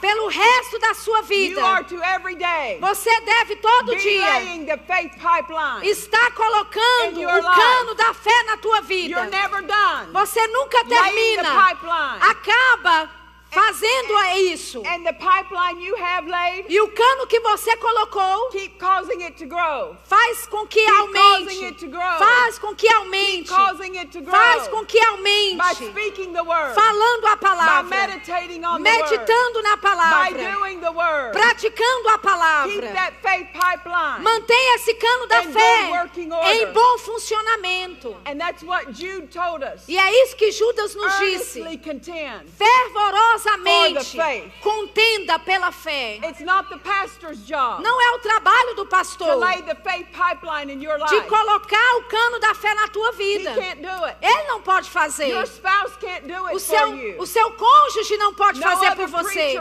Pelo 0.00 0.28
resto 0.28 0.78
da 0.78 0.94
sua 0.94 1.22
vida, 1.22 1.84
to 1.84 2.02
every 2.02 2.36
day 2.36 2.78
você 2.80 3.20
deve 3.20 3.56
todo 3.56 3.96
dia 3.96 4.42
estar 5.82 6.30
colocando 6.32 7.20
o 7.20 7.42
cano 7.42 7.94
da 7.94 8.14
fé 8.14 8.42
na 8.44 8.56
tua 8.58 8.80
vida. 8.82 9.10
You're 9.10 9.30
never 9.30 9.62
done. 9.62 10.12
Você 10.12 10.46
nunca 10.48 10.84
termina. 10.84 11.68
Acaba 12.20 13.23
fazendo 13.54 14.14
isso. 14.52 14.82
And 14.86 15.04
the 15.04 15.12
pipeline 15.12 15.80
you 15.80 15.94
have 15.96 16.26
laid, 16.28 16.66
E 16.68 16.80
o 16.80 16.88
cano 16.88 17.26
que 17.26 17.40
você 17.40 17.76
colocou 17.76 18.48
keep 18.50 18.78
causing 18.78 19.22
it 19.22 19.36
to 19.38 19.46
grow. 19.46 19.96
faz 20.04 20.46
com 20.46 20.66
que 20.66 20.84
aumente. 20.86 21.86
grow. 21.86 22.18
Faz 22.18 22.58
com 22.58 22.74
que 22.74 22.88
aumente. 22.88 23.48
grow. 23.48 24.30
Faz 24.30 24.68
com 24.68 24.84
que 24.84 24.98
by 24.98 25.06
aumente. 25.06 25.90
speaking 25.90 26.32
the 26.32 26.42
word, 26.42 26.74
Falando 26.74 27.26
a 27.26 27.36
by 27.36 27.40
palavra. 27.40 27.82
meditating 27.88 28.64
on 28.64 28.82
the 28.82 28.90
word, 28.90 29.02
Meditando 29.02 29.62
na 29.62 29.76
by 29.76 29.82
palavra. 29.82 30.52
doing 30.54 30.80
the 30.80 30.90
word. 30.90 31.32
Praticando 31.32 32.08
a 32.08 32.12
Keep 32.18 32.22
palavra. 32.22 32.92
that 32.92 33.14
faith 33.22 33.48
pipeline. 33.52 34.22
Mantenha 34.22 34.74
esse 34.76 34.94
cano 34.94 35.26
da 35.26 35.42
fé 35.42 35.90
em 36.52 36.72
bom 36.72 36.98
funcionamento. 36.98 38.16
And 38.26 38.38
that's 38.38 38.62
what 38.62 38.92
Jude 38.92 39.28
told 39.28 39.62
us. 39.64 39.84
E 39.88 39.96
é 39.96 40.24
isso 40.24 40.36
que 40.36 40.50
Judas 40.50 40.94
nos 40.94 41.18
disse. 41.18 41.60
Contend. 41.84 42.46
Fervorosamente 43.44 44.16
faith. 44.16 44.52
contenda 44.60 45.38
pela 45.38 45.70
fé. 45.70 46.18
It's 46.22 46.40
not 46.40 46.68
the 46.68 46.78
pastor's 46.78 47.38
job 47.46 47.82
Não 47.82 48.00
é 48.00 48.10
o 48.16 48.18
trabalho 48.18 48.74
do 48.74 48.84
to 48.84 48.90
pastor 48.90 49.36
lay 49.36 49.62
the 49.62 49.74
faith 49.74 50.06
pipeline 50.12 50.72
in 50.72 50.82
your 50.82 50.98
de 50.98 51.20
colocar 51.22 51.96
o 51.98 52.04
cano 52.04 52.38
da 52.40 52.54
fé 52.54 52.74
na 52.74 52.88
tua 52.88 53.12
vida. 53.12 53.54
Ele 54.22 54.42
não 54.48 54.62
pode 54.62 54.88
fazer. 54.88 55.28
Your 55.28 55.46
spouse 55.46 55.96
can't 56.00 56.26
do 56.26 56.46
it 56.46 56.56
O 56.56 56.58
seu, 56.58 56.96
you. 56.96 57.16
o 57.18 57.26
seu 57.26 57.50
cônjuge 57.52 58.16
não 58.16 58.34
pode 58.34 58.60
No 58.60 58.64
fazer 58.64 58.96
por 58.96 59.08
você. 59.08 59.60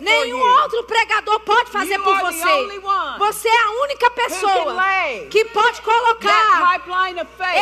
Nenhum 0.00 0.40
outro 0.40 0.82
pregador 0.84 1.40
pode 1.40 1.70
fazer 1.70 1.94
You 1.94 2.04
por 2.04 2.18
você. 2.18 2.80
Você 3.18 3.48
é 3.48 3.62
a 3.62 3.70
única 3.82 4.10
pessoa 4.10 4.76
que 5.30 5.44
pode 5.46 5.80
colocar 5.82 6.82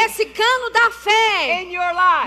esse 0.04 0.26
cano 0.26 0.70
da 0.70 0.90
fé 0.90 1.66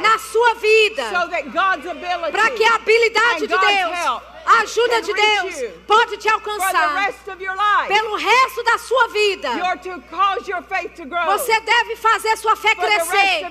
na 0.02 0.20
sua 0.20 0.54
vida. 0.56 1.10
so 1.10 2.32
Para 2.32 2.52
que 2.52 2.64
a 2.64 2.76
habilidade 2.76 3.22
and 3.32 3.39
de 3.41 3.47
God's 3.47 3.67
Deus, 3.67 3.93
help 3.93 4.33
a 4.46 4.62
ajuda 4.62 5.02
de 5.02 5.14
Deus, 5.14 5.56
pode 5.88 6.18
te 6.18 6.28
alcançar 6.30 7.14
pelo 7.88 8.16
resto 8.16 8.64
da 8.64 8.78
sua 8.78 9.08
vida. 9.10 9.50
Você 11.26 11.60
deve 11.62 11.96
fazer 11.96 12.38
sua 12.38 12.56
fé 12.56 12.76
crescer 12.76 13.46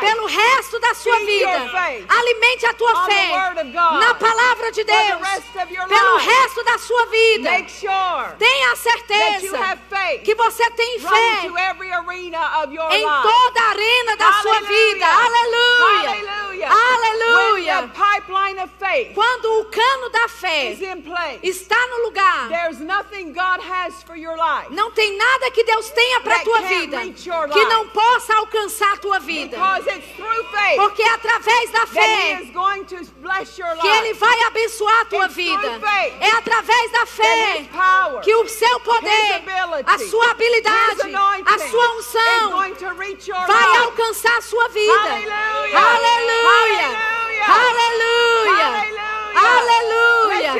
pelo 0.00 0.26
resto 0.26 0.78
da 0.80 0.94
sua 0.94 1.18
vida. 1.20 1.70
Alimente 2.08 2.66
a 2.66 2.74
tua 2.74 3.04
fé 3.06 3.30
na 3.98 4.14
palavra 4.14 4.70
de 4.72 4.84
Deus 4.84 5.20
pelo 5.88 6.16
resto 6.18 6.64
da 6.64 6.78
sua 6.78 7.06
vida. 7.06 7.50
Tenha 8.38 8.76
certeza 8.76 9.58
que 10.24 10.34
você 10.34 10.70
tem 10.70 10.98
fé 10.98 11.40
em 12.90 13.02
toda 13.22 13.60
a 13.60 13.68
arena 13.70 14.16
da 14.16 14.32
sua 14.42 14.60
vida. 14.60 15.06
Aleluia! 15.06 16.10
Aleluia! 16.70 17.90
Quando 19.14 19.60
o 19.60 19.64
cano 19.66 20.08
da 20.10 20.28
fé 20.34 20.76
está 21.42 21.86
no 21.88 22.04
lugar, 22.06 22.48
não 24.70 24.90
tem 24.90 25.16
nada 25.16 25.50
que 25.50 25.64
Deus 25.64 25.90
tenha 25.90 26.20
para 26.20 26.36
a 26.36 26.40
tua 26.40 26.60
vida 26.62 26.98
que 27.52 27.64
não 27.66 27.88
possa 27.88 28.34
alcançar 28.36 28.92
a 28.92 28.96
tua 28.96 29.18
vida. 29.18 29.56
Porque 30.76 31.02
é 31.02 31.10
através 31.10 31.70
da 31.70 31.86
fé 31.86 32.40
que 33.80 33.86
Ele 33.86 34.14
vai 34.14 34.42
abençoar 34.42 35.00
a 35.00 35.04
tua 35.04 35.28
vida. 35.28 35.80
É 36.20 36.30
através 36.32 36.92
da 36.92 37.06
fé 37.06 37.68
que 38.22 38.34
o 38.34 38.48
seu 38.48 38.80
poder, 38.80 39.42
a 39.86 39.98
sua 39.98 40.30
habilidade, 40.30 41.14
a 41.46 41.58
sua 41.58 41.96
unção 41.96 42.50
vai 43.46 43.76
alcançar 43.76 44.36
a 44.38 44.42
sua 44.42 44.68
vida. 44.68 44.92
Hallelujah. 44.92 45.78
Aleluia! 45.78 47.14
Hallelujah. 47.46 49.23
Aleluia! 49.34 50.54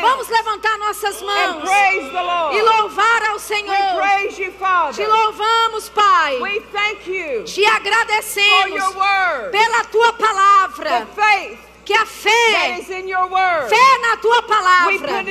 Vamos 0.00 0.28
levantar 0.28 0.78
nossas 0.78 1.20
and 1.20 1.26
mãos 1.26 1.62
praise 1.64 2.10
the 2.10 2.22
Lord. 2.22 2.56
e 2.56 2.62
louvar 2.62 3.22
ao 3.24 3.34
We 3.34 3.40
Senhor. 3.40 3.96
praise 3.96 4.42
you, 4.42 4.52
Te 4.96 5.06
louvamos, 5.06 5.88
Pai. 5.90 6.38
We 6.40 6.60
thank 6.72 7.06
you 7.08 7.44
Te 7.44 7.64
for 7.64 7.72
agradecemos 7.76 8.70
your 8.70 8.96
word, 8.96 9.50
pela 9.50 9.84
tua 9.84 10.12
palavra, 10.14 11.06
que 11.90 11.94
a 11.96 12.06
fé, 12.06 12.84
fé 13.68 13.98
na 13.98 14.16
tua 14.18 14.42
palavra, 14.44 15.24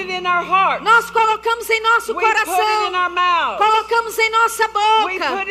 nós 0.81 1.09
colocamos 1.09 1.69
em 1.69 1.79
nosso 1.79 2.13
We 2.13 2.21
coração, 2.21 2.91
colocamos 3.57 4.19
em 4.19 4.29
nossa 4.29 4.67
boca, 4.67 5.45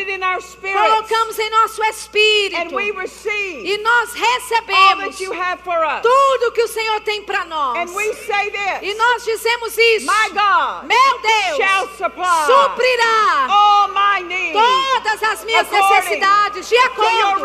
colocamos 0.61 1.39
em 1.39 1.49
nosso 1.49 1.83
espírito. 1.85 2.79
E 2.79 3.79
nós 3.79 4.13
recebemos 4.13 5.17
tudo 6.03 6.53
que 6.53 6.63
o 6.63 6.69
Senhor 6.69 7.01
tem 7.01 7.23
para 7.23 7.47
nós. 7.47 7.91
And 7.91 7.95
we 7.95 8.13
say 8.13 8.49
E 8.49 8.89
this, 8.89 8.99
nós 8.99 9.25
dizemos 9.25 9.79
isso. 9.79 10.07
God 10.35 10.85
Meu 10.85 11.19
Deus 11.21 11.57
suprirá 12.47 13.47
todas 15.09 15.23
as 15.23 15.45
minhas 15.45 15.71
necessidades 15.71 16.69
de 16.69 16.77
acordo 16.79 17.41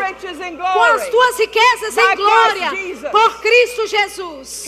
com 0.72 0.82
as 0.82 1.08
tuas 1.08 1.38
riquezas 1.38 1.96
em 1.96 2.16
glória 2.16 2.70
por 3.10 3.40
Cristo 3.40 3.86
Jesus. 3.86 4.66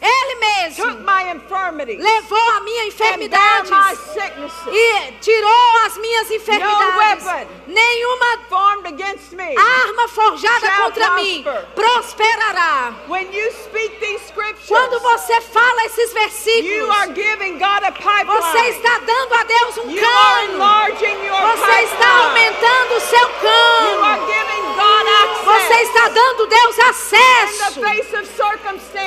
Ele 0.00 0.34
mesmo 0.36 0.84
levou 1.98 2.50
a 2.50 2.60
minha 2.60 2.86
enfermidade 2.86 3.70
e 4.70 5.12
tirou 5.20 5.76
as 5.86 5.96
minhas 5.96 6.30
enfermidades. 6.30 7.26
Nenhuma 7.66 8.38
arma 9.56 10.08
forjada 10.08 10.70
contra 10.72 11.10
mim 11.16 11.42
prosper. 11.42 11.74
prosperará. 11.74 12.94
Quando 14.68 15.00
você 15.00 15.40
fala 15.40 15.84
esses 15.86 16.12
versículos, 16.12 16.88
você 18.26 18.68
está 18.68 18.98
dando 18.98 19.34
a 19.34 19.44
Deus 19.44 19.78
um 19.78 19.94
cano. 19.94 20.58
Você 21.56 21.82
está 21.82 22.03
pipeline. 22.04 22.24
aumentando 22.24 22.94
o 22.94 23.00
seu 23.00 23.28
God 23.28 23.74
Você 25.44 25.74
está 25.82 26.08
dando 26.08 26.46
Deus 26.46 26.78
acesso. 26.78 27.80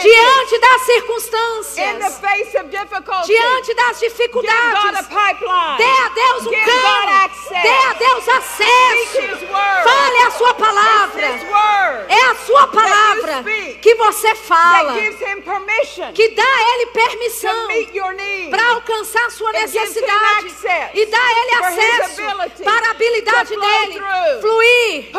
diante 0.02 0.60
das 0.60 0.82
circunstâncias, 0.84 2.22
diante 3.26 3.74
das 3.74 4.00
dificuldades. 4.00 5.08
Dê 5.78 5.84
a 5.84 6.10
Deus 6.10 6.45
um 6.45 6.52
access. 7.26 7.62
Dê 7.62 7.70
a 7.70 7.93
Deus 7.93 8.28
acesso. 8.30 9.22
Fale 9.84 10.18
a 10.26 10.32
sua 10.32 10.54
palavra. 10.54 11.28
É 12.08 12.22
a 12.26 12.36
sua 12.36 12.68
palavra 12.68 13.43
que 13.82 13.95
você 13.95 14.36
fala, 14.36 14.93
que 16.14 16.30
dá 16.30 16.43
a 16.43 16.74
Ele 16.74 16.86
permissão 16.88 17.68
para 18.50 18.68
alcançar 18.70 19.30
sua 19.32 19.52
necessidade. 19.52 20.56
e 20.93 21.06
dá 21.06 21.18
a 21.18 21.32
Ele 21.32 21.54
acesso 21.56 22.28
ability 22.38 22.64
a 22.84 22.91
habilidade 22.91 23.55
dele 23.55 24.01
fluir. 24.41 25.11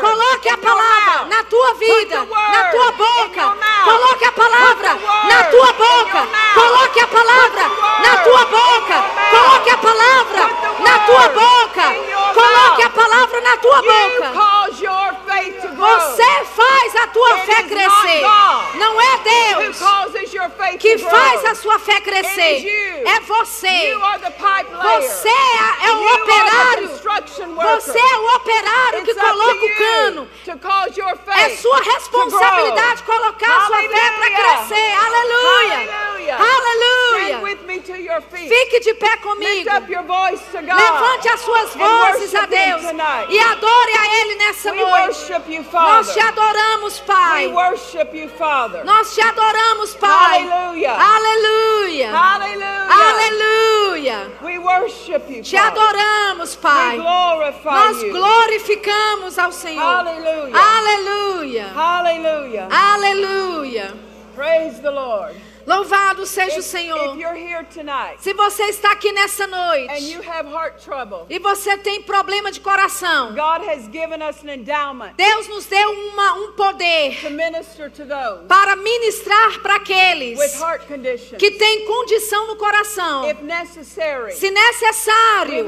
Coloque 0.00 0.48
a 0.48 0.58
palavra 0.58 1.24
na 1.26 1.44
tua 1.44 1.74
vida, 1.74 2.26
na 2.26 2.64
tua 2.70 2.92
boca. 2.92 3.56
Coloque 3.84 4.24
a 4.24 4.32
palavra 4.32 4.98
na 5.24 5.44
tua 5.44 5.72
boca. 5.72 6.28
Coloque 6.54 7.00
a 7.00 7.06
palavra 7.06 7.62
na 8.00 8.16
tua 8.18 8.44
boca. 8.46 9.04
Coloque 9.30 9.70
a 9.70 9.78
palavra 9.78 10.50
na 10.80 10.98
tua 11.00 11.28
boca. 11.28 12.14
Coloque 12.34 12.82
a 12.82 12.90
palavra 12.90 13.40
na 13.40 13.56
tua 13.56 13.82
boca. 13.82 14.32
Você 15.76 16.44
faz 16.56 16.96
a 16.96 17.06
tua 17.08 17.38
fé 17.38 17.62
crescer. 17.62 18.22
Não 18.74 19.00
é 19.00 19.18
Deus 19.18 19.78
que 20.78 20.98
faz 20.98 21.44
a 21.44 21.54
sua 21.54 21.78
fé 21.78 22.00
crescer. 22.00 23.04
É 23.06 23.20
você. 23.20 23.94
Você 24.82 25.28
é, 25.28 25.86
é 25.86 25.92
o 25.92 26.04
the 26.26 26.73
operário. 26.82 27.80
Você 27.80 27.98
é 27.98 28.18
o 28.18 28.36
operário 28.36 29.04
que 29.04 29.14
coloca 29.14 29.64
o 29.64 29.76
cano. 29.76 30.28
É 31.36 31.56
sua 31.56 31.78
responsabilidade 31.80 33.02
colocar 33.02 33.56
a 33.56 33.66
sua 33.66 33.76
fé 33.78 34.12
para 34.12 34.30
crescer. 34.30 34.92
Aleluia. 34.94 35.88
Aleluia. 36.34 37.38
Fique 38.48 38.80
de 38.80 38.94
pé 38.94 39.16
comigo. 39.18 39.70
Levante 39.70 41.28
as 41.28 41.40
suas 41.40 41.74
vozes 41.74 42.34
a 42.34 42.46
Deus 42.46 42.82
e 43.28 43.38
adore 43.38 43.92
a 43.92 44.20
Ele 44.20 44.34
nessa 44.36 44.72
noite. 44.72 45.32
Nós 45.72 46.12
te 46.14 46.20
adoramos, 46.20 47.00
Pai. 47.00 47.52
Nós 48.84 49.14
te 49.14 49.20
adoramos, 49.20 49.94
Pai. 49.94 50.48
Aleluia. 50.98 52.10
Aleluia. 52.10 54.32
You, 55.34 55.42
Te 55.42 55.56
adoramos, 55.56 56.56
We 56.56 56.63
Pai. 56.64 56.96
Nós 56.96 58.02
glorificamos 58.04 59.38
ao 59.38 59.52
Senhor. 59.52 59.82
Hallelujah. 59.82 60.58
Aleluia. 60.58 61.66
Hallelujah. 61.74 62.68
Aleluia. 62.70 63.94
Praise 64.34 64.80
the 64.80 64.90
Lord. 64.90 65.53
Louvado 65.66 66.26
seja 66.26 66.58
o 66.58 66.62
Senhor. 66.62 67.16
tonight 67.72 68.16
Se 68.22 68.32
você 68.34 68.64
está 68.64 68.92
aqui 68.92 69.12
nessa 69.12 69.46
noite 69.46 70.18
trouble, 70.84 71.26
e 71.28 71.38
você 71.38 71.76
tem 71.78 72.02
problema 72.02 72.50
de 72.50 72.60
coração, 72.60 73.34
Deus 75.16 75.48
nos 75.48 75.66
deu 75.66 75.90
uma, 75.90 76.34
um 76.34 76.52
poder 76.52 77.20
to 77.20 77.90
to 77.90 78.46
para 78.48 78.76
ministrar 78.76 79.60
para 79.60 79.76
aqueles 79.76 80.38
que 81.38 81.50
têm 81.52 81.86
condição 81.86 82.46
no 82.46 82.56
coração. 82.56 83.22
Se 84.32 84.50
necessário, 84.50 85.66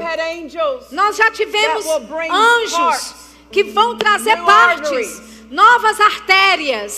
nós 0.91 1.15
já 1.15 1.31
tivemos 1.31 1.85
anjos 2.29 3.27
que 3.51 3.63
vão 3.63 3.97
trazer 3.97 4.37
partes, 4.43 5.36
novas 5.49 5.99
artérias, 5.99 6.97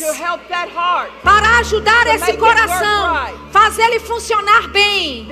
para 1.24 1.60
ajudar 1.60 2.08
esse 2.16 2.34
coração, 2.38 3.28
fazer 3.52 3.84
ele 3.84 4.00
funcionar 4.00 4.68
bem. 4.70 5.28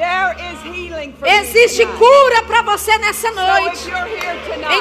Existe 1.25 1.85
cura 1.85 2.43
para 2.43 2.61
você 2.63 2.97
nessa 2.97 3.31
noite. 3.31 3.89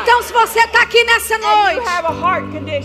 Então, 0.01 0.23
se 0.23 0.33
você 0.33 0.61
está 0.61 0.83
aqui 0.83 1.03
nessa 1.05 1.39
noite 1.39 1.87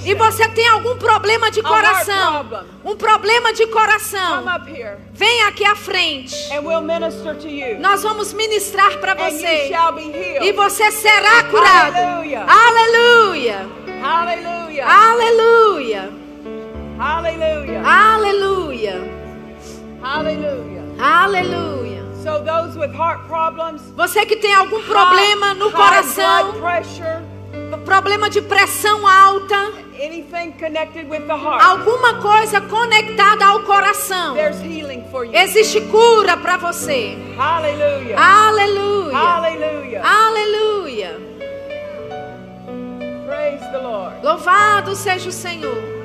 e 0.06 0.14
você 0.16 0.48
tem 0.50 0.68
algum 0.70 0.98
problema 0.98 1.50
de 1.52 1.62
coração, 1.62 2.66
um 2.84 2.96
problema 2.96 3.54
de 3.54 3.66
coração, 3.68 4.44
vem 5.14 5.44
aqui 5.44 5.66
à 5.66 5.76
frente. 5.76 6.36
Nós 7.80 8.04
vamos 8.04 8.34
ministrar 8.34 8.98
para 9.00 9.14
você 9.16 9.72
e 10.42 10.52
você 10.52 10.92
será 10.92 11.44
curado. 11.44 11.98
Aleluia. 12.48 13.70
Aleluia. 14.04 14.86
Aleluia. 14.86 16.12
Hallelujah. 16.98 17.82
Aleluia. 17.86 18.96
Hallelujah. 20.02 20.84
Aleluia. 21.00 22.02
So 22.24 22.44
those 22.44 22.78
with 22.78 22.94
heart 22.94 23.28
problems, 23.28 23.82
Você 23.96 24.26
que 24.26 24.36
tem 24.36 24.54
algum 24.54 24.82
problema 24.84 25.54
no 25.56 25.70
high 25.70 25.72
blood 25.72 25.86
coração, 25.86 26.54
pressure, 26.60 27.22
problema 27.86 28.30
de 28.30 28.42
pressão 28.42 29.08
alta, 29.08 29.72
anything 30.00 30.52
connected 30.60 31.10
with 31.10 31.26
the 31.26 31.34
heart, 31.36 31.64
alguma 31.64 32.22
coisa 32.22 32.62
conectada 32.62 33.46
ao 33.46 33.62
coração, 33.62 34.36
there's 34.36 34.62
healing 34.62 35.04
for 35.12 35.26
you. 35.26 35.34
existe 35.34 35.82
cura 35.82 36.38
para 36.38 36.58
você. 36.58 37.18
Hallelujah. 37.38 38.20
Aleluia. 38.20 39.18
Hallelujah. 39.18 40.04
Aleluia. 40.04 41.31
Louvado 44.24 44.96
seja 44.96 45.30
o 45.30 45.32
Senhor. 45.32 46.01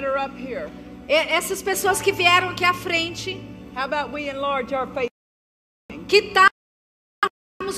That 0.00 0.04
are 0.04 0.16
up 0.16 0.36
here, 0.36 0.70
essas 1.08 1.60
pessoas 1.60 2.00
que 2.00 2.12
vieram 2.12 2.50
aqui 2.50 2.64
à 2.64 2.72
frente, 2.72 3.40
how 3.74 3.84
about 3.84 4.12
we 4.12 4.28
enlarge 4.28 4.72
our 4.72 4.86
faith? 4.94 5.10
que 6.06 6.32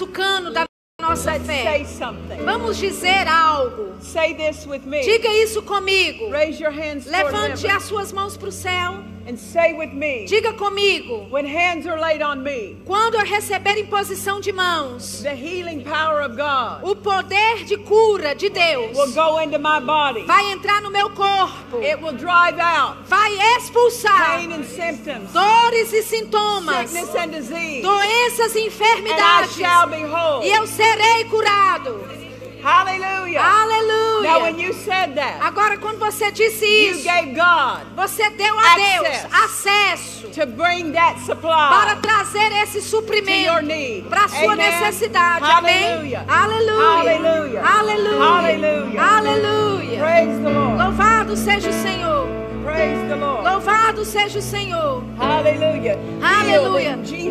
o 0.03 0.07
cano 0.09 0.53
da 0.53 0.67
nossa 1.01 1.33
Let's 1.33 1.47
fé. 1.47 1.63
say 1.63 1.85
something. 1.87 2.45
Vamos 2.45 2.77
dizer 2.77 3.27
algo. 3.27 4.01
Say 4.03 4.35
this 4.35 4.67
with 4.67 4.85
me. 4.85 5.03
Diga 5.03 5.29
isso 5.29 5.63
comigo. 5.63 6.31
Raise 6.31 6.61
your 6.61 6.71
hands 6.71 7.07
Levante 7.07 7.67
as 7.67 7.85
suas 7.85 8.13
mãos 8.13 8.37
para 8.37 8.49
o 8.49 8.53
céu. 8.53 9.03
And 9.27 9.39
say 9.39 9.73
with 9.73 9.93
me. 9.93 10.27
Diga 10.29 10.53
comigo. 10.57 11.29
When 11.31 11.45
hands 11.47 11.87
are 11.87 12.01
laid 12.01 12.23
on 12.23 12.43
me, 12.43 12.77
Quando 12.87 13.15
eu 13.17 13.25
receber 13.25 13.79
imposição 13.79 14.41
de 14.41 14.53
mãos, 14.53 15.23
the 15.23 15.35
healing 15.35 15.83
power 15.85 16.23
of 16.23 16.37
God 16.37 16.83
o 16.83 16.95
poder 16.97 17.65
de 17.65 17.77
cura 17.79 18.35
de 18.35 18.49
Deus 18.49 18.97
will 18.97 19.13
go 19.13 19.39
into 19.41 19.59
my 19.59 19.81
body. 19.81 20.23
vai 20.27 20.51
entrar 20.53 20.81
no 20.83 20.91
meu 20.91 21.11
corpo, 21.11 21.79
It 21.83 22.03
will 22.03 22.17
drive 22.17 22.59
out 22.59 22.97
vai 23.07 23.31
expulsar 23.57 24.39
pain 24.39 24.53
and 24.53 24.65
symptoms, 24.65 25.33
dores 25.33 25.93
e 25.93 26.03
sintomas, 26.03 26.91
sickness 26.91 27.15
and 27.15 27.29
disease, 27.31 27.83
doenças 27.83 28.55
e 28.55 28.59
and 28.59 28.63
I 28.63 28.67
enfermidades, 28.67 29.57
shall 29.57 29.87
be 29.89 30.03
whole. 30.05 30.45
e 30.45 30.51
eu 30.53 30.67
serei 30.67 31.25
curado. 31.25 32.20
Hallelujah. 32.63 33.41
Now, 33.41 34.41
when 34.43 34.55
Aleluia. 34.55 34.67
you 34.67 34.73
said 34.73 35.15
that, 35.17 35.41
Agora, 35.43 35.79
quando 35.79 35.99
você 35.99 36.31
disse 36.31 36.65
you 36.65 36.93
isso, 36.93 37.05
gave 37.05 37.33
God 37.33 37.87
você 37.97 38.31
deu 38.31 38.59
a 38.59 38.77
Deus 38.77 39.27
acesso 39.45 40.29
to 40.31 40.47
bring 40.47 40.93
that 40.93 41.15
para 41.15 41.25
supply 41.25 42.01
trazer 42.03 42.53
esse 42.63 42.83
suprimento 42.83 44.09
para 44.09 44.25
a 44.25 44.29
sua 44.29 44.53
Amen. 44.53 44.81
necessidade. 44.81 45.45
Amém? 45.45 45.85
Hallelujah. 45.85 46.25
Aleluia. 46.29 47.63
Hallelujah. 47.63 47.63
Aleluia. 47.63 48.23
Hallelujah. 48.23 49.03
Aleluia. 49.03 50.01
The 50.01 50.51
Lord. 50.51 50.83
Louvado 50.83 51.37
seja 51.37 51.71
o 51.71 51.73
Senhor. 51.73 52.50
Praise 52.73 53.09
the 53.09 53.17
Lord. 53.17 53.45
Louvado 53.45 54.05
seja 54.05 54.39
o 54.39 54.43
Senhor. 54.43 55.03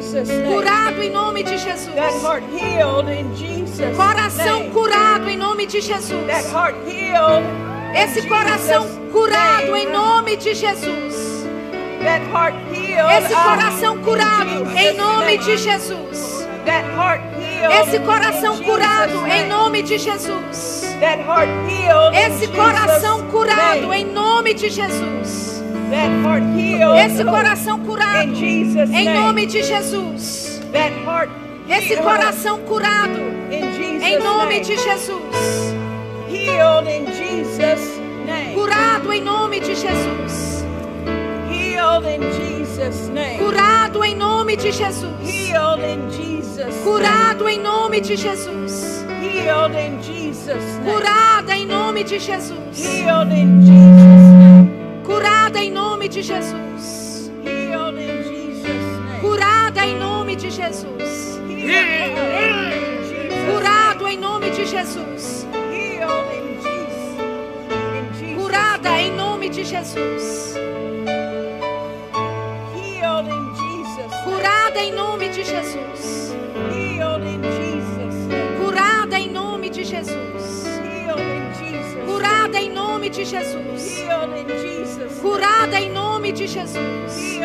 Jesus' 0.10 0.28
name. 0.30 0.54
Curado 0.54 1.04
em 1.04 1.10
nome 1.10 1.44
de 1.44 1.58
Jesus. 1.58 1.96
That 1.96 2.14
heart 2.22 2.44
healed 2.52 3.10
in 3.10 3.36
Jesus' 3.36 3.96
Coração 3.96 4.60
name. 4.60 4.72
curado 4.72 5.30
em 5.30 5.38
nome 5.38 5.66
de 5.66 5.82
Jesus. 5.82 6.28
That 6.28 6.48
heart 6.52 6.76
healed. 6.88 7.46
Esse 7.96 8.28
coração 8.28 8.84
Jesus' 8.84 9.12
curado 9.12 9.66
name. 9.66 9.80
em 9.80 9.92
nome 9.92 10.38
de 10.38 10.56
Jesus. 10.56 11.48
That 12.04 12.26
heart 12.32 12.56
healed. 12.74 13.24
Esse 13.24 13.36
coração 13.36 13.98
curado 14.00 14.50
Jesus' 14.50 14.76
em 14.76 14.98
nome 14.98 15.38
de 15.38 15.46
name. 15.46 15.58
Jesus. 15.58 16.48
That 16.66 16.86
heart 16.96 17.22
healed. 17.38 17.82
Esse 17.82 18.00
coração 18.00 18.58
curado 18.64 19.28
em 19.28 19.48
nome 19.48 19.84
de 19.84 19.98
Jesus. 19.98 20.79
That 21.00 21.22
heart 21.26 21.50
healed. 21.68 22.14
in 22.14 22.34
Esse 22.34 22.48
coração 22.48 23.18
Jesus' 23.20 23.32
curado 23.32 23.82
name. 23.88 23.96
em 24.02 24.06
nome 24.14 24.54
de 24.54 24.70
Jesus. 24.70 25.64
That 25.92 26.12
heart 26.24 26.44
healed. 26.58 27.00
Esse 27.00 27.24
coração 27.24 27.80
curado 27.80 28.24
in 28.24 28.36
Jesus' 28.36 28.90
em 28.92 29.14
nome 29.14 29.46
de 29.46 29.64
Jesus. 29.64 30.62
That 30.74 30.94
heart 31.06 31.30
Esse 31.70 31.96
coração 31.98 32.60
curado 32.62 33.20
in 33.52 33.74
Jesus' 33.74 34.04
em 34.04 34.20
nome 34.20 34.56
name. 34.56 34.66
de 34.66 34.78
Jesus. 34.78 35.76
Healed 36.30 36.90
in 36.90 37.06
Jesus' 37.14 38.00
name. 38.26 38.54
Curado 38.56 39.14
em 39.14 39.22
nome 39.22 39.60
de 39.60 39.76
Jesus. 39.76 40.66
Healed 41.50 42.08
in 42.08 42.22
Jesus' 42.34 43.10
name. 43.10 43.40
Curado 43.40 44.04
em 44.04 44.16
nome 44.16 44.56
de 44.58 44.72
Jesus. 44.72 45.12
Healed 45.24 45.82
in 45.84 46.12
Jesus' 46.12 46.58
name. 46.76 46.84
Curado 46.84 47.48
em 47.50 47.60
nome 47.60 48.02
de 48.02 48.16
Jesus. 48.16 48.99
Healed 49.32 49.76
in 49.76 50.02
Jesus' 50.02 50.78
name. 50.80 50.94
Curada 50.94 51.56
em 51.56 51.66
nome 51.66 52.04
de 52.04 52.20
Jesus. 52.20 52.78
Healed 52.78 53.32
in 53.32 53.62
Jesus' 53.62 54.32
name. 54.40 55.04
Curada 55.06 55.60
em 55.60 55.72
nome 55.72 56.08
de 56.08 56.22
Jesus. 56.22 57.32
Healed 57.44 58.00
in 58.00 58.24
Jesus' 58.24 58.66
name. 58.66 59.22
Curada 59.22 59.86
em 59.86 59.98
nome 60.00 60.36
de 60.36 60.50
Jesus. 60.50 61.40
Curado 63.52 64.08
em 64.08 64.18
nome 64.18 64.50
de 64.52 64.66
Jesus. 64.66 65.46
Curada 68.38 69.00
em 69.00 69.12
nome 69.16 69.50
de 69.50 69.64
Jesus. 69.64 70.56
Healed 72.74 73.30
in 73.30 73.56
Jesus. 73.56 74.14
Curada 74.24 74.80
em 74.80 74.92
nome 74.94 75.30
de 75.30 75.44
Jesus. 75.44 75.99
Nome 83.00 83.10
de 83.12 83.24
Jesus. 83.24 85.22
Curada 85.22 85.80
em 85.80 85.90
nome 85.90 86.34
de 86.34 86.48
Jesus. 86.48 87.40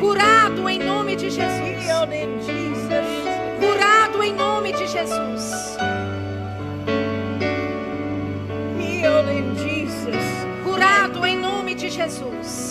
Curado 0.00 0.68
em 0.68 0.78
nome 0.78 1.14
de 1.14 1.30
Jesus. 1.30 1.84
Curado 3.60 4.22
em 4.24 4.34
nome 4.34 4.72
de 4.72 4.88
Jesus. 4.88 5.68
Curado 10.64 11.24
em 11.24 11.38
nome 11.38 11.74
de 11.76 11.88
Jesus. 11.88 12.67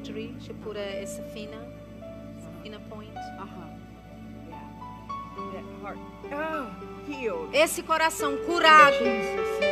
Surgery. 0.00 0.34
She 0.40 0.52
put 0.52 0.76
a, 0.76 1.02
a 1.02 1.06
safina, 1.06 1.58
safina 2.40 2.78
point. 2.88 3.16
Uh-huh. 3.38 3.66
Oh, 6.32 6.66
healed. 7.10 7.50
Esse 7.52 7.82
coração 7.82 8.36
curado 8.46 9.04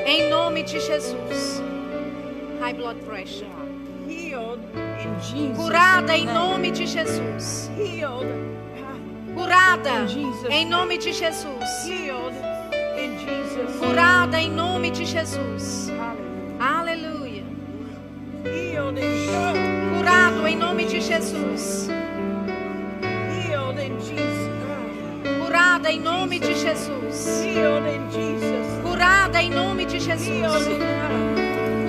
em 0.06 0.28
nome 0.30 0.62
de 0.62 0.80
Jesus. 0.80 1.62
High 2.60 2.74
blood 2.74 3.00
pressure. 3.04 3.48
Curada 5.56 6.16
em 6.16 6.26
nome 6.26 6.70
de 6.70 6.86
Jesus. 6.86 7.70
Curada 9.34 9.98
em 10.50 10.66
nome 10.66 10.98
de 10.98 11.12
Jesus. 11.12 11.62
Curada 13.78 14.40
em 14.40 14.50
nome 14.50 14.90
de 14.90 15.04
Jesus. 15.04 15.90
Aleluia. 16.58 17.18
Em 20.48 20.56
nome 20.56 20.86
de 20.86 20.98
Jesus. 20.98 21.90
Curada 25.44 25.92
em 25.92 26.00
nome 26.00 26.38
de 26.38 26.54
Jesus. 26.54 27.44
Curada 28.82 29.42
em 29.42 29.50
nome 29.50 29.84
de 29.84 30.00
Jesus. 30.00 30.26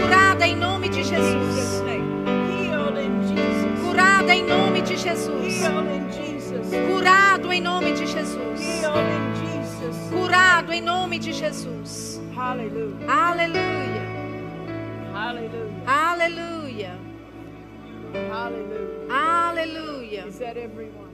Curada 0.01 0.45
em 0.45 0.57
nome 0.57 0.89
de 0.89 1.03
Jesus'. 1.05 1.81
Curada 3.81 4.35
em 4.35 4.43
nome 4.43 4.81
de 4.81 4.97
Jesus. 4.97 5.63
Curado 6.91 7.53
em 7.53 7.61
nome 7.61 7.93
de 7.93 8.05
Jesus. 8.07 8.81
Curado 10.11 10.73
em 10.73 10.81
nome 10.81 11.17
de 11.17 11.31
Jesus. 11.31 12.21
Hallelujah. 12.35 13.07
Aleluia. 13.07 14.03
Hallelujah. 15.85 16.58
Aleluia. 18.39 19.07
Hallelujah. 19.09 19.49
Aleluia. 19.49 20.27
Is 20.27 20.39
that 20.39 20.57
everyone? 20.57 21.09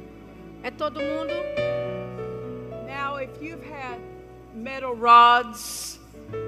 É 0.63 0.71
todo 0.71 0.99
mundo? 0.99 1.33
Now, 2.87 3.17
if 3.17 3.29
you've 3.41 3.63
had 3.63 3.99
metal 4.53 4.95
rods, 4.95 5.99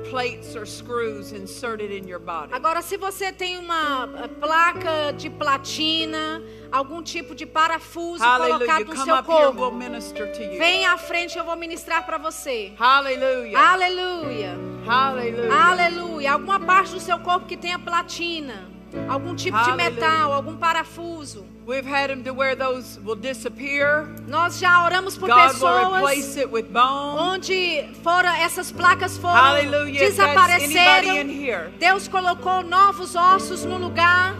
plates, 0.09 0.55
or 0.55 0.65
screws 0.65 1.32
inserted 1.34 1.91
in 1.91 2.07
your 2.07 2.19
body, 2.19 2.53
Agora, 2.53 2.82
se 2.82 2.97
você 2.97 3.32
tem 3.32 3.57
uma 3.57 4.09
eh, 4.23 4.28
placa 4.28 5.13
de 5.13 5.30
platina, 5.30 6.41
algum 6.71 7.01
tipo 7.01 7.34
de 7.36 7.45
parafuso 7.45 8.23
hallelujah, 8.23 8.57
colocado 8.57 8.80
no 8.88 8.95
come 8.95 9.05
seu 9.05 9.15
we'll 9.15 9.23
corpo, 9.23 10.41
you. 10.41 10.57
vem 10.57 10.86
à 10.86 10.97
frente, 10.97 11.38
eu 11.38 11.43
vou 11.43 11.55
ministrar 11.55 12.05
para 12.05 12.17
você. 12.17 12.73
Hallelujah. 12.80 13.59
Aleluia. 13.59 14.57
Hallelujah. 14.86 15.53
Aleluia. 15.53 16.34
Alguma 16.34 16.59
parte 16.59 16.93
do 16.93 16.99
seu 16.99 17.19
corpo 17.19 17.45
que 17.45 17.57
tenha 17.57 17.78
platina, 17.78 18.76
algum 19.07 19.35
tipo 19.35 19.57
de 19.57 19.69
Aleluia. 19.71 19.89
metal, 19.91 20.33
algum 20.33 20.55
parafuso. 20.57 21.45
We've 21.65 21.85
had 21.85 22.07
them 22.09 22.23
to 22.23 22.33
where 22.33 22.55
those 22.55 22.97
will 23.03 23.17
disappear. 23.17 24.07
Nós 24.27 24.57
já 24.57 24.83
oramos 24.85 25.17
por 25.17 25.27
God 25.27 25.35
will 25.38 25.49
pessoas 25.49 25.93
replace 25.95 26.38
it 26.39 26.49
with 26.49 26.67
bone. 26.71 27.19
onde 27.19 27.89
foram 28.03 28.29
essas 28.35 28.71
placas 28.71 29.17
foram 29.17 29.35
Hallelujah. 29.35 30.01
Anybody 30.01 30.63
in 30.63 30.69
desapareceram. 30.69 31.29
here. 31.29 31.69
Deus 31.77 32.07
colocou 32.07 32.63
novos 32.63 33.15
ossos 33.15 33.65
no 33.65 33.77
lugar. 33.77 34.33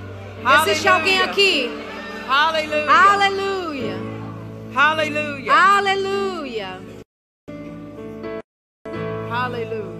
Existe 0.62 0.88
alguém 0.88 1.18
Hallelujah. 1.18 1.32
aqui? 1.32 1.70
Hallelujah. 2.28 3.12
Aleluia. 3.12 3.98
Hallelujah. 4.74 5.54
Aleluia. 5.54 5.54
Hallelujah. 5.54 6.80
Aleluia. 9.30 9.97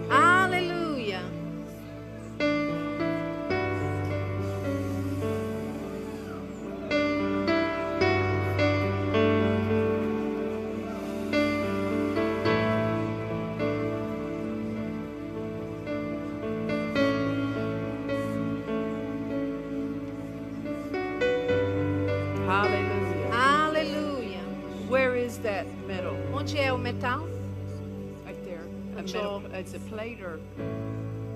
Metal. 29.12 29.42
It's 29.54 29.74
a 29.74 29.78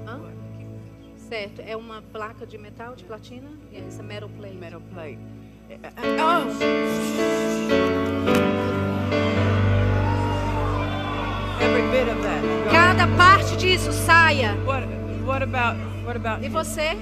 Hã? 0.06 0.20
Certo. 1.16 1.62
É 1.62 1.76
uma 1.76 2.02
placa 2.02 2.46
de 2.46 2.58
metal, 2.58 2.94
de 2.94 3.04
platina? 3.04 3.50
Yes, 3.72 3.98
a 3.98 4.02
metal 4.02 4.28
plate. 4.28 4.56
metal 4.56 4.82
plate. 4.92 5.18
Oh. 6.20 6.46
Every 11.60 11.82
bit 11.90 12.08
of 12.08 12.22
that. 12.22 12.42
Go. 12.64 12.70
Cada 12.70 13.06
parte 13.16 13.56
disso 13.56 13.92
saia. 13.92 14.54
What? 14.66 14.82
What 15.24 15.42
about? 15.42 15.76
What 16.04 16.16
about? 16.16 16.44
E 16.44 16.48
você? 16.48 16.96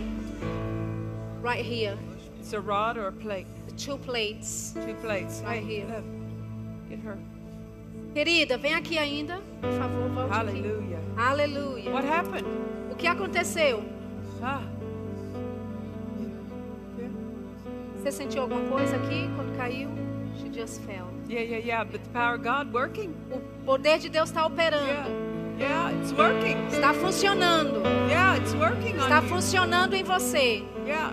Right 1.42 1.64
here. 1.64 1.98
It's 2.38 2.52
a 2.52 2.60
rod 2.60 2.96
or 2.96 3.08
a 3.08 3.12
plate? 3.12 3.46
Two 3.76 3.96
plates. 3.96 4.74
Two 4.74 4.94
plates. 4.96 5.42
Right 5.44 5.64
here. 5.64 6.04
Get 6.88 7.00
her. 7.00 7.18
Querida, 8.14 8.58
vem 8.58 8.74
aqui 8.74 8.98
ainda. 8.98 9.40
Por 9.60 9.70
favor, 9.72 10.08
volte 10.10 10.32
aqui. 10.34 10.60
Hallelujah. 10.62 11.00
Aleluia. 11.16 11.90
What 11.90 12.06
happened? 12.08 12.46
O 12.90 12.94
que 12.96 13.06
aconteceu? 13.06 13.82
Ah. 14.42 14.62
Você 17.96 18.10
sentiu 18.10 18.42
alguma 18.42 18.62
coisa 18.68 18.96
aqui 18.96 19.28
quando 19.36 19.56
caiu? 19.56 19.88
She 20.38 20.50
just 20.52 20.80
fell. 20.84 21.06
Yeah, 21.28 21.42
yeah, 21.48 21.64
yeah. 21.64 21.84
But 21.84 22.00
the 22.02 22.10
power 22.10 22.34
of 22.34 22.42
God 22.42 22.74
working. 22.74 23.14
O 23.30 23.38
poder 23.64 23.98
de 23.98 24.08
Deus 24.08 24.30
está 24.30 24.40
Yeah. 24.40 24.52
operando. 24.52 25.10
Yeah, 25.58 25.92
it's 25.92 26.12
working. 26.12 26.56
Está 26.68 26.94
funcionando. 26.94 27.82
Yeah, 28.08 28.38
it's 28.38 28.54
working 28.54 28.96
Está 28.96 29.18
on 29.18 29.22
you. 29.22 29.28
funcionando 29.28 29.94
em 29.94 30.02
você. 30.02 30.64
Yeah. 30.86 31.12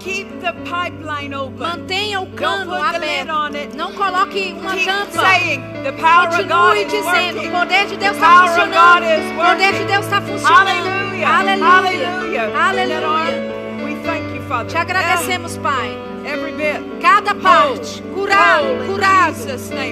Keep 0.00 0.40
the 0.40 0.52
pipeline 0.64 1.32
open. 1.34 1.58
Mantenha 1.58 2.20
o 2.20 2.26
cano 2.32 2.74
aberto. 2.74 3.76
Não 3.76 3.92
coloque 3.92 4.52
uma 4.58 4.72
Keep 4.74 4.84
tampa. 4.86 5.20
saying 5.20 5.60
the 5.82 5.92
power 5.92 6.28
of 6.28 6.36
God 6.48 6.76
Continue 6.76 6.86
is 6.86 6.92
dizendo, 6.92 7.40
o 7.40 7.50
poder 7.50 7.86
de 7.86 7.96
Deus 7.96 8.14
está 8.16 8.46
funcionando. 8.46 9.06
O 9.06 9.44
poder 9.44 9.72
de. 9.72 9.84
Deus 9.84 10.04
está 10.04 10.20
funcionando. 10.20 10.68
Aleluia. 10.70 11.28
Aleluia. 11.28 12.50
That 12.50 13.04
arm, 13.04 13.84
We 13.84 13.94
thank 14.04 14.34
you, 14.34 14.42
Father. 14.48 14.70
Te 14.70 14.76
agradecemos, 14.78 15.56
Pai. 15.58 15.96
Every 16.26 16.52
bit. 16.52 17.00
Cada 17.00 17.34
parte, 17.34 18.02
curado, 18.14 18.66
curado. 18.86 19.34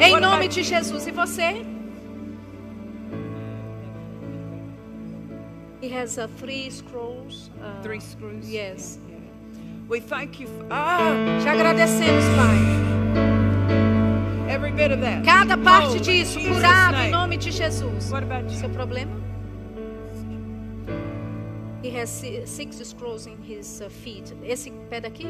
Em 0.03 0.19
nome 0.21 0.49
de 0.49 0.63
Jesus. 0.63 1.07
E 1.07 1.11
você? 1.13 1.65
He 5.81 5.89
has 5.89 6.17
uh, 6.17 6.29
three 6.39 6.71
scrolls. 6.71 7.51
uh, 7.61 7.83
Three 7.83 8.01
screws. 8.01 8.49
Yes. 8.49 8.99
We 9.93 10.01
thank 10.01 10.41
you. 10.41 10.47
For, 10.47 10.67
ah, 10.71 11.13
Te 11.43 11.49
agradecemos, 11.51 12.25
Pai. 12.35 12.57
every 14.49 14.73
bit 14.73 14.91
of 14.91 15.01
that. 15.03 15.23
Cada 15.23 15.59
parte 15.59 15.99
in 15.99 16.03
disso, 16.03 16.41
curado 16.41 16.97
em 16.97 17.11
nome 17.11 17.37
de 17.37 17.51
Jesus. 17.51 18.11
What 18.11 18.23
about 18.23 18.51
Seu 18.51 18.71
problema? 18.71 19.13
He 21.83 21.91
has 21.91 22.09
si- 22.09 22.47
six 22.47 22.77
scrolls 22.89 23.27
in 23.27 23.37
his 23.43 23.83
uh, 23.83 23.91
feet. 23.91 24.33
Esse 24.43 24.71
pé 24.89 25.03
daqui? 25.03 25.27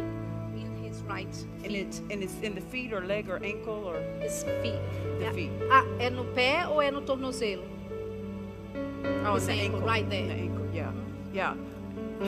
In 0.55 0.77
his 0.85 1.03
right 1.09 1.35
And 1.65 1.73
it's 1.75 2.01
and 2.13 2.23
it's 2.23 2.35
in 2.45 2.55
the 2.55 2.61
feet 2.61 2.93
or 2.93 3.01
leg 3.05 3.29
or 3.29 3.41
ankle 3.43 3.83
or 3.85 3.99
His 4.21 4.45
feet. 4.63 4.79
The 5.19 5.33
feet. 5.35 5.51
Ah, 5.73 5.83
é 5.99 6.09
no 6.09 6.25
pé 6.37 6.69
ou 6.69 6.81
é 6.81 6.93
no 6.93 7.01
tornozelo? 7.01 7.65
oh, 9.27 9.35
His 9.35 9.49
ankle, 9.49 9.65
ankle. 9.65 9.81
right 9.81 10.09
there. 10.09 10.29
The 10.29 10.35
ankle. 10.35 10.67
Yeah. 10.73 10.93
Yeah. 11.35 11.55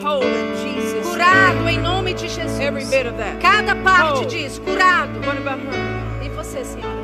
Whole 0.01 0.23
in 0.23 0.55
Jesus. 0.63 1.07
Curado 1.07 1.67
em 1.67 1.79
nome 1.79 2.13
de 2.13 2.27
Jesus. 2.27 2.59
Every 2.59 2.85
bit 2.85 3.05
of 3.05 3.17
that. 3.17 3.39
Cada 3.41 3.75
parte 3.83 4.19
Whole. 4.19 4.25
disso, 4.29 4.61
curado. 4.61 5.19
What 5.25 5.37
about 5.37 5.59
her? 5.59 6.23
E 6.23 6.29
você, 6.29 6.63
senhora? 6.63 7.03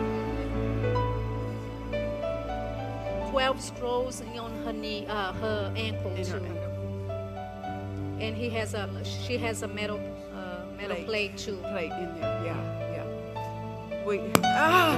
Twelve 3.32 3.62
strolls 3.62 4.22
on 4.38 4.52
her 4.66 4.74
knee, 4.74 5.06
uh, 5.08 5.32
her 5.34 5.72
ankle 5.76 6.12
in 6.16 6.26
too. 6.26 6.32
Her 6.34 6.40
ankle. 6.46 6.62
And 8.20 8.36
he 8.36 8.50
has 8.50 8.74
a, 8.74 8.88
she 9.04 9.38
has 9.38 9.64
a 9.64 9.68
metal, 9.68 10.00
uh, 10.36 10.66
metal 10.78 10.96
plate. 10.98 11.06
plate 11.08 11.38
too. 11.38 11.58
Plate 11.72 11.92
in 11.94 12.20
there, 12.20 12.42
yeah, 12.46 12.56
yeah. 12.94 14.06
Wait. 14.06 14.22
Ah. 14.44 14.98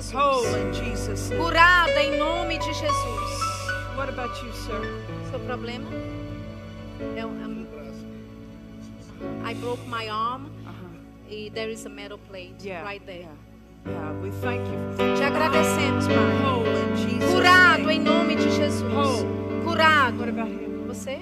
Jesus. 0.00 1.30
Curada 1.36 2.00
em 2.02 2.18
nome 2.18 2.58
de 2.58 2.64
Jesus. 2.72 3.42
What 3.94 4.08
about 4.08 4.34
you, 4.42 4.52
sir? 4.54 4.80
Seu 5.30 5.38
problema? 5.40 5.86
Um- 6.98 7.16
é 7.18 7.26
um- 7.26 7.66
I 9.44 9.54
broke 9.54 9.82
my 9.86 10.08
arm. 10.08 10.46
Uh-huh. 10.66 11.30
E 11.30 11.50
there 11.50 11.70
is 11.70 11.84
a 11.84 11.90
metal 11.90 12.18
plate 12.18 12.54
Yeah. 12.64 12.82
right 12.84 13.04
there. 13.04 13.28
Yeah. 13.86 14.12
We 14.22 14.30
thank 14.40 14.66
you. 14.66 15.16
Te 15.16 15.24
agradecemos, 15.24 16.06
Pai. 16.06 17.28
Curado 17.30 17.90
em 17.90 18.00
nome 18.00 18.34
de 18.36 18.50
Jesus. 18.50 18.82
Curado. 19.64 20.16
What 20.18 20.30
about 20.30 20.48
him? 20.50 20.86
Você? 20.88 21.20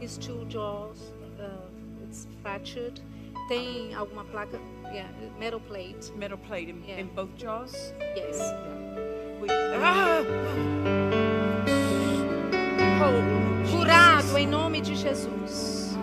His 0.00 0.16
two 0.18 0.44
jaws, 0.48 1.12
uh, 1.40 1.68
it's 2.04 2.28
fractured. 2.42 3.00
Tem 3.48 3.92
alguma 3.94 4.24
placa? 4.24 4.58
Yeah, 4.92 5.06
metal 5.38 5.60
plate. 5.60 6.12
Metal 6.16 6.36
plate 6.36 6.68
in, 6.68 6.84
Yeah. 6.84 6.98
in 7.00 7.08
both 7.14 7.34
jaws. 7.36 7.94
Yes. 8.14 8.38
We, 9.40 9.48
ah. 9.50 10.22
Jesus. 13.64 13.70
Curado 13.72 14.38
em 14.38 14.46
nome 14.46 14.80
de 14.80 14.94
Jesus. 14.94 15.96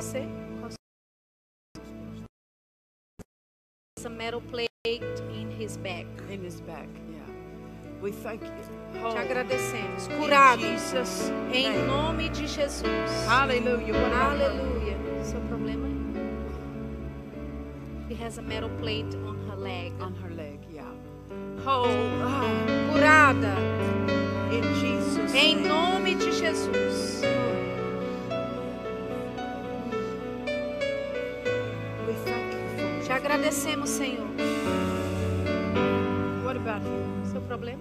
Você? 0.00 0.26
There's 3.96 4.06
a 4.06 4.10
metal 4.10 4.40
plate 4.40 4.70
in 5.34 5.50
his 5.50 5.76
back. 5.76 6.06
in 6.30 6.42
his 6.42 6.60
back? 6.62 6.88
Yeah. 7.10 7.20
We 8.00 8.12
thank 8.12 8.42
you. 8.42 8.50
Te 8.92 8.98
Whole 8.98 9.18
agradecemos. 9.18 10.08
Curado 10.18 10.64
em 11.52 11.86
nome 11.86 12.30
de 12.30 12.46
Jesus. 12.46 12.82
Her? 13.28 14.12
Aleluia. 14.32 14.96
Seu 15.22 15.40
problema? 15.42 15.99
She 18.10 18.16
has 18.16 18.38
a 18.38 18.42
metal 18.42 18.68
plate 18.70 19.14
on 19.24 19.38
her 19.48 19.54
leg. 19.54 19.92
On 20.00 20.12
her 20.16 20.30
leg, 20.30 20.58
yeah. 20.68 20.82
Whole 21.62 21.86
ah, 22.24 22.42
Curada 22.90 23.54
in 24.50 24.64
Jesus. 24.80 25.32
em 25.32 25.62
nome 25.62 26.16
de 26.16 26.32
Jesus. 26.32 27.22
We 32.04 32.14
thank 32.24 32.52
you. 32.52 33.06
Te 33.06 33.12
agradecemos, 33.12 33.88
Senhor. 33.88 34.26
What 36.42 36.56
about 36.56 36.82
him? 36.82 37.24
Seu 37.30 37.40
problema? 37.42 37.78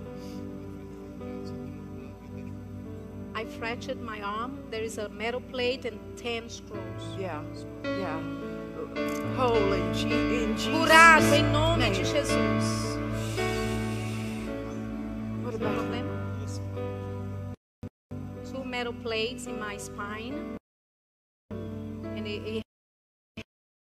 I 3.33 3.45
fractured 3.45 3.99
my 3.99 4.21
arm. 4.21 4.59
There 4.69 4.83
is 4.83 4.99
a 4.99 5.09
metal 5.09 5.41
plate 5.41 5.85
and 5.85 5.99
10 6.17 6.49
screws. 6.49 7.17
Yeah. 7.17 7.41
Yeah. 7.83 8.48
In, 8.95 10.55
Jesus. 10.57 10.77
Curado 10.77 11.33
em 11.35 11.43
nome 11.51 11.89
de 11.91 12.03
Jesus. 12.03 12.97
What 15.43 15.55
about 15.55 15.75
problema? 15.75 16.09
Two 18.51 18.63
metal 18.65 18.93
plates 18.93 19.45
in 19.47 19.59
my 19.59 19.77
spine. 19.77 20.57
And 21.51 22.27
it, 22.27 22.63
it 23.37 23.43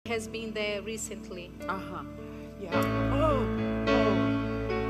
has 0.08 0.28
been 0.28 0.52
there 0.52 0.82
recently. 0.82 1.50
Uh 1.68 1.78
huh. 1.78 2.04
Yeah. 2.60 2.70
Oh. 3.14 3.46
Oh. 3.88 4.14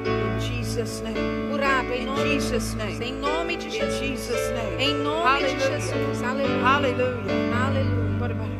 In 0.04 0.40
Jesus' 0.40 1.00
name. 1.02 1.50
Curado 1.50 1.92
em 1.92 2.00
In 2.02 2.06
nome, 2.06 2.24
Jesus' 2.40 2.74
name. 2.74 3.02
em 3.02 3.12
nome 3.20 3.56
de 3.56 3.66
In 3.66 3.70
Jesus. 3.72 3.98
Jesus' 4.00 4.50
name. 4.52 4.82
Em 4.82 4.94
nome 5.02 5.40
de 5.40 5.54
Hallelujah. 5.54 5.80
Jesus. 5.80 6.22
Aleluia. 6.22 6.62
Hallelujah. 6.62 7.66
Aleluia. 7.66 8.18
What 8.20 8.30
about 8.32 8.48
her? 8.48 8.54
É 8.54 8.56
o 8.56 8.59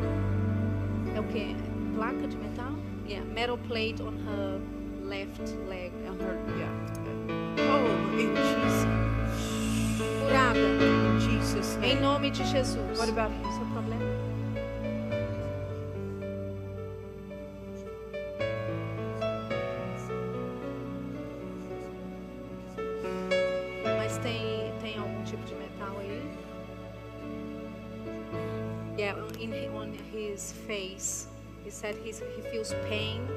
Metal? 2.37 2.75
Yeah, 3.07 3.23
metal 3.23 3.57
plate 3.57 3.99
on 4.01 4.17
her 4.25 4.59
left 5.03 5.41
leg. 5.67 5.91
On 6.07 6.19
her, 6.19 6.37
yeah. 6.57 6.69
Oh, 7.59 7.85
in 8.17 8.35
Jesus. 8.35 8.85
Curada. 9.99 10.55
In 10.55 11.19
Jesus' 11.19 11.75
Em 11.77 11.81
name. 11.81 12.01
nome 12.01 12.31
de 12.31 12.43
Jesus. 12.43 12.97
What 12.97 13.09
about 13.09 13.31
him? 13.31 13.43
Seu 13.51 13.65
problema? 13.73 14.00
Said 31.81 31.95
he's, 32.03 32.21
he 32.35 32.41
feels 32.51 32.73
pain 32.87 33.27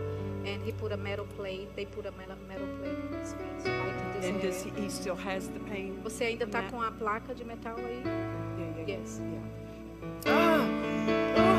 and 0.45 0.63
he 0.63 0.73
put 0.73 0.93
a 0.93 0.97
metal 0.97 1.27
plate. 1.37 1.75
They 1.75 1.87
put 1.87 2.05
a 2.05 2.13
metal, 2.13 2.37
metal 2.47 2.67
plate 2.79 2.99
on 3.11 3.19
his 3.19 3.33
face. 3.33 3.65
Right 3.65 3.89
in 3.89 4.21
this 4.21 4.25
And 4.31 4.43
does 4.43 4.63
he, 4.63 4.71
he 4.83 4.91
still 4.91 5.17
has 5.17 5.49
the 5.49 5.61
pain? 5.61 5.99
Você 6.05 6.25
ainda 6.27 6.47
tá 6.47 6.61
Né? 6.61 6.71
com 6.71 6.83
a 6.83 6.91
placa 6.91 7.35
de 7.35 7.45
metal 7.45 7.77
aí? 7.79 8.03
Yeah, 8.05 8.77
yeah. 8.77 9.01
Yes. 9.01 9.21
Yeah. 9.21 9.41
Ah. 10.27 10.67
Oh. 11.39 11.54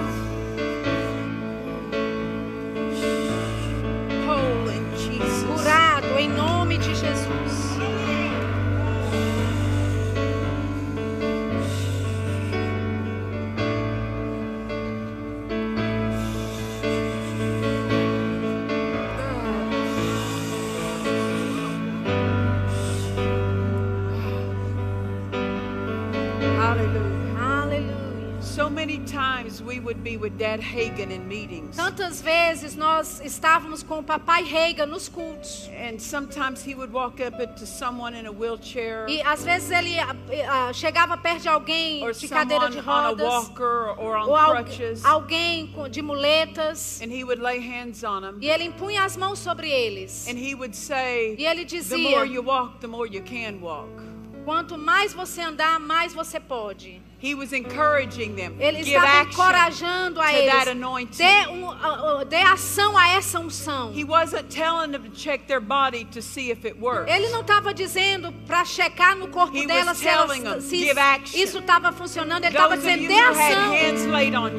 Tantas 31.75 32.21
vezes 32.21 32.75
nós 32.75 33.19
estávamos 33.23 33.81
com 33.81 33.99
o 33.99 34.03
papai 34.03 34.43
Reiga 34.43 34.85
nos 34.85 35.09
cultos. 35.09 35.69
And 35.75 35.99
sometimes 35.99 36.63
he 36.65 36.75
would 36.75 36.93
walk 36.93 37.21
up 37.23 37.37
to 37.59 37.65
someone 37.65 38.15
in 38.17 38.27
a 38.27 38.31
wheelchair 38.31 39.07
E 39.09 39.21
às 39.23 39.43
vezes 39.43 39.71
ele 39.71 39.97
ah, 39.99 40.71
chegava 40.73 41.17
perto 41.17 41.41
de 41.43 41.49
alguém 41.49 42.03
or 42.03 42.11
de 42.13 42.27
cadeira 42.27 42.69
de 42.69 42.79
rodas 42.79 43.25
walker 43.27 43.95
ou 43.97 44.13
al- 44.13 44.63
crutches. 44.63 45.03
alguém 45.03 45.73
de 45.89 46.01
muletas. 46.01 47.01
And 47.01 47.11
he 47.11 47.23
would 47.23 47.41
lay 47.41 47.59
hands 47.59 48.03
on 48.03 48.21
them. 48.21 48.37
E 48.41 48.49
ele 48.49 48.65
impunha 48.65 49.03
as 49.03 49.17
mãos 49.17 49.39
sobre 49.39 49.69
eles. 49.69 50.27
And 50.27 50.37
he 50.37 50.53
would 50.53 50.75
say, 50.75 51.35
E 51.37 51.45
ele 51.45 51.65
The 51.65 51.77
dizia: 51.77 51.97
more 51.97 52.25
you 52.25 52.43
walk, 52.43 52.79
the 52.79 52.87
more 52.87 53.09
you 53.09 53.23
can 53.23 53.59
walk. 53.59 53.89
Quanto 54.43 54.77
mais 54.77 55.11
você 55.13 55.41
andar, 55.41 55.79
mais 55.79 56.13
você 56.13 56.39
pode. 56.39 57.01
He 57.21 57.33
was 57.33 57.53
encouraging 57.53 58.35
them. 58.35 58.55
Ele 58.59 58.83
Give 58.83 58.95
estava 58.97 59.29
encorajando 59.29 60.21
a 60.21 60.25
to 60.25 60.31
eles. 60.37 60.51
that 60.53 60.69
anointing. 60.69 61.17
Dê, 61.17 61.47
um, 61.49 61.71
ah, 61.71 62.23
dê 62.27 62.41
ação 62.41 62.97
a 62.97 63.07
essa 63.09 63.39
unção. 63.39 63.91
He 63.95 64.03
wasn't 64.03 64.49
telling 64.49 64.91
them 64.91 65.03
to 65.03 65.11
check 65.11 65.47
their 65.47 65.61
body 65.61 66.05
to 66.05 66.21
see 66.21 66.51
if 66.51 66.65
it 66.65 66.77
worked. 66.79 67.09
Ele 67.11 67.29
não 67.29 67.41
estava 67.41 67.73
dizendo 67.73 68.31
para 68.45 68.63
checar 68.65 69.15
no 69.15 69.27
corpo 69.29 69.55
He 69.57 69.65
dela 69.65 69.91
was 69.91 69.97
se, 69.97 70.07
ela, 70.07 70.27
telling 70.27 70.43
them, 70.43 70.61
se 70.61 71.41
isso 71.41 71.59
estava 71.59 71.91
funcionando. 71.91 72.43
Ele 72.43 72.55
estava 72.55 72.77
dizendo: 72.77 73.07
dê 73.07 73.19
ação. 73.19 73.73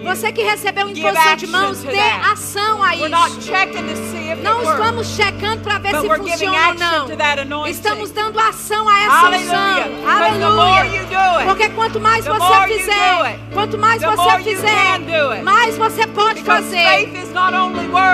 Você 0.04 0.32
que 0.32 0.42
recebeu 0.42 0.88
imposição 0.88 1.36
de 1.36 1.46
mãos, 1.46 1.78
to 1.82 1.86
dê 1.88 2.00
ação 2.00 2.82
a 2.82 2.92
we're 2.94 3.08
not 3.08 3.30
isso. 3.30 3.42
checking 3.42 3.82
to 3.86 3.96
see 4.10 4.30
if 4.30 4.42
Não 4.42 4.58
it 4.58 4.66
works. 4.66 4.80
estamos 4.80 5.06
checando 5.08 5.62
para 5.62 5.78
ver 5.78 5.92
But 5.92 6.00
se 6.00 6.08
funciona 6.08 6.52
ou 6.52 6.72
action 6.72 7.06
to 7.10 7.16
that 7.16 7.44
não. 7.44 7.66
Estamos 7.66 8.10
dando 8.10 8.38
ação 8.40 8.88
a 8.88 8.98
essa 9.00 9.10
Hallelujah. 9.10 9.86
unção. 9.88 11.38
It, 11.38 11.46
Porque 11.46 11.68
quanto 11.70 12.00
mais 12.00 12.24
the 12.24 12.30
você 12.46 12.78
fizer, 12.78 13.38
quanto 13.52 13.78
mais 13.78 14.02
você 14.02 14.42
fizer, 14.42 14.98
mais 15.42 15.76
você 15.76 16.06
pode 16.06 16.42
fazer. 16.42 17.10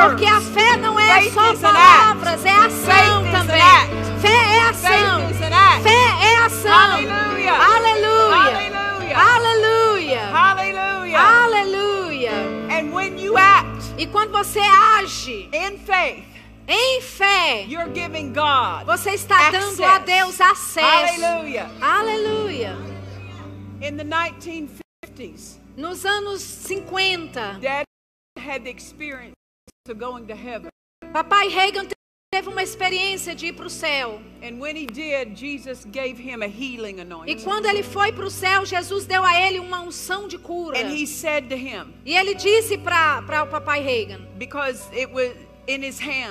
Porque 0.08 0.26
a 0.26 0.40
fé 0.40 0.76
não 0.76 0.98
é 0.98 1.22
só 1.30 1.54
palavras, 1.54 2.44
é 2.44 2.50
ação 2.50 3.24
também. 3.30 3.60
act. 3.60 4.20
Fé 4.20 4.28
é 4.28 4.60
ação. 4.68 5.28
Fé 5.82 6.26
é 6.26 6.36
ação. 6.36 6.72
Aleluia. 6.72 7.52
Aleluia. 9.14 10.20
Aleluia. 11.18 12.32
And 12.70 12.92
when 12.92 13.18
you 13.18 13.36
act 13.36 13.82
E 13.98 14.06
quando 14.06 14.30
você 14.32 14.60
age 14.60 15.48
in 15.52 15.76
faith, 15.78 16.24
em 16.66 17.00
fé, 17.02 17.64
you're 17.68 17.90
giving 17.92 18.32
God 18.32 18.86
você 18.86 19.10
está 19.10 19.50
dando 19.50 19.84
a 19.84 19.96
access. 19.96 20.04
Deus 20.06 20.40
acesso. 20.40 21.20
Hallelujah. 21.22 21.70
Aleluia. 21.80 22.91
In 23.82 23.96
the 23.96 24.04
1950s, 24.04 25.58
Nos 25.76 26.04
anos 26.04 26.44
50, 26.68 27.58
Dad 27.60 27.84
had 28.36 28.62
the 28.62 28.70
experience 28.70 29.34
of 29.88 29.98
going 29.98 30.28
to 30.28 30.36
heaven. 30.36 30.70
Papai 31.12 31.48
Reagan 31.48 31.88
teve 32.32 32.48
uma 32.48 32.62
experiência 32.62 33.34
de 33.34 33.46
ir 33.46 33.54
para 33.54 33.66
o 33.66 33.70
céu. 33.70 34.22
And 34.40 34.60
when 34.60 34.76
he 34.76 34.86
did, 34.86 35.36
Jesus 35.36 35.84
gave 35.84 36.16
him 36.16 36.42
a 36.42 36.46
healing 36.46 37.00
E 37.26 37.34
quando 37.42 37.66
ele 37.66 37.82
foi 37.82 38.12
para 38.12 38.24
o 38.24 38.30
céu, 38.30 38.64
Jesus 38.64 39.04
deu 39.04 39.24
a 39.24 39.40
ele 39.40 39.58
uma 39.58 39.80
unção 39.80 40.28
de 40.28 40.38
cura. 40.38 40.78
And 40.78 40.88
he 40.88 41.04
said 41.04 41.48
to 41.48 41.56
him, 41.56 41.92
E 42.06 42.14
ele 42.14 42.36
disse 42.36 42.78
para 42.78 43.42
o 43.42 43.48
papai 43.48 43.82
Reagan, 43.82 44.28
because 44.38 44.88
it 44.96 45.12
was 45.12 45.34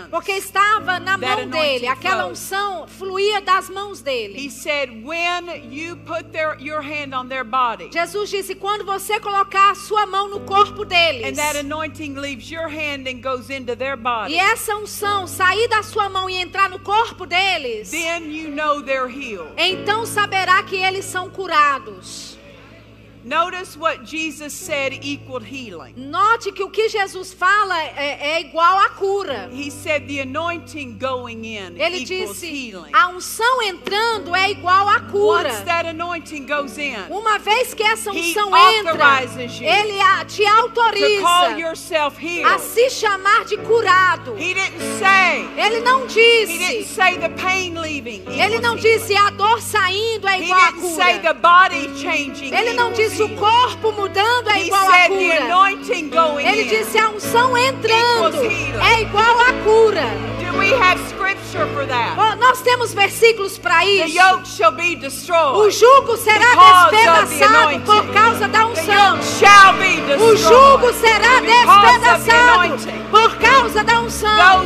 porque 0.10 0.34
estava 0.34 1.00
na 1.00 1.18
That 1.18 1.46
mão 1.46 1.50
dele, 1.50 1.88
aquela 1.88 2.26
unção 2.28 2.86
fluía 2.88 3.42
das 3.42 3.70
mãos 3.70 4.00
he 4.00 4.04
dele. 4.04 4.50
said, 4.50 4.90
when 5.06 5.48
you 5.72 5.96
put 6.06 6.32
their, 6.32 6.58
your 6.60 6.82
hand 6.82 7.14
on 7.14 7.28
their 7.28 7.44
body, 7.44 7.90
Jesus 7.92 8.30
disse: 8.30 8.56
quando 8.56 8.84
você 8.86 9.20
colocar 9.20 9.72
a 9.72 9.76
sua 9.76 10.06
mão 10.06 10.28
no 10.30 10.42
corpo 10.42 10.84
deles, 10.84 11.26
and 11.26 11.36
that 11.36 11.58
anointing 11.58 12.16
leaves 12.16 12.50
your 12.52 12.68
hand 12.68 13.08
and 13.08 13.22
goes 13.22 13.50
into 13.50 13.76
their 13.76 13.96
body, 13.96 14.34
e 14.34 14.38
essa 14.38 14.76
unção 14.76 15.26
sair 15.28 15.68
da 15.70 15.82
sua 15.82 16.10
mão 16.10 16.30
e 16.30 16.36
entrar 16.36 16.70
no 16.70 16.80
corpo 16.80 17.26
deles, 17.26 17.92
então 19.58 20.06
saberá 20.06 20.62
que 20.64 20.76
eles 20.76 21.06
são 21.06 21.30
curados. 21.30 22.31
Notice 23.24 23.78
what 23.78 24.04
Jesus 24.04 24.52
said 24.52 24.94
equaled 24.94 25.44
healing. 25.44 25.94
Note 25.96 26.52
que 26.54 26.64
o 26.64 26.70
que 26.72 26.90
Jesus 26.90 27.32
fala 27.34 27.80
é, 27.96 28.38
é 28.38 28.42
igual 28.42 28.80
à 28.80 28.90
cura. 28.90 29.48
He 29.54 29.70
said 29.70 30.08
the 30.08 30.22
anointing 30.22 30.98
going 30.98 31.46
in 31.46 31.76
Ele 31.80 31.98
equals 32.04 32.40
disse: 32.40 32.48
healing. 32.48 32.90
a 32.94 33.10
unção 33.10 33.62
entrando 33.62 34.36
é 34.36 34.50
igual 34.50 34.90
à 34.90 35.02
cura. 35.02 35.50
Once 35.50 35.62
that 35.66 35.86
anointing 35.88 36.48
goes 36.48 36.80
in, 36.80 36.96
Uma 37.12 37.38
vez 37.38 37.76
que 37.76 37.84
essa 37.84 38.12
He 38.12 38.32
unção 38.32 38.48
entra, 38.58 38.94
authorizes 38.94 39.60
you 39.60 39.68
ele 39.68 40.02
a- 40.02 40.26
te 40.26 40.44
to 40.44 40.50
call 40.50 40.62
autoriza 40.64 41.60
yourself 41.60 42.18
a 42.18 42.22
healed. 42.28 42.60
se 42.62 42.90
chamar 42.90 43.46
de 43.46 43.58
curado. 43.58 44.36
He 44.36 44.56
didn't 44.56 44.80
say, 44.98 45.48
Ele 45.58 45.82
não 45.82 46.06
he 46.06 46.08
didn't 46.08 46.58
disse, 46.58 46.96
say 46.96 47.18
the 47.20 47.30
pain 47.30 47.76
leaving. 47.80 48.24
ele 48.28 48.60
não 48.60 48.76
healing. 48.76 48.82
disse 49.00 49.16
a 49.16 49.30
dor 49.30 49.62
saindo 49.62 50.28
é 50.28 50.40
He 50.40 50.46
igual 50.46 50.60
à 50.60 50.72
didn't 50.72 50.96
say 50.96 51.20
the 51.20 51.34
cura. 51.34 51.34
body 51.36 51.88
changing. 52.02 52.52
Ele 52.54 52.74
não 52.74 52.92
equals 52.92 53.11
disse 53.12 53.24
o 53.24 53.30
corpo 53.36 53.92
mudando 53.92 54.50
é 54.50 54.64
igual 54.66 54.90
à 54.90 55.08
cura. 55.08 55.20
Ele 56.40 56.64
disse 56.64 56.98
a 56.98 57.10
unção 57.10 57.58
entrando 57.58 58.38
é 58.42 59.02
igual 59.02 59.40
à 59.40 59.54
cura. 59.64 60.32
Nós 62.40 62.62
temos 62.62 62.94
versículos 62.94 63.58
para 63.58 63.86
isso. 63.86 64.18
O 65.56 65.70
jugo 65.70 66.18
será 66.18 66.90
despedaçado 66.90 67.80
por 67.82 68.08
causa 68.14 68.48
da 68.48 68.66
unção. 68.68 69.20
O 70.20 70.36
jugo 70.36 70.94
será 70.94 71.40
despedaçado 71.42 72.78
por 73.10 73.36
causa 73.38 73.84
da 73.84 74.00
unção. 74.02 74.66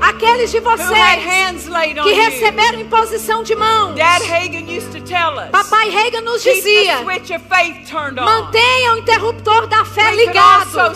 Aqueles 0.00 0.50
de 0.50 0.60
vocês 0.60 0.90
que 2.02 2.12
receberam 2.12 2.80
imposição 2.80 3.42
de 3.42 3.54
mãos. 3.54 3.94
Papai 5.50 5.88
Reagan 5.90 6.20
nos 6.22 6.42
dizia: 6.42 6.98
mantenha 8.24 8.94
o 8.94 8.98
interruptor 8.98 9.66
da 9.66 9.84
fé 9.84 10.14
ligado. 10.14 10.94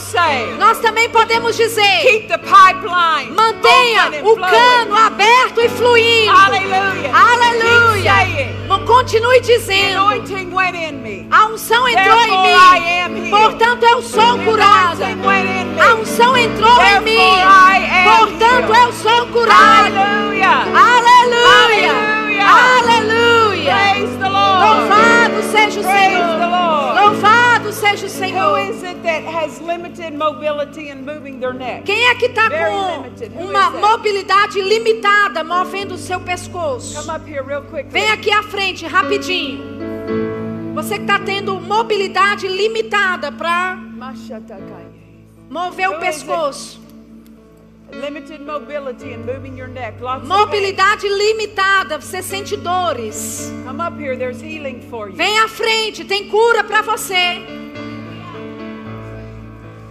Nós 0.59 0.79
também 0.81 1.09
podemos 1.11 1.57
dizer: 1.57 2.03
keep 2.03 2.29
the 2.29 2.39
pipeline 2.39 3.31
mantenha 3.31 4.25
o 4.25 4.37
cano 4.37 4.97
aberto 4.97 5.61
e 5.61 5.69
fluindo. 5.69 6.33
Aleluia. 7.13 8.57
Continue 8.87 9.41
dizendo: 9.41 10.07
a 11.31 11.47
unção 11.47 11.89
entrou 11.89 12.21
em 12.21 13.09
mim. 13.09 13.31
Portanto, 13.31 13.83
eu 13.85 14.03
sou 14.03 14.39
curada. 14.39 15.07
me. 15.07 15.81
A 15.81 15.95
unção 15.95 16.37
entrou 16.37 16.83
em 16.83 17.01
mim. 17.01 17.19
Portanto, 18.05 18.75
eu 18.75 18.93
sou 18.93 19.27
curada. 19.29 19.99
Hallelujah. 19.99 20.65
Aleluia! 20.75 21.91
Aleluia. 22.43 22.45
Aleluia! 22.47 23.75
Praise 23.75 24.17
the 24.19 24.29
Lord. 24.29 24.96
Louvado 25.67 25.73
seja 25.73 25.81
o 25.81 25.83
Senhor! 25.83 26.95
Louvado 26.95 27.73
seja 27.73 28.07
o 28.07 28.09
Who 28.09 28.09
Senhor! 28.09 28.59
is 28.71 28.83
it 28.85 29.03
that 29.03 29.25
has 29.25 29.61
limited 29.61 30.13
mobility 30.17 30.91
and 30.91 31.05
moving 31.05 31.41
their 31.41 31.53
neck? 31.53 31.83
Quem 31.85 32.07
é 32.09 32.15
que 32.15 32.27
está 32.27 32.49
com 32.49 33.43
uma 33.43 33.71
mobilidade 33.71 34.61
limitada 34.61 35.43
movendo 35.43 35.95
o 35.95 35.99
seu 35.99 36.21
pescoço? 36.21 36.95
Come 36.95 37.19
up 37.19 37.29
here 37.29 37.43
real 37.45 37.63
quick. 37.63 37.89
Vem 37.91 38.11
aqui 38.13 38.31
à 38.31 38.45
frente, 38.45 38.87
rapidinho. 38.87 39.77
Você 40.75 40.97
que 40.97 41.01
está 41.01 41.19
tendo 41.19 41.61
mobilidade 41.61 42.47
limitada 42.47 43.33
para 43.33 43.77
mover 45.51 45.89
o 45.91 45.99
pescoço. 45.99 46.86
Limited 47.93 48.41
mobility 48.41 49.13
and 49.13 49.25
moving 49.25 49.57
your 49.57 49.69
neck. 49.69 50.01
Lots. 50.01 50.27
Mobilidade 50.27 51.09
limitada, 51.09 52.01
você 52.01 52.21
sente 52.23 52.57
dores. 52.57 53.53
Come 53.65 53.81
up 53.81 53.97
here. 53.99 54.17
There's 54.17 54.41
healing 54.41 54.83
for 54.91 55.09
you. 55.09 55.15
Vem 55.17 55.39
à 55.39 55.49
frente, 55.49 56.05
tem 56.05 56.29
cura 56.29 56.65
para 56.65 56.83
você. 56.83 57.41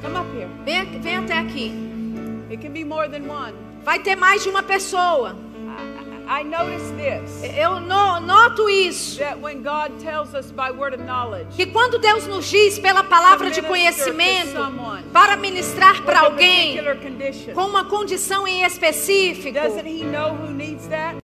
Come 0.01 0.17
up 0.17 0.27
here. 0.35 0.49
Vem, 0.65 0.99
vem 0.99 1.17
até 1.17 1.37
aqui. 1.37 1.71
It 2.51 2.61
can 2.61 2.73
be 2.73 2.83
more 2.83 3.09
than 3.09 3.29
one. 3.29 3.53
Vai 3.83 3.99
ter 3.99 4.15
mais 4.15 4.43
de 4.43 4.49
uma 4.49 4.61
pessoa. 4.61 5.44
I, 6.27 6.43
notice 6.43 6.91
this. 6.97 7.43
Eu 7.55 7.79
no- 7.79 8.19
noto 8.19 8.67
isso. 8.69 9.19
That 9.19 9.39
when 9.39 9.61
God 9.61 9.99
tells 10.01 10.33
us 10.33 10.51
by 10.51 10.71
word 10.71 10.95
of 10.95 11.03
knowledge, 11.03 11.55
Que 11.55 11.65
quando 11.67 11.97
Deus 11.99 12.25
nos 12.27 12.45
diz 12.49 12.79
pela 12.79 13.03
palavra 13.03 13.51
de 13.51 13.61
conhecimento 13.61 14.57
para 15.13 15.35
ministrar 15.37 16.03
para 16.03 16.21
alguém 16.21 16.77
com 17.53 17.65
uma 17.65 17.85
condição 17.85 18.47
em 18.47 18.63
específico, 18.63 19.53
doesn't 19.53 19.87
He 19.87 20.03
know 20.03 20.33
who 20.33 20.51
needs 20.51 20.87
that? 20.87 21.17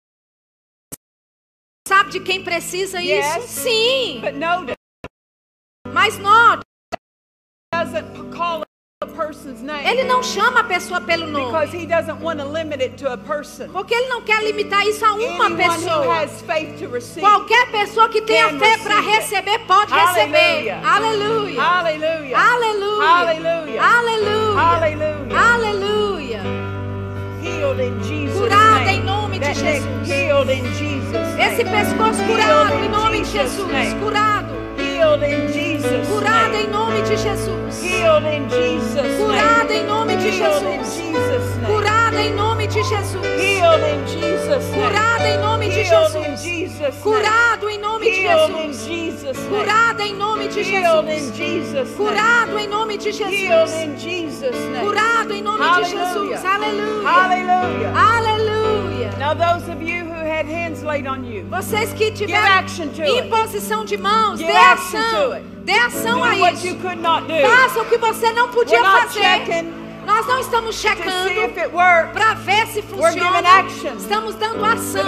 sabe 1.87 2.11
de 2.11 2.19
quem 2.21 2.43
precisa 2.43 3.01
Yes. 3.01 3.37
isso? 3.37 3.47
Sim. 3.63 4.21
But 4.21 4.33
notice, 4.35 4.75
Mas 5.91 6.17
note, 6.19 6.63
doesn't 7.73 8.31
call 8.35 8.63
ele 9.89 10.03
não 10.03 10.21
chama 10.21 10.59
a 10.59 10.63
pessoa 10.63 11.01
pelo 11.01 11.25
nome. 11.25 11.45
Porque 13.71 13.93
ele 13.95 14.07
não 14.07 14.21
quer 14.21 14.43
limitar 14.43 14.85
isso 14.85 15.03
a 15.03 15.13
uma 15.13 15.49
pessoa. 15.57 16.05
Qualquer 17.19 17.71
pessoa 17.71 18.09
que 18.09 18.21
tenha 18.21 18.49
fé 18.59 18.77
para 18.77 18.99
receber 19.01 19.59
pode 19.59 19.91
receber. 19.91 20.69
Aleluia. 20.85 21.61
Aleluia. 22.37 22.37
Aleluia. 23.81 23.81
Aleluia. 25.35 26.41
Curada 28.37 28.79
name. 28.79 28.97
em 28.97 29.03
nome 29.03 29.39
de 29.39 29.53
Jesus. 29.53 30.07
Esse 31.39 31.63
pescoço 31.63 32.23
curado 32.23 32.83
em 32.85 32.89
nome 32.89 33.21
de 33.21 33.31
Jesus'. 33.31 33.93
Curado. 33.99 34.60
Name. 35.01 35.41
em 36.61 36.67
nome 36.67 37.01
de 37.01 37.17
Jesus. 37.17 37.81
Curada 39.17 39.73
em 39.73 39.85
nome 39.85 40.17
de 40.17 40.31
Jesus. 40.31 41.01
Curada 41.65 42.21
em 42.21 42.33
nome 42.35 42.67
de 42.67 42.81
Jesus. 42.83 44.73
Curada 44.73 45.27
em 45.27 45.37
nome 45.39 45.69
de 45.69 45.83
Jesus. 45.83 47.01
Curado 47.01 47.69
em 47.69 47.77
nome 47.79 48.05
de 48.05 48.21
Jesus. 48.21 49.37
Curada 49.49 50.03
em 50.03 50.15
nome 50.15 50.47
de 50.47 50.63
Jesus. 50.63 51.17
Curado 51.97 52.59
em 52.59 52.67
nome 52.67 52.97
de 52.97 53.11
Jesus. 53.11 54.79
Curado 54.79 55.33
em 55.33 55.41
nome 55.41 55.63
de. 55.63 55.89
Jesus. 55.89 56.45
Aleluia. 56.45 57.07
Hallelujah. 57.07 57.91
Aleluia. 57.95 59.00
Now, 59.17 59.33
those 59.33 59.67
of 59.69 59.81
you 59.81 60.03
who 60.05 60.13
had 60.13 60.45
hands 60.45 60.83
laid 60.83 61.05
on 61.07 61.23
you, 61.23 61.45
Vocês 61.49 61.93
que 61.93 62.11
tiveram 62.11 62.65
imposição 63.25 63.85
de 63.85 63.97
mãos, 63.97 64.39
Give 64.39 64.51
dê 64.51 64.57
ação. 64.57 65.41
Dê 65.63 65.73
ação 65.73 66.17
Do 66.19 66.23
a 66.23 66.51
isso. 66.51 66.77
Faça 67.41 67.81
o 67.81 67.85
que 67.85 67.97
você 67.97 68.31
não 68.33 68.49
podia 68.49 68.81
We're 68.81 69.01
fazer. 69.01 69.21
checking 69.21 69.81
Nós 70.05 70.25
não 70.25 70.39
estamos 70.39 70.75
checando 70.75 71.29
para 72.13 72.33
ver 72.33 72.67
se 72.67 72.81
funciona. 72.81 73.63
Estamos 73.97 74.35
dando 74.35 74.65
ação 74.65 75.03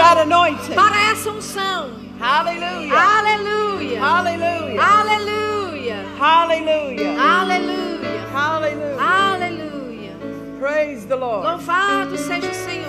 para 0.75 1.11
essa 1.11 1.31
unção. 1.31 1.89
Hallelujah. 2.19 2.95
Aleluia. 2.95 3.99
Hallelujah. 3.99 4.81
Aleluia. 4.81 6.05
Hallelujah. 6.19 7.21
Aleluia. 7.21 8.29
Hallelujah. 8.31 9.01
Aleluia. 9.01 10.13
Praise 10.59 11.05
the 11.07 11.15
Lord. 11.15 11.45
Louvado 11.45 12.17
seja 12.17 12.49
o 12.49 12.53
Senhor. 12.53 12.82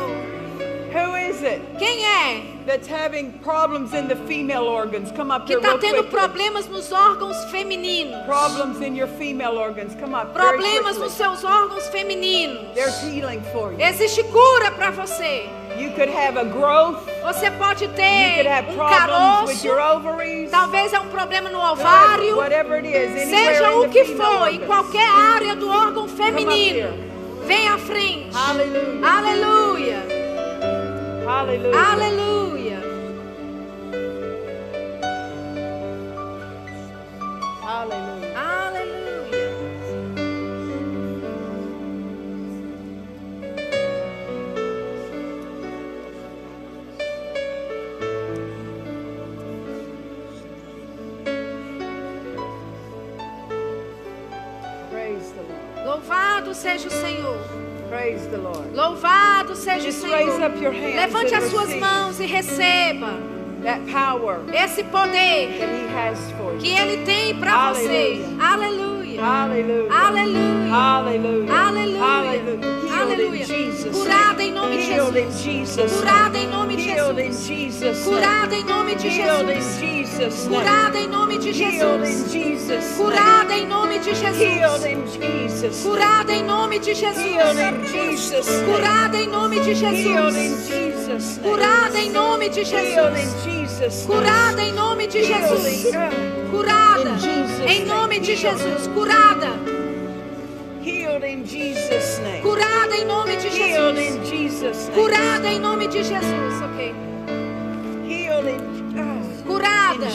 Who 0.95 1.17
is 1.17 1.43
it 1.43 1.61
Quem 1.77 2.05
é 2.05 2.65
that's 2.65 2.87
having 2.87 3.33
problems 3.43 3.93
in 3.93 4.07
the 4.07 4.15
female 4.15 4.69
organs? 4.69 5.11
Come 5.11 5.33
up 5.33 5.45
que 5.45 5.57
está 5.57 5.77
tendo 5.77 6.05
problemas 6.05 6.69
nos 6.69 6.93
órgãos 6.93 7.37
femininos? 7.51 8.25
Problems 8.25 8.81
in 8.81 8.95
your 8.95 9.09
female 9.19 9.59
organs. 9.59 9.97
Come 9.97 10.15
up 10.15 10.33
Problemas 10.33 10.97
nos 10.97 11.13
seus 11.15 11.43
órgãos 11.43 11.89
femininos. 11.89 12.73
There's 12.75 13.03
healing 13.03 13.43
for 13.53 13.73
you. 13.73 13.81
Existe 13.81 14.23
cura 14.23 14.71
para 14.71 14.93
você. 14.93 15.51
You 15.77 15.91
could 15.97 16.09
have 16.09 16.39
a 16.39 16.45
growth 16.45 17.03
Você 17.25 17.51
pode 17.51 17.83
You 17.83 17.89
could 17.89 17.97
ter 17.97 18.47
have 18.47 18.69
um 18.71 18.77
problems 18.77 19.49
with 19.49 19.65
your 19.65 19.77
caroço. 19.77 19.97
ovaries. 19.97 20.51
Talvez 20.53 20.93
é 20.93 21.01
um 21.01 21.09
problema 21.09 21.51
no 21.51 21.59
ovário. 21.59 22.37
Is, 22.87 23.29
Seja 23.29 23.73
o 23.73 23.89
que 23.89 24.05
for, 24.05 24.47
em 24.49 24.61
qualquer 24.61 25.09
área 25.09 25.57
do 25.57 25.69
órgão 25.69 26.07
feminino. 26.07 26.91
Vem 27.45 27.67
à 27.67 27.79
frente. 27.79 28.31
Hallelujah. 28.33 29.09
Aleluia. 29.11 30.24
Hallelujah. 31.25 31.75
Aleluia. 31.75 32.81
Hallelujah. 37.63 38.37
Aleluia. 38.37 39.49
Praise 54.91 55.31
the 55.33 55.43
Lord. 55.43 55.87
Louvado 55.87 56.55
seja 56.55 56.89
o 56.89 56.91
Senhor. 56.91 57.64
Praise 57.95 58.27
the 58.27 58.39
Lord. 58.39 58.75
Louvado 58.75 59.55
seja 59.55 59.79
o 59.79 59.93
Just 59.93 60.03
raise 60.03 60.33
Senhor. 60.33 60.51
up 60.51 60.61
your 60.61 60.73
hands 60.73 60.97
Levante 60.97 61.33
as 61.33 61.45
suas 61.45 61.73
mãos 61.77 62.19
e 62.19 62.27
receba 62.27 63.15
that 63.63 63.81
power 63.89 64.41
esse 64.53 64.83
poder 64.83 65.47
that 65.61 65.71
He 65.71 65.87
has 65.95 66.19
for 66.33 66.59
que 66.59 66.71
you. 66.71 66.77
Ele 66.77 67.05
tem 67.05 67.37
para 67.37 67.73
você. 67.73 68.21
Aleluia. 68.41 68.94
Aleluia. 69.19 69.93
Aleluia. 69.93 71.45
In 71.45 72.93
Aleluia. 72.93 73.47
Jesus. 73.47 73.97
Curada 73.97 74.43
em 74.43 74.53
nome 74.53 74.77
de 74.77 74.83
Jesus. 74.83 75.43
Jesus. 75.43 75.93
Curada 75.93 76.39
em 76.39 76.49
nome 76.49 76.77
de 76.77 76.83
Jesus. 76.83 77.47
Jesus. 77.47 78.05
Curada 78.05 78.55
em 78.57 78.65
nome 78.65 78.95
de 78.97 79.11
Jesus. 79.11 79.91
Jesus. 79.91 80.47
Curada 80.49 80.99
em 80.99 81.09
nome 81.09 81.39
de 81.39 81.53
Jesus. 81.53 82.33
Jesus. 82.33 82.97
Curada 82.97 83.55
em 83.55 83.67
nome 83.67 83.99
de 83.99 84.15
Jesus. 84.15 85.83
Curada 85.83 86.33
em 86.33 86.45
nome 86.45 86.79
de 86.79 86.95
Jesus. 86.95 88.49
Curada 88.65 89.17
em 89.17 89.29
nome 89.29 89.61
de 89.61 89.75
Jesus. 89.75 90.69
Jesus. 90.69 91.41
Curada 91.43 91.99
em 91.99 92.11
nome 92.11 92.49
de 92.49 92.65
Jesus. 92.65 93.64
Curada 94.07 94.63
em 94.63 94.73
nome 94.73 95.07
de 95.09 95.25
Jesus. 95.25 95.87
Curada 96.51 97.11
em 97.67 97.85
nome 97.85 98.21
de 98.21 98.37
Jesus. 98.37 98.87
Curada. 98.95 99.49
Curada 102.43 102.97
em 102.97 103.05
nome 103.05 103.37
de 103.37 103.51
Jesus. 103.51 104.21
Curada 104.95 105.49
em 105.49 105.59
nome 105.59 105.89
de 105.89 106.05
Jesus. 106.05 106.63
Ok. 106.63 106.95
Curada 109.45 110.07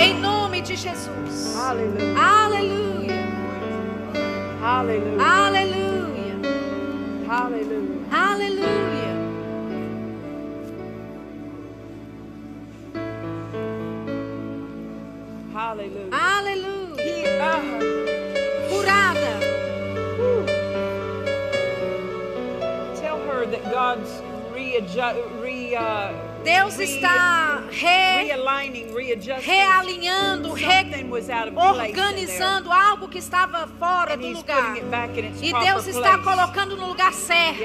em 0.00 0.20
nome 0.20 0.60
de 0.62 0.76
Jesus. 0.76 1.54
Aleluia. 2.16 3.14
Hallelujah. 4.62 5.22
Aleluia. 5.22 6.34
Hallelujah. 8.10 9.13
Aleluia. 15.74 16.08
Aleluia. 16.12 17.42
Ah, 17.42 17.60
Curada. 18.70 19.40
tell 23.00 23.18
her 23.26 23.44
that 23.46 23.64
God's 23.72 24.22
readjust, 24.54 25.18
re, 25.42 25.74
uh, 25.74 26.12
Deus 26.44 26.78
está 26.78 27.64
re, 27.70 28.30
realinhando, 29.40 30.52
re, 30.52 30.64
Something 30.64 31.10
was 31.10 31.28
out 31.28 31.48
of 31.48 31.54
place 31.54 31.90
in 31.90 31.94
there. 31.96 32.06
organizando 32.06 32.70
algo 32.70 33.08
que 33.08 33.18
estava 33.18 33.66
fora 33.66 34.16
do 34.16 34.28
lugar. 34.28 34.76
E 35.42 35.52
Deus 35.52 35.88
está 35.88 36.18
colocando 36.18 36.76
no 36.76 36.86
lugar 36.86 37.12
certo. 37.12 37.64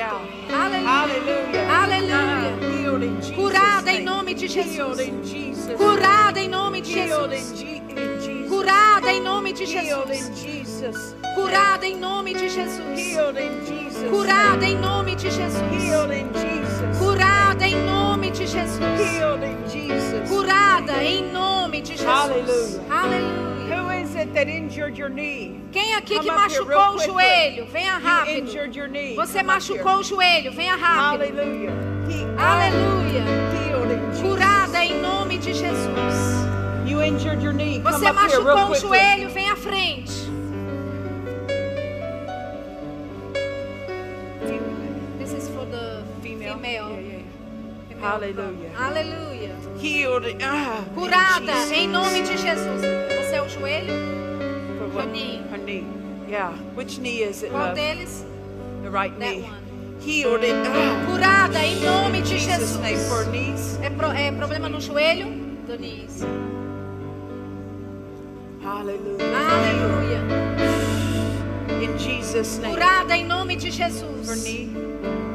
Aleluia. 0.50 1.70
Aleluia. 1.70 2.16
Ah, 2.16 3.36
Curada 3.36 3.92
em 3.92 4.04
nome 4.04 4.34
de 4.34 4.48
Jesus. 4.48 4.98
Curada 5.78 6.40
em 6.40 6.48
nome 6.48 6.82
de 6.82 6.92
Jesus. 6.92 7.79
Curada 8.70 9.12
em 9.12 9.22
nome 9.22 9.52
de 9.54 9.66
Jesus. 9.66 11.16
Curada 11.34 11.88
em 11.88 11.98
nome 11.98 12.34
de 12.36 12.50
Jesus. 12.50 13.18
Curada 14.12 14.66
em 14.66 14.78
nome 14.78 15.16
de 15.16 15.32
Jesus. 15.32 15.84
Curada 17.00 17.68
em 17.68 17.76
nome 17.84 18.30
de 18.30 18.46
Jesus. 18.46 20.30
Curada 20.30 21.04
em 21.04 21.32
nome 21.32 21.82
de 21.82 21.98
Jesus. 21.98 22.06
Aleluia. 22.92 23.70
Quem 25.72 25.96
aqui 25.96 26.20
que 26.20 26.32
machucou 26.32 26.96
o 26.96 27.00
joelho? 27.00 27.66
Venha 27.72 27.98
rápido. 27.98 28.52
Você 29.16 29.42
machucou 29.42 29.96
o 29.98 30.04
joelho? 30.04 30.52
Venha 30.52 30.76
rápido. 30.76 31.24
Aleluia. 32.38 33.24
Jesus. 34.12 34.22
Curada 34.22 34.86
em 34.86 35.02
nome 35.02 35.38
de 35.40 35.54
Jesus. 35.54 36.49
Você 37.00 38.12
machucou 38.12 38.72
o 38.72 38.76
joelho? 38.76 39.30
Vem 39.30 39.50
à 39.50 39.56
frente. 39.56 40.12
This 45.18 45.34
is 45.34 45.50
for 45.50 45.66
the 45.66 46.04
Female. 46.22 46.56
female. 46.56 46.90
Yeah, 47.02 48.00
problem. 48.00 48.72
Aleluia. 48.78 49.56
Healed. 49.82 50.38
Ah, 50.44 50.84
Curada 50.94 51.40
Jesus' 51.54 51.72
em 51.72 51.88
nome 51.88 52.22
de 52.22 52.38
Jesus. 52.38 52.82
Você 52.82 53.36
é 53.36 53.42
o 53.42 53.48
joelho? 53.50 53.94
Her 54.96 55.06
knee. 55.08 55.42
Her 55.52 55.58
knee. 55.60 55.86
Yeah. 56.28 56.54
Which 56.76 57.00
knee 57.00 57.24
is 57.24 57.44
it? 57.44 57.52
Qual 57.52 57.74
deles? 57.74 58.26
The 58.84 58.90
right 58.90 59.14
That 59.20 59.36
knee. 59.36 59.44
one. 59.44 59.60
Healed 60.02 60.44
in. 60.44 60.56
Ah, 60.66 61.06
Curada 61.06 61.60
em 61.60 61.80
nome 61.82 62.22
de 62.22 62.38
Jesus' 62.38 62.78
Jesus. 62.78 63.80
É, 63.82 63.90
pro- 63.90 64.12
é 64.12 64.32
problema 64.32 64.68
no 64.70 64.80
joelho? 64.82 65.28
Do 65.68 65.78
knees. 65.78 66.24
Hallelujah. 68.64 69.26
Aleluia. 69.36 70.20
In 71.82 71.98
Jesus' 71.98 72.58
name. 72.60 72.74
Curada 72.76 73.16
em 73.16 73.26
nome 73.26 73.56
de 73.56 73.72
Jesus. 73.72 74.28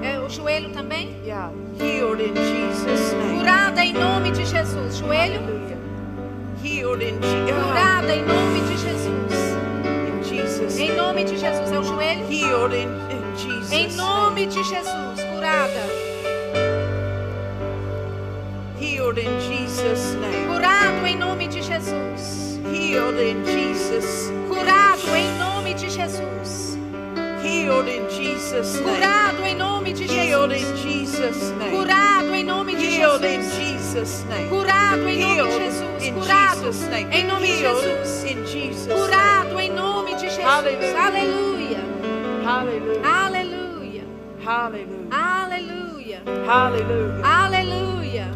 É, 0.03 0.21
o 0.21 0.29
joelho 0.29 0.71
também? 0.71 1.17
Yeah. 1.25 1.51
Healed 1.81 2.21
in 2.23 2.35
Jesus' 2.35 3.13
name. 3.15 3.39
Curada 3.41 3.83
em 3.85 3.93
nome 3.95 4.31
de 4.31 4.45
Jesus. 4.45 4.97
Joelho? 4.99 5.41
Hallelujah. 5.41 5.79
Healed 6.63 7.03
in, 7.03 7.21
Je- 7.21 7.53
ah, 7.53 7.65
Curada 7.67 8.15
em 8.15 8.25
nome 8.25 8.61
de 8.61 8.77
Jesus. 8.77 9.57
in 10.09 10.23
Jesus' 10.25 10.79
Em 10.79 10.95
nome 10.97 11.25
de 11.25 11.37
Jesus. 11.39 11.73
É 11.73 11.79
o 11.79 11.83
joelho? 11.83 12.27
Healed 12.31 12.75
in, 12.77 12.89
in 13.11 13.37
Jesus' 13.37 13.73
Em 13.73 13.93
nome 13.97 14.47
de 14.47 14.63
Jesus. 14.63 15.25
Curada. 15.35 15.85
Healed 18.79 19.19
in 19.19 19.41
Jesus' 19.41 20.15
name. 20.21 20.47
Curado 20.47 21.07
em 21.07 21.17
nome 21.17 21.49
de 21.49 21.63
Jesus. 21.63 22.54
Healed 22.75 23.21
in 23.21 23.45
Jesus. 23.45 24.33
Curado 24.49 25.15
em 25.15 25.39
nome 25.39 25.75
de 25.75 25.89
Jesus. 25.89 26.77
Healed 27.41 27.89
in 27.89 28.11
Jesus' 28.11 28.81
name. 28.81 28.97
Curado 28.97 29.45
em 29.45 29.55
nome 29.55 29.93
de 29.93 30.05
Healed 30.07 30.53
in 30.53 30.59
Jesus. 30.59 30.83
Jesus' 30.83 31.53
name. 31.53 31.71
Curado 31.71 32.35
em 32.35 32.45
nome 32.45 32.75
de 32.75 32.85
Healed 32.85 33.25
in 33.25 33.43
Jesus. 33.43 33.55
Jesus' 33.55 34.25
name. 34.25 34.49
Curado 34.49 35.09
em 35.09 35.19
nome 35.21 35.49
de 35.49 35.53
Jesus. 35.53 36.11
Curado 36.15 36.73
Jesus' 36.73 36.89
em 37.13 37.27
nome 37.29 37.47
de 37.47 37.57
Jesus. 37.59 38.25
in 38.25 38.45
Jesus' 38.45 38.87
name. 38.89 39.01
Curado 39.01 39.61
em 39.61 39.71
nome 39.71 40.15
de 40.17 40.29
Jesus. 40.29 40.45
Aleluia. 40.45 41.79
Aleluia. 42.45 43.03
Aleluia. 43.05 44.05
Hallelujah. 44.45 45.13
Aleluia. 45.13 46.23
Hallelujah. 46.45 47.23
Aleluia. 47.25 48.35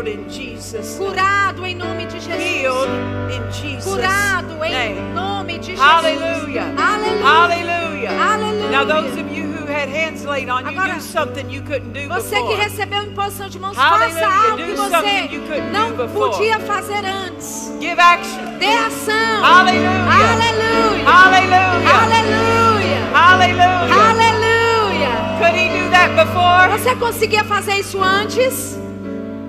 Healed 0.00 0.08
in 0.08 0.28
Jesus'. 0.30 0.96
Curado 0.96 1.66
em 1.66 1.74
nome 1.74 2.06
de 2.06 2.20
Jesus. 2.20 2.40
Healed 2.42 2.88
in 3.30 3.52
Jesus' 3.52 3.84
Curado 3.84 4.64
em 4.64 4.70
name. 4.70 5.14
nome 5.14 5.58
de 5.58 5.66
Jesus. 5.72 5.80
Hallelujah. 5.84 6.72
Aleluia. 6.78 7.22
Hallelujah. 7.22 8.10
Aleluia. 8.10 8.70
Now, 8.70 8.84
those 8.84 9.12
of 9.20 9.30
you 9.30 9.44
who 9.52 9.66
had 9.66 9.88
hands 9.90 10.24
laid 10.24 10.48
on 10.48 10.64
you, 10.64 10.78
Agora, 10.78 10.94
do 10.94 11.00
something 11.02 11.50
you 11.50 11.60
couldn't 11.62 11.92
do 11.92 12.08
Você 12.08 12.36
que 12.36 12.42
before. 12.42 12.56
recebeu 12.62 13.02
imposição 13.02 13.48
de 13.48 13.58
mãos, 13.58 13.76
Hallelujah. 13.76 14.26
faça 14.26 14.44
algo 14.50 14.56
Do 14.56 14.64
que 14.64 14.76
você 14.76 15.62
não 15.70 15.92
before. 15.92 16.30
podia 16.30 16.58
fazer 16.60 17.04
antes. 17.04 17.70
Give 17.78 18.00
action. 18.00 18.58
Dê 18.58 18.66
ação. 18.66 19.42
Hallelujah. 19.42 19.90
Aleluia. 20.08 21.04
Hallelujah. 21.04 21.90
Aleluia. 22.00 23.00
Hallelujah. 23.12 24.10
Aleluia. 24.10 25.10
Could 25.40 25.56
he 25.58 25.68
do 25.68 25.90
that 25.90 26.14
before? 26.16 26.68
Você 26.78 26.94
conseguia 26.96 27.44
fazer 27.44 27.74
isso 27.80 28.02
antes? 28.02 28.78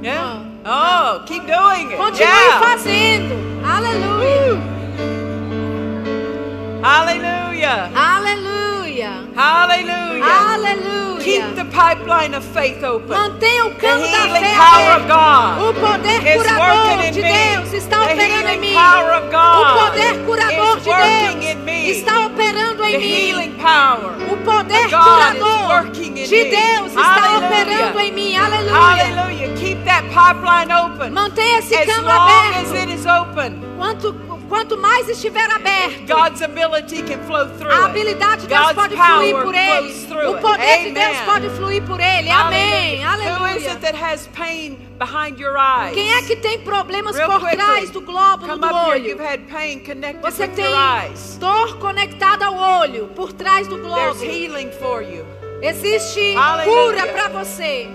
Yeah. 0.03 0.40
Oh, 0.63 1.23
keep 1.25 1.43
doing 1.47 1.91
it. 1.91 1.97
Continue 1.97 2.27
Yeah. 2.27 2.61
fazendo. 2.61 3.35
Aleluia. 3.65 4.61
Hallelujah. 6.83 7.89
Aleluia. 7.95 8.70
Hallelujah. 9.35 10.25
Aleluia. 10.25 11.21
Keep 11.21 11.55
the 11.55 11.65
pipeline 11.65 12.33
of 12.33 12.43
faith 12.43 12.83
open. 12.83 13.09
Mantenha 13.09 13.65
o 13.65 13.69
The 13.69 13.75
cano 13.79 14.01
da 14.07 14.23
fé 14.39 14.55
aberto. 14.55 15.69
O 15.69 15.73
poder 15.73 16.37
curador 16.37 17.11
de. 17.11 17.21
Deus 17.21 17.73
está 17.73 18.03
operando 18.03 18.49
em 18.49 18.59
mim. 18.59 18.75
O 18.75 19.73
poder 19.79 20.25
curador 20.25 20.79
de 20.79 20.89
Deus 20.91 21.97
está 21.97 22.25
operando 22.25 22.83
em 22.85 22.97
mim. 22.97 23.05
healing 23.05 23.51
power 23.53 24.13
O 24.31 24.37
poder 24.37 24.89
curador 24.89 25.91
de. 25.91 26.09
Deus 26.49 26.87
está 26.91 27.01
Hallelujah. 27.01 27.47
operando 27.47 27.99
em 27.99 28.11
mim. 28.13 28.35
Aleluia. 28.35 28.73
Hallelujah. 28.73 29.53
Keep 29.57 29.83
that 29.85 30.03
pipeline 30.09 30.71
open. 30.71 31.11
Mantenha 31.13 31.59
esse 31.59 31.75
As 31.75 31.85
cano 31.85 32.07
long 32.07 32.29
as 32.55 32.69
aberto. 32.71 32.75
it 32.89 32.89
is 32.95 33.05
open, 33.05 33.61
Quanto, 33.77 34.13
quanto 34.51 34.77
mais 34.77 35.07
estiver 35.07 35.49
aberto, 35.49 36.05
God's 36.05 36.41
ability 36.41 37.01
can 37.03 37.19
flow 37.25 37.47
through 37.57 37.71
a 37.71 37.85
habilidade 37.85 38.41
de 38.41 38.47
Deus 38.49 38.59
God's 38.59 38.75
pode 38.75 38.95
fluir 38.97 39.35
por 39.41 39.55
ele. 39.55 40.27
O 40.27 40.33
it. 40.33 40.41
poder 40.41 40.83
de 40.83 40.91
Deus 40.91 41.05
Amen. 41.05 41.25
pode 41.25 41.49
fluir 41.51 41.83
por 41.83 41.99
ele. 42.01 42.29
Amém. 42.29 43.01
Hallelujah. 43.01 43.37
Aleluia. 43.37 43.79
Quem 45.93 46.13
é 46.13 46.21
que 46.23 46.35
tem 46.35 46.59
problemas 46.59 47.15
Real 47.15 47.29
por 47.31 47.39
quickly. 47.39 47.57
trás 47.57 47.89
do 47.91 48.01
glóbulo 48.01 48.51
Come 48.51 48.67
do 48.67 48.75
here. 48.75 49.13
olho? 49.13 49.17
Connected 49.85 50.21
Você 50.21 50.47
tem 50.49 50.73
dor 51.39 51.77
conectada 51.77 52.45
ao 52.47 52.81
olho, 52.81 53.07
por 53.15 53.31
trás 53.31 53.67
do 53.67 53.77
glóbulo. 53.77 54.25
you. 54.25 55.25
Existe 55.61 56.35
Aleluia. 56.35 57.03
cura 57.03 57.07
para 57.13 57.29
você. 57.29 57.89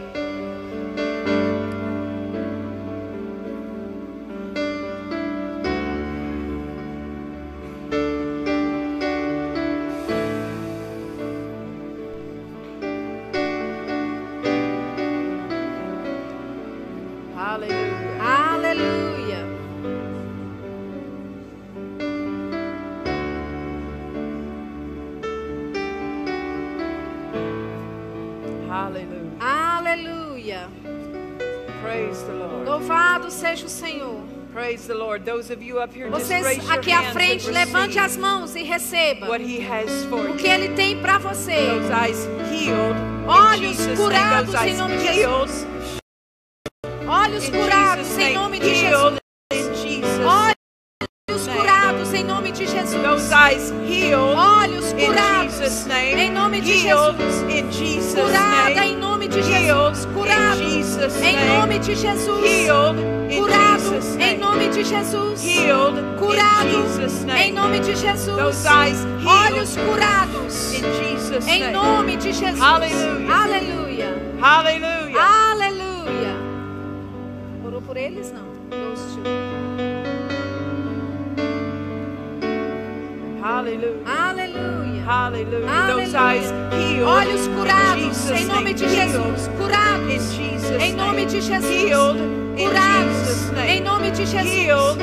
Vocês 36.10 36.70
aqui 36.70 36.92
à 36.92 37.12
frente, 37.12 37.50
levante 37.50 37.98
as 37.98 38.16
mãos 38.16 38.54
e 38.54 38.62
receba 38.62 39.26
o 39.28 40.36
que. 40.36 40.46
Ele 40.46 40.68
tem 40.70 41.00
para 41.00 41.18
você. 41.18 41.68
Olhos 43.26 43.76
Jesus' 43.76 43.98
curados 43.98 44.54
em 44.54 44.76
nome 44.76 44.96
de 44.98 45.06
healed 45.06 45.52
Olhos 47.08 47.48
curados 47.48 48.06
Jesus' 48.06 48.18
em 48.18 48.34
nome 48.34 48.60
de 48.60 48.74
Jesus. 48.74 49.18
Jesus' 49.82 50.18
Olhos 50.24 51.48
curados 51.48 52.14
em 52.14 52.24
nome 52.24 52.52
de 52.52 52.66
Jesus. 52.66 53.32
Olhos 54.36 54.92
curados 54.92 55.58
Jesus' 55.58 55.86
em 55.90 56.30
nome 56.30 56.60
de 56.60 56.78
Jesus. 56.78 57.16
Jesus' 57.72 58.14
Curada 58.14 58.86
em 58.86 58.96
nome 58.96 59.26
de 59.26 59.42
Jesus. 59.42 60.06
Jesus' 60.14 60.75
em 61.22 61.48
nome 61.48 61.78
de 61.78 61.94
Jesus. 61.94 62.66
Curado 63.36 63.92
em 64.20 64.38
nome 64.38 64.68
de 64.68 64.84
Jesus. 64.84 65.44
Healed 65.44 65.98
in 65.98 66.16
Curado 66.18 66.86
em 67.36 67.52
nome 67.52 67.80
de 67.80 67.94
Jesus. 67.94 68.36
Those 68.36 68.66
eyes 68.66 69.04
healed 69.20 69.52
Olhos 69.52 69.76
curados 69.76 70.72
In 70.72 70.82
Jesus' 70.82 71.46
em 71.46 71.72
nome 71.72 72.16
de 72.16 72.32
Jesus. 72.32 72.62
Aleluia. 72.62 74.14
Hallelujah. 74.40 75.20
Aleluia. 75.20 76.36
Orou 77.64 77.82
por 77.82 77.96
eles? 77.96 78.32
Não. 78.32 78.46
Those 78.70 79.02
two. 79.14 79.22
Hallelujah. 83.42 84.02
Aleluia. 84.06 84.45
Hallelujah. 85.06 85.86
Those 85.86 86.14
Aleluia. 86.14 86.18
eyes 86.18 86.50
healed. 86.74 87.08
Olhos 87.08 87.46
curados 87.48 88.30
em 88.30 88.44
nome 88.46 88.74
de 88.74 88.88
Jesus. 88.88 89.48
Curados 89.56 90.32
em 90.80 90.92
nome 90.94 91.26
de 91.26 91.40
Jesus. 91.40 92.16
Curados 92.58 93.52
em 93.68 93.80
nome 93.82 94.10
de 94.10 94.26
Jesus. 94.26 94.98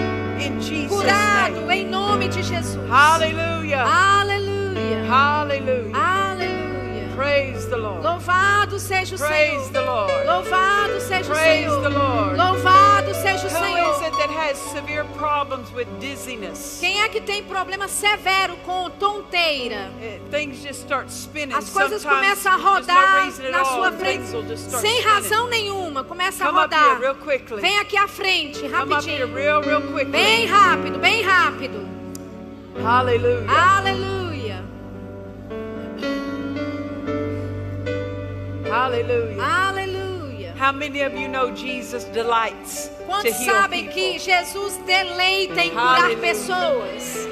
Curado 0.89 1.71
em 1.71 1.85
nome 1.87 2.27
de 2.27 2.43
Jesus. 2.43 2.77
Aleluia. 2.91 3.85
Hallelujah. 3.85 5.07
Aleluia. 5.09 5.93
Praise 7.15 7.65
the 7.69 7.77
Lord. 7.77 8.03
Louvado 8.03 8.77
seja 8.79 9.15
o 9.15 9.19
Praise 9.19 9.67
Senhor. 9.67 9.71
the 9.71 9.81
Lord. 9.81 10.25
Louvado 10.27 10.99
seja 10.99 11.31
o 11.31 11.35
Praise 11.35 11.69
Senhor. 11.69 11.81
the 11.81 11.89
Lord. 11.89 12.37
Louvado 12.37 12.82
Quem 16.79 17.01
é 17.01 17.09
que 17.09 17.21
tem 17.21 17.43
problema 17.43 17.87
severo 17.87 18.55
com 18.57 18.89
tonteira? 18.89 19.91
Eh, 20.01 20.19
Things 20.29 20.57
just 20.61 20.81
start 20.81 21.07
spinning. 21.09 21.55
As 21.55 21.69
coisas 21.69 22.03
começam 22.03 22.51
a 22.51 22.55
rodar 22.57 23.25
na 23.51 23.65
sua 23.65 23.91
frente 23.93 24.25
sem 24.81 25.01
razão 25.01 25.47
nenhuma. 25.47 26.03
Começa 26.03 26.43
a 26.43 26.47
Come 26.47 26.59
up 26.59 26.73
here 26.73 26.83
rodar. 26.85 26.99
real 27.01 27.15
quickly. 27.15 27.61
Vem 27.61 27.77
aqui 27.79 27.97
à 27.97 28.07
frente, 28.07 28.59
Come 28.59 28.93
up 28.93 29.09
here 29.09 29.23
rapidinho. 29.25 29.33
real, 29.35 29.61
real 29.61 29.81
quickly. 29.81 30.05
Bem 30.05 30.45
rápido, 30.45 30.99
bem 30.99 31.21
rápido. 31.23 31.87
Aleluia. 32.83 33.45
Hallelujah. 33.47 34.63
Aleluia. 38.71 40.02
Quantos 43.05 43.35
sabem 43.43 43.89
que 43.89 44.17
Jesus 44.17 44.77
deleita 44.85 45.61
em 45.61 45.71
curar 45.71 46.05
Aleluia. 46.05 46.17
pessoas? 46.17 47.27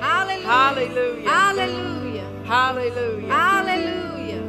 Aleluia. 0.00 0.48
Hallelujah. 0.48 1.30
Aleluia. 1.30 2.24
Hallelujah. 2.46 3.34
Aleluia. 3.34 4.42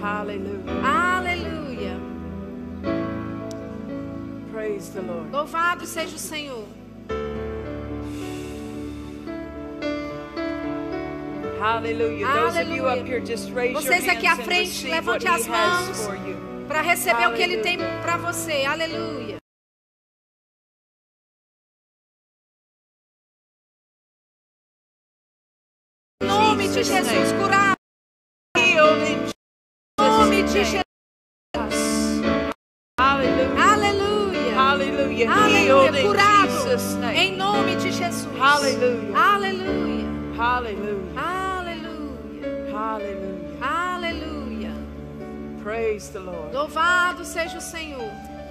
Hallelujah. 0.00 0.82
Aleluia. 0.82 2.00
Praise 4.50 4.88
the 4.88 5.02
Lord. 5.02 5.30
Louvado 5.30 5.84
seja 5.84 6.16
o 6.16 6.18
Senhor. 6.18 6.64
Hallelujah. 11.60 12.26
Those 12.32 12.56
of 12.56 12.70
you 12.70 12.86
Aleluia. 12.86 13.02
up 13.02 13.06
here, 13.06 13.20
just 13.20 13.50
raise 13.52 13.72
your 13.72 13.82
Vocês 13.82 14.06
hands 14.06 14.16
aqui 14.16 14.26
à 14.26 14.36
frente, 14.36 14.88
levante 14.88 15.28
as 15.28 15.46
mãos. 15.46 16.49
Para 16.70 16.82
receber 16.82 17.26
o 17.26 17.34
que 17.34 17.42
Ele 17.42 17.58
tem 17.62 17.74
Aleluia. 17.74 18.00
para 18.00 18.16
você. 18.16 18.64
Aleluia. 18.64 19.38
Em 26.22 26.26
nome 26.28 26.68
de 26.68 26.84
Jesus' 26.84 27.32
in 28.56 28.60
Em 28.60 28.76
nome 29.98 30.42
de 30.44 30.64
Jesus'. 30.64 30.84
Aleluia. 32.96 34.60
Aleluia. 34.60 35.24
In 35.24 36.02
Curado. 36.06 37.12
Em 37.12 37.36
nome 37.36 37.74
de 37.74 37.90
Jesus. 37.90 38.28
Aleluia. 38.40 39.12
Hallelujah. 39.12 40.06
Aleluia. 40.38 41.20
Hallelujah. 41.20 42.78
Aleluia. 42.78 43.39
Praise 45.70 46.08
the 46.08 46.18
Lord. 46.18 46.52
Louvado 46.52 47.24
seja 47.24 47.58
o 47.58 47.60
Senhor. 47.60 48.10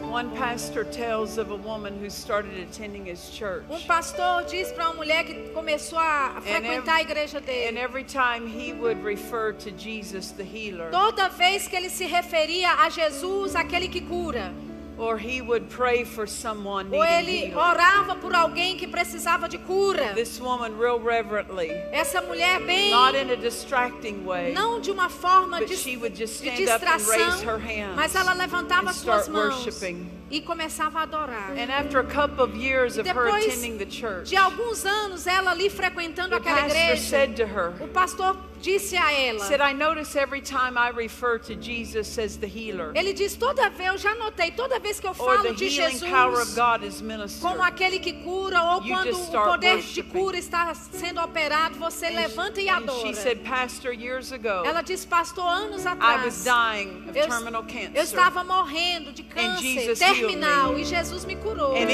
One 0.10 0.30
pastor 0.38 0.86
tells 0.86 1.38
of 1.38 1.52
a 1.52 1.56
woman 1.58 2.00
who 2.00 2.10
started 2.10 2.54
attending 2.62 3.06
his 3.06 3.30
church. 3.30 3.66
Um 3.70 3.82
pastor 3.82 4.46
diz 4.50 4.72
para 4.72 4.86
uma 4.86 4.94
mulher 4.94 5.26
que 5.26 5.50
começou 5.54 6.00
a 6.00 6.40
frequentar 6.42 6.96
a 6.96 7.02
igreja 7.02 7.40
And 7.40 7.42
dele. 7.42 7.78
every 7.78 8.06
time 8.06 8.48
he 8.48 8.72
would 8.72 9.04
refer 9.04 9.52
to 9.52 9.72
Jesus 9.72 10.32
the 10.32 10.46
healer, 10.46 10.92
Toda 10.92 11.28
vez 11.28 11.68
que 11.68 11.76
ele 11.76 11.90
se 11.90 12.06
referia 12.06 12.86
a 12.86 12.90
Jesus, 12.90 13.54
aquele 13.54 13.90
que 13.90 14.00
cura, 14.00 14.54
or 15.00 15.18
he 15.18 15.42
would 15.42 15.68
pray 15.70 16.04
for 16.04 16.28
someone 16.28 16.90
ou 16.92 17.04
ele 17.04 17.54
orava 17.56 18.16
por 18.16 18.34
alguém 18.36 18.78
que 18.78 18.88
precisava 18.88 19.48
de 19.48 19.58
cura, 19.60 20.14
This 20.14 20.40
woman, 20.40 20.78
real 20.78 21.00
reverently, 21.00 21.70
essa 21.92 22.22
mulher 22.22 22.60
bem, 22.66 22.92
not 22.92 23.16
in 23.16 23.32
a 23.32 23.36
distracting 23.36 24.24
way, 24.26 24.54
não 24.54 24.80
de 24.80 24.92
uma 24.92 25.10
forma 25.10 25.64
de, 25.66 25.76
she 25.76 25.96
would 25.98 26.16
just 26.18 26.42
de 26.44 26.50
stand 26.50 26.76
up 26.76 26.86
and 26.86 26.90
raise 26.90 27.38
distração, 27.38 27.46
her 27.46 27.60
hands 27.60 27.96
mas 27.96 28.16
ela 28.16 28.34
levantava 28.34 28.92
suas 28.94 29.28
mãos 29.28 29.66
worshiping. 29.66 30.10
e 30.30 30.42
começava 30.42 31.00
a 31.00 31.04
adorar. 31.04 31.52
And 31.58 31.72
after 31.72 32.00
a 32.00 32.04
couple 32.04 32.44
of 32.44 32.56
years 32.56 32.98
E 32.98 33.02
of 33.02 33.10
her 33.10 33.28
attending 33.30 33.78
the 33.78 33.86
church, 33.90 34.30
de 34.30 34.36
alguns 34.36 34.86
anos 34.86 35.26
ela 35.26 35.52
ali 35.52 35.70
frequentando 35.70 36.30
the 36.30 36.36
aquela 36.36 36.62
pastor 36.64 36.78
igreja, 36.78 37.02
said 37.10 37.36
to 37.36 37.44
her, 37.46 37.74
o 37.82 37.88
pastor 37.88 38.36
disse 38.62 38.96
a 38.98 39.12
ela. 39.12 39.40
said, 39.46 39.62
I 39.62 39.74
notice 39.74 40.16
every 40.16 40.42
time 40.42 40.78
I 40.78 40.90
refer 40.90 41.38
to 41.40 41.56
Jesus 41.56 42.18
as 42.18 42.38
the 42.38 42.48
healer 42.48 42.92
Ele 42.96 43.14
diz 43.14 43.36
toda 43.36 43.70
vez, 43.70 43.90
eu 43.90 43.98
já 43.98 44.16
notei, 44.16 44.52
toda 44.52 44.80
vez 44.80 45.00
que 45.00 45.08
eu 45.08 45.14
falo 45.14 45.54
de 45.54 45.66
healing 45.68 46.00
power 46.00 46.34
of 46.42 46.46
Jesus 46.46 46.56
God 46.56 46.84
is 46.84 47.02
ministered. 47.02 47.42
como 47.42 47.64
aquele 47.64 48.00
que 48.00 48.14
cura 48.14 48.62
ou 48.64 48.84
You 48.84 48.96
quando 48.96 49.14
o 49.16 49.32
poder 49.44 49.78
de 49.78 49.84
worshiping. 50.02 50.10
cura 50.20 50.38
está 50.38 50.74
sendo 50.74 51.22
operado, 51.22 51.76
você 51.80 52.10
levanta 52.10 52.60
e 52.62 52.70
And 52.70 52.78
adora. 52.78 53.08
she 53.08 53.14
said, 53.14 53.40
Pastor, 53.44 53.94
years 53.94 54.32
ago, 54.32 54.64
Ela 54.66 54.82
diz, 54.82 55.06
pastor, 55.06 55.46
anos 55.48 55.86
I 55.86 55.90
was 55.90 55.98
atrás. 55.98 56.44
dying 56.44 57.04
of 57.10 57.18
Eu, 57.18 57.28
terminal 57.28 57.62
eu 57.62 57.68
cancer. 57.68 58.02
estava 58.04 58.44
morrendo 58.44 59.12
de 59.12 59.24
câncer 59.24 59.96
terminal 59.98 60.78
e 60.78 60.84
Jesus 60.84 61.26
me 61.26 61.36
curou. 61.36 61.76
And 61.76 61.90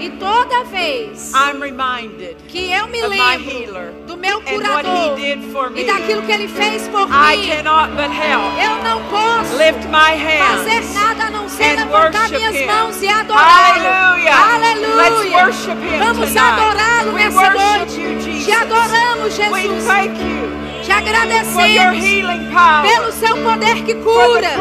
E 0.00 0.10
toda 0.18 0.64
vez 0.64 1.32
I'm 1.34 1.60
reminded 1.60 2.36
que 2.48 2.70
eu 2.70 2.86
me 2.88 3.00
lembro 3.06 3.92
do 4.06 4.16
meu 4.16 4.38
and 4.40 4.44
what 4.44 4.84
curador 4.84 5.18
he 5.18 5.34
did 5.34 5.52
for 5.52 5.70
e 5.74 5.84
daquilo 5.84 6.22
que 6.22 6.32
ele 6.32 6.48
fez 6.48 6.86
por 6.88 7.08
I 7.10 7.36
mim, 7.36 7.46
cannot 7.48 7.90
but 7.96 8.10
help 8.10 8.52
eu 8.58 8.76
não 8.84 9.02
posso 9.10 9.56
lift 9.56 9.86
my 9.88 10.16
fazer 10.38 10.70
hands 10.70 10.94
nada 10.94 11.24
a 11.24 11.30
não 11.30 11.48
ser 11.48 11.76
levantar 11.76 12.28
minhas 12.30 12.54
him. 12.54 12.66
mãos 12.66 13.02
e 13.02 13.08
adorá-lo. 13.08 13.84
Hallelujah. 13.84 14.34
Let's 14.96 15.10
Aleluia. 15.16 15.36
worship 15.44 15.70
him 15.82 15.98
Vamos 15.98 16.36
adorá-lo 16.36 17.12
We 17.12 17.24
nessa 17.24 17.50
noite. 17.50 18.00
you, 18.00 18.20
Jesus. 18.20 18.44
Te 18.44 18.52
adoramos, 18.52 19.38
We 19.50 19.62
Jesus. 19.62 19.84
thank 19.86 20.18
you 20.20 20.48
Te 20.82 20.92
for 20.92 21.00
your 21.66 21.90
agradecemos 21.90 22.04
healing 22.04 22.50
power, 22.52 22.82
pelo 22.82 23.12
seu 23.12 23.36
poder 23.42 23.82
que 23.84 23.94
for 23.94 24.40
the 24.40 24.48
cura, 24.50 24.56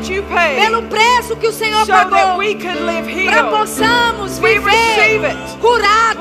pelo 0.00 0.82
preço 0.84 1.36
que 1.36 1.46
o 1.46 1.52
Senhor 1.52 1.84
so 1.84 1.92
pagou, 1.92 2.38
para 3.26 3.44
possamos 3.44 4.38
viver 4.38 5.20
curados. 5.60 6.20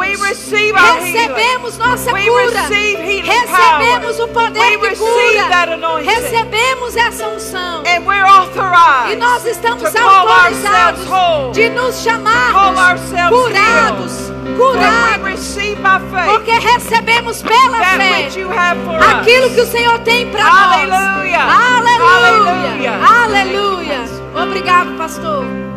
Recebemos 0.99 1.77
nossa 1.77 2.11
We 2.11 2.25
cura. 2.25 2.61
Recebemos 2.61 4.17
power. 4.17 4.29
o 4.29 4.33
poder 4.33 4.79
We 4.79 4.89
que 4.89 4.95
cura. 4.95 6.01
Recebemos 6.03 6.95
essa 6.95 7.27
unção. 7.27 7.83
And 7.85 8.05
we're 8.05 8.23
authorized 8.23 9.13
E 9.13 9.15
nós 9.15 9.45
estamos 9.45 9.83
autorizados 9.95 11.07
de 11.53 11.69
nos 11.69 12.01
chamarmos 12.03 13.01
curados, 13.29 14.29
healed. 14.29 14.57
curados, 14.57 15.57
porque 16.27 16.51
recebemos 16.51 17.41
pela 17.41 17.79
fé 17.79 18.27
aquilo 19.19 19.49
que 19.51 19.61
o 19.61 19.65
Senhor 19.65 19.99
tem 19.99 20.29
para 20.29 20.43
nós. 20.43 20.91
Aleluia. 20.91 21.39
Aleluia. 21.39 22.91
Aleluia. 22.91 23.68
Aleluia. 23.69 24.03
Obrigado, 24.35 24.97
pastor. 24.97 25.68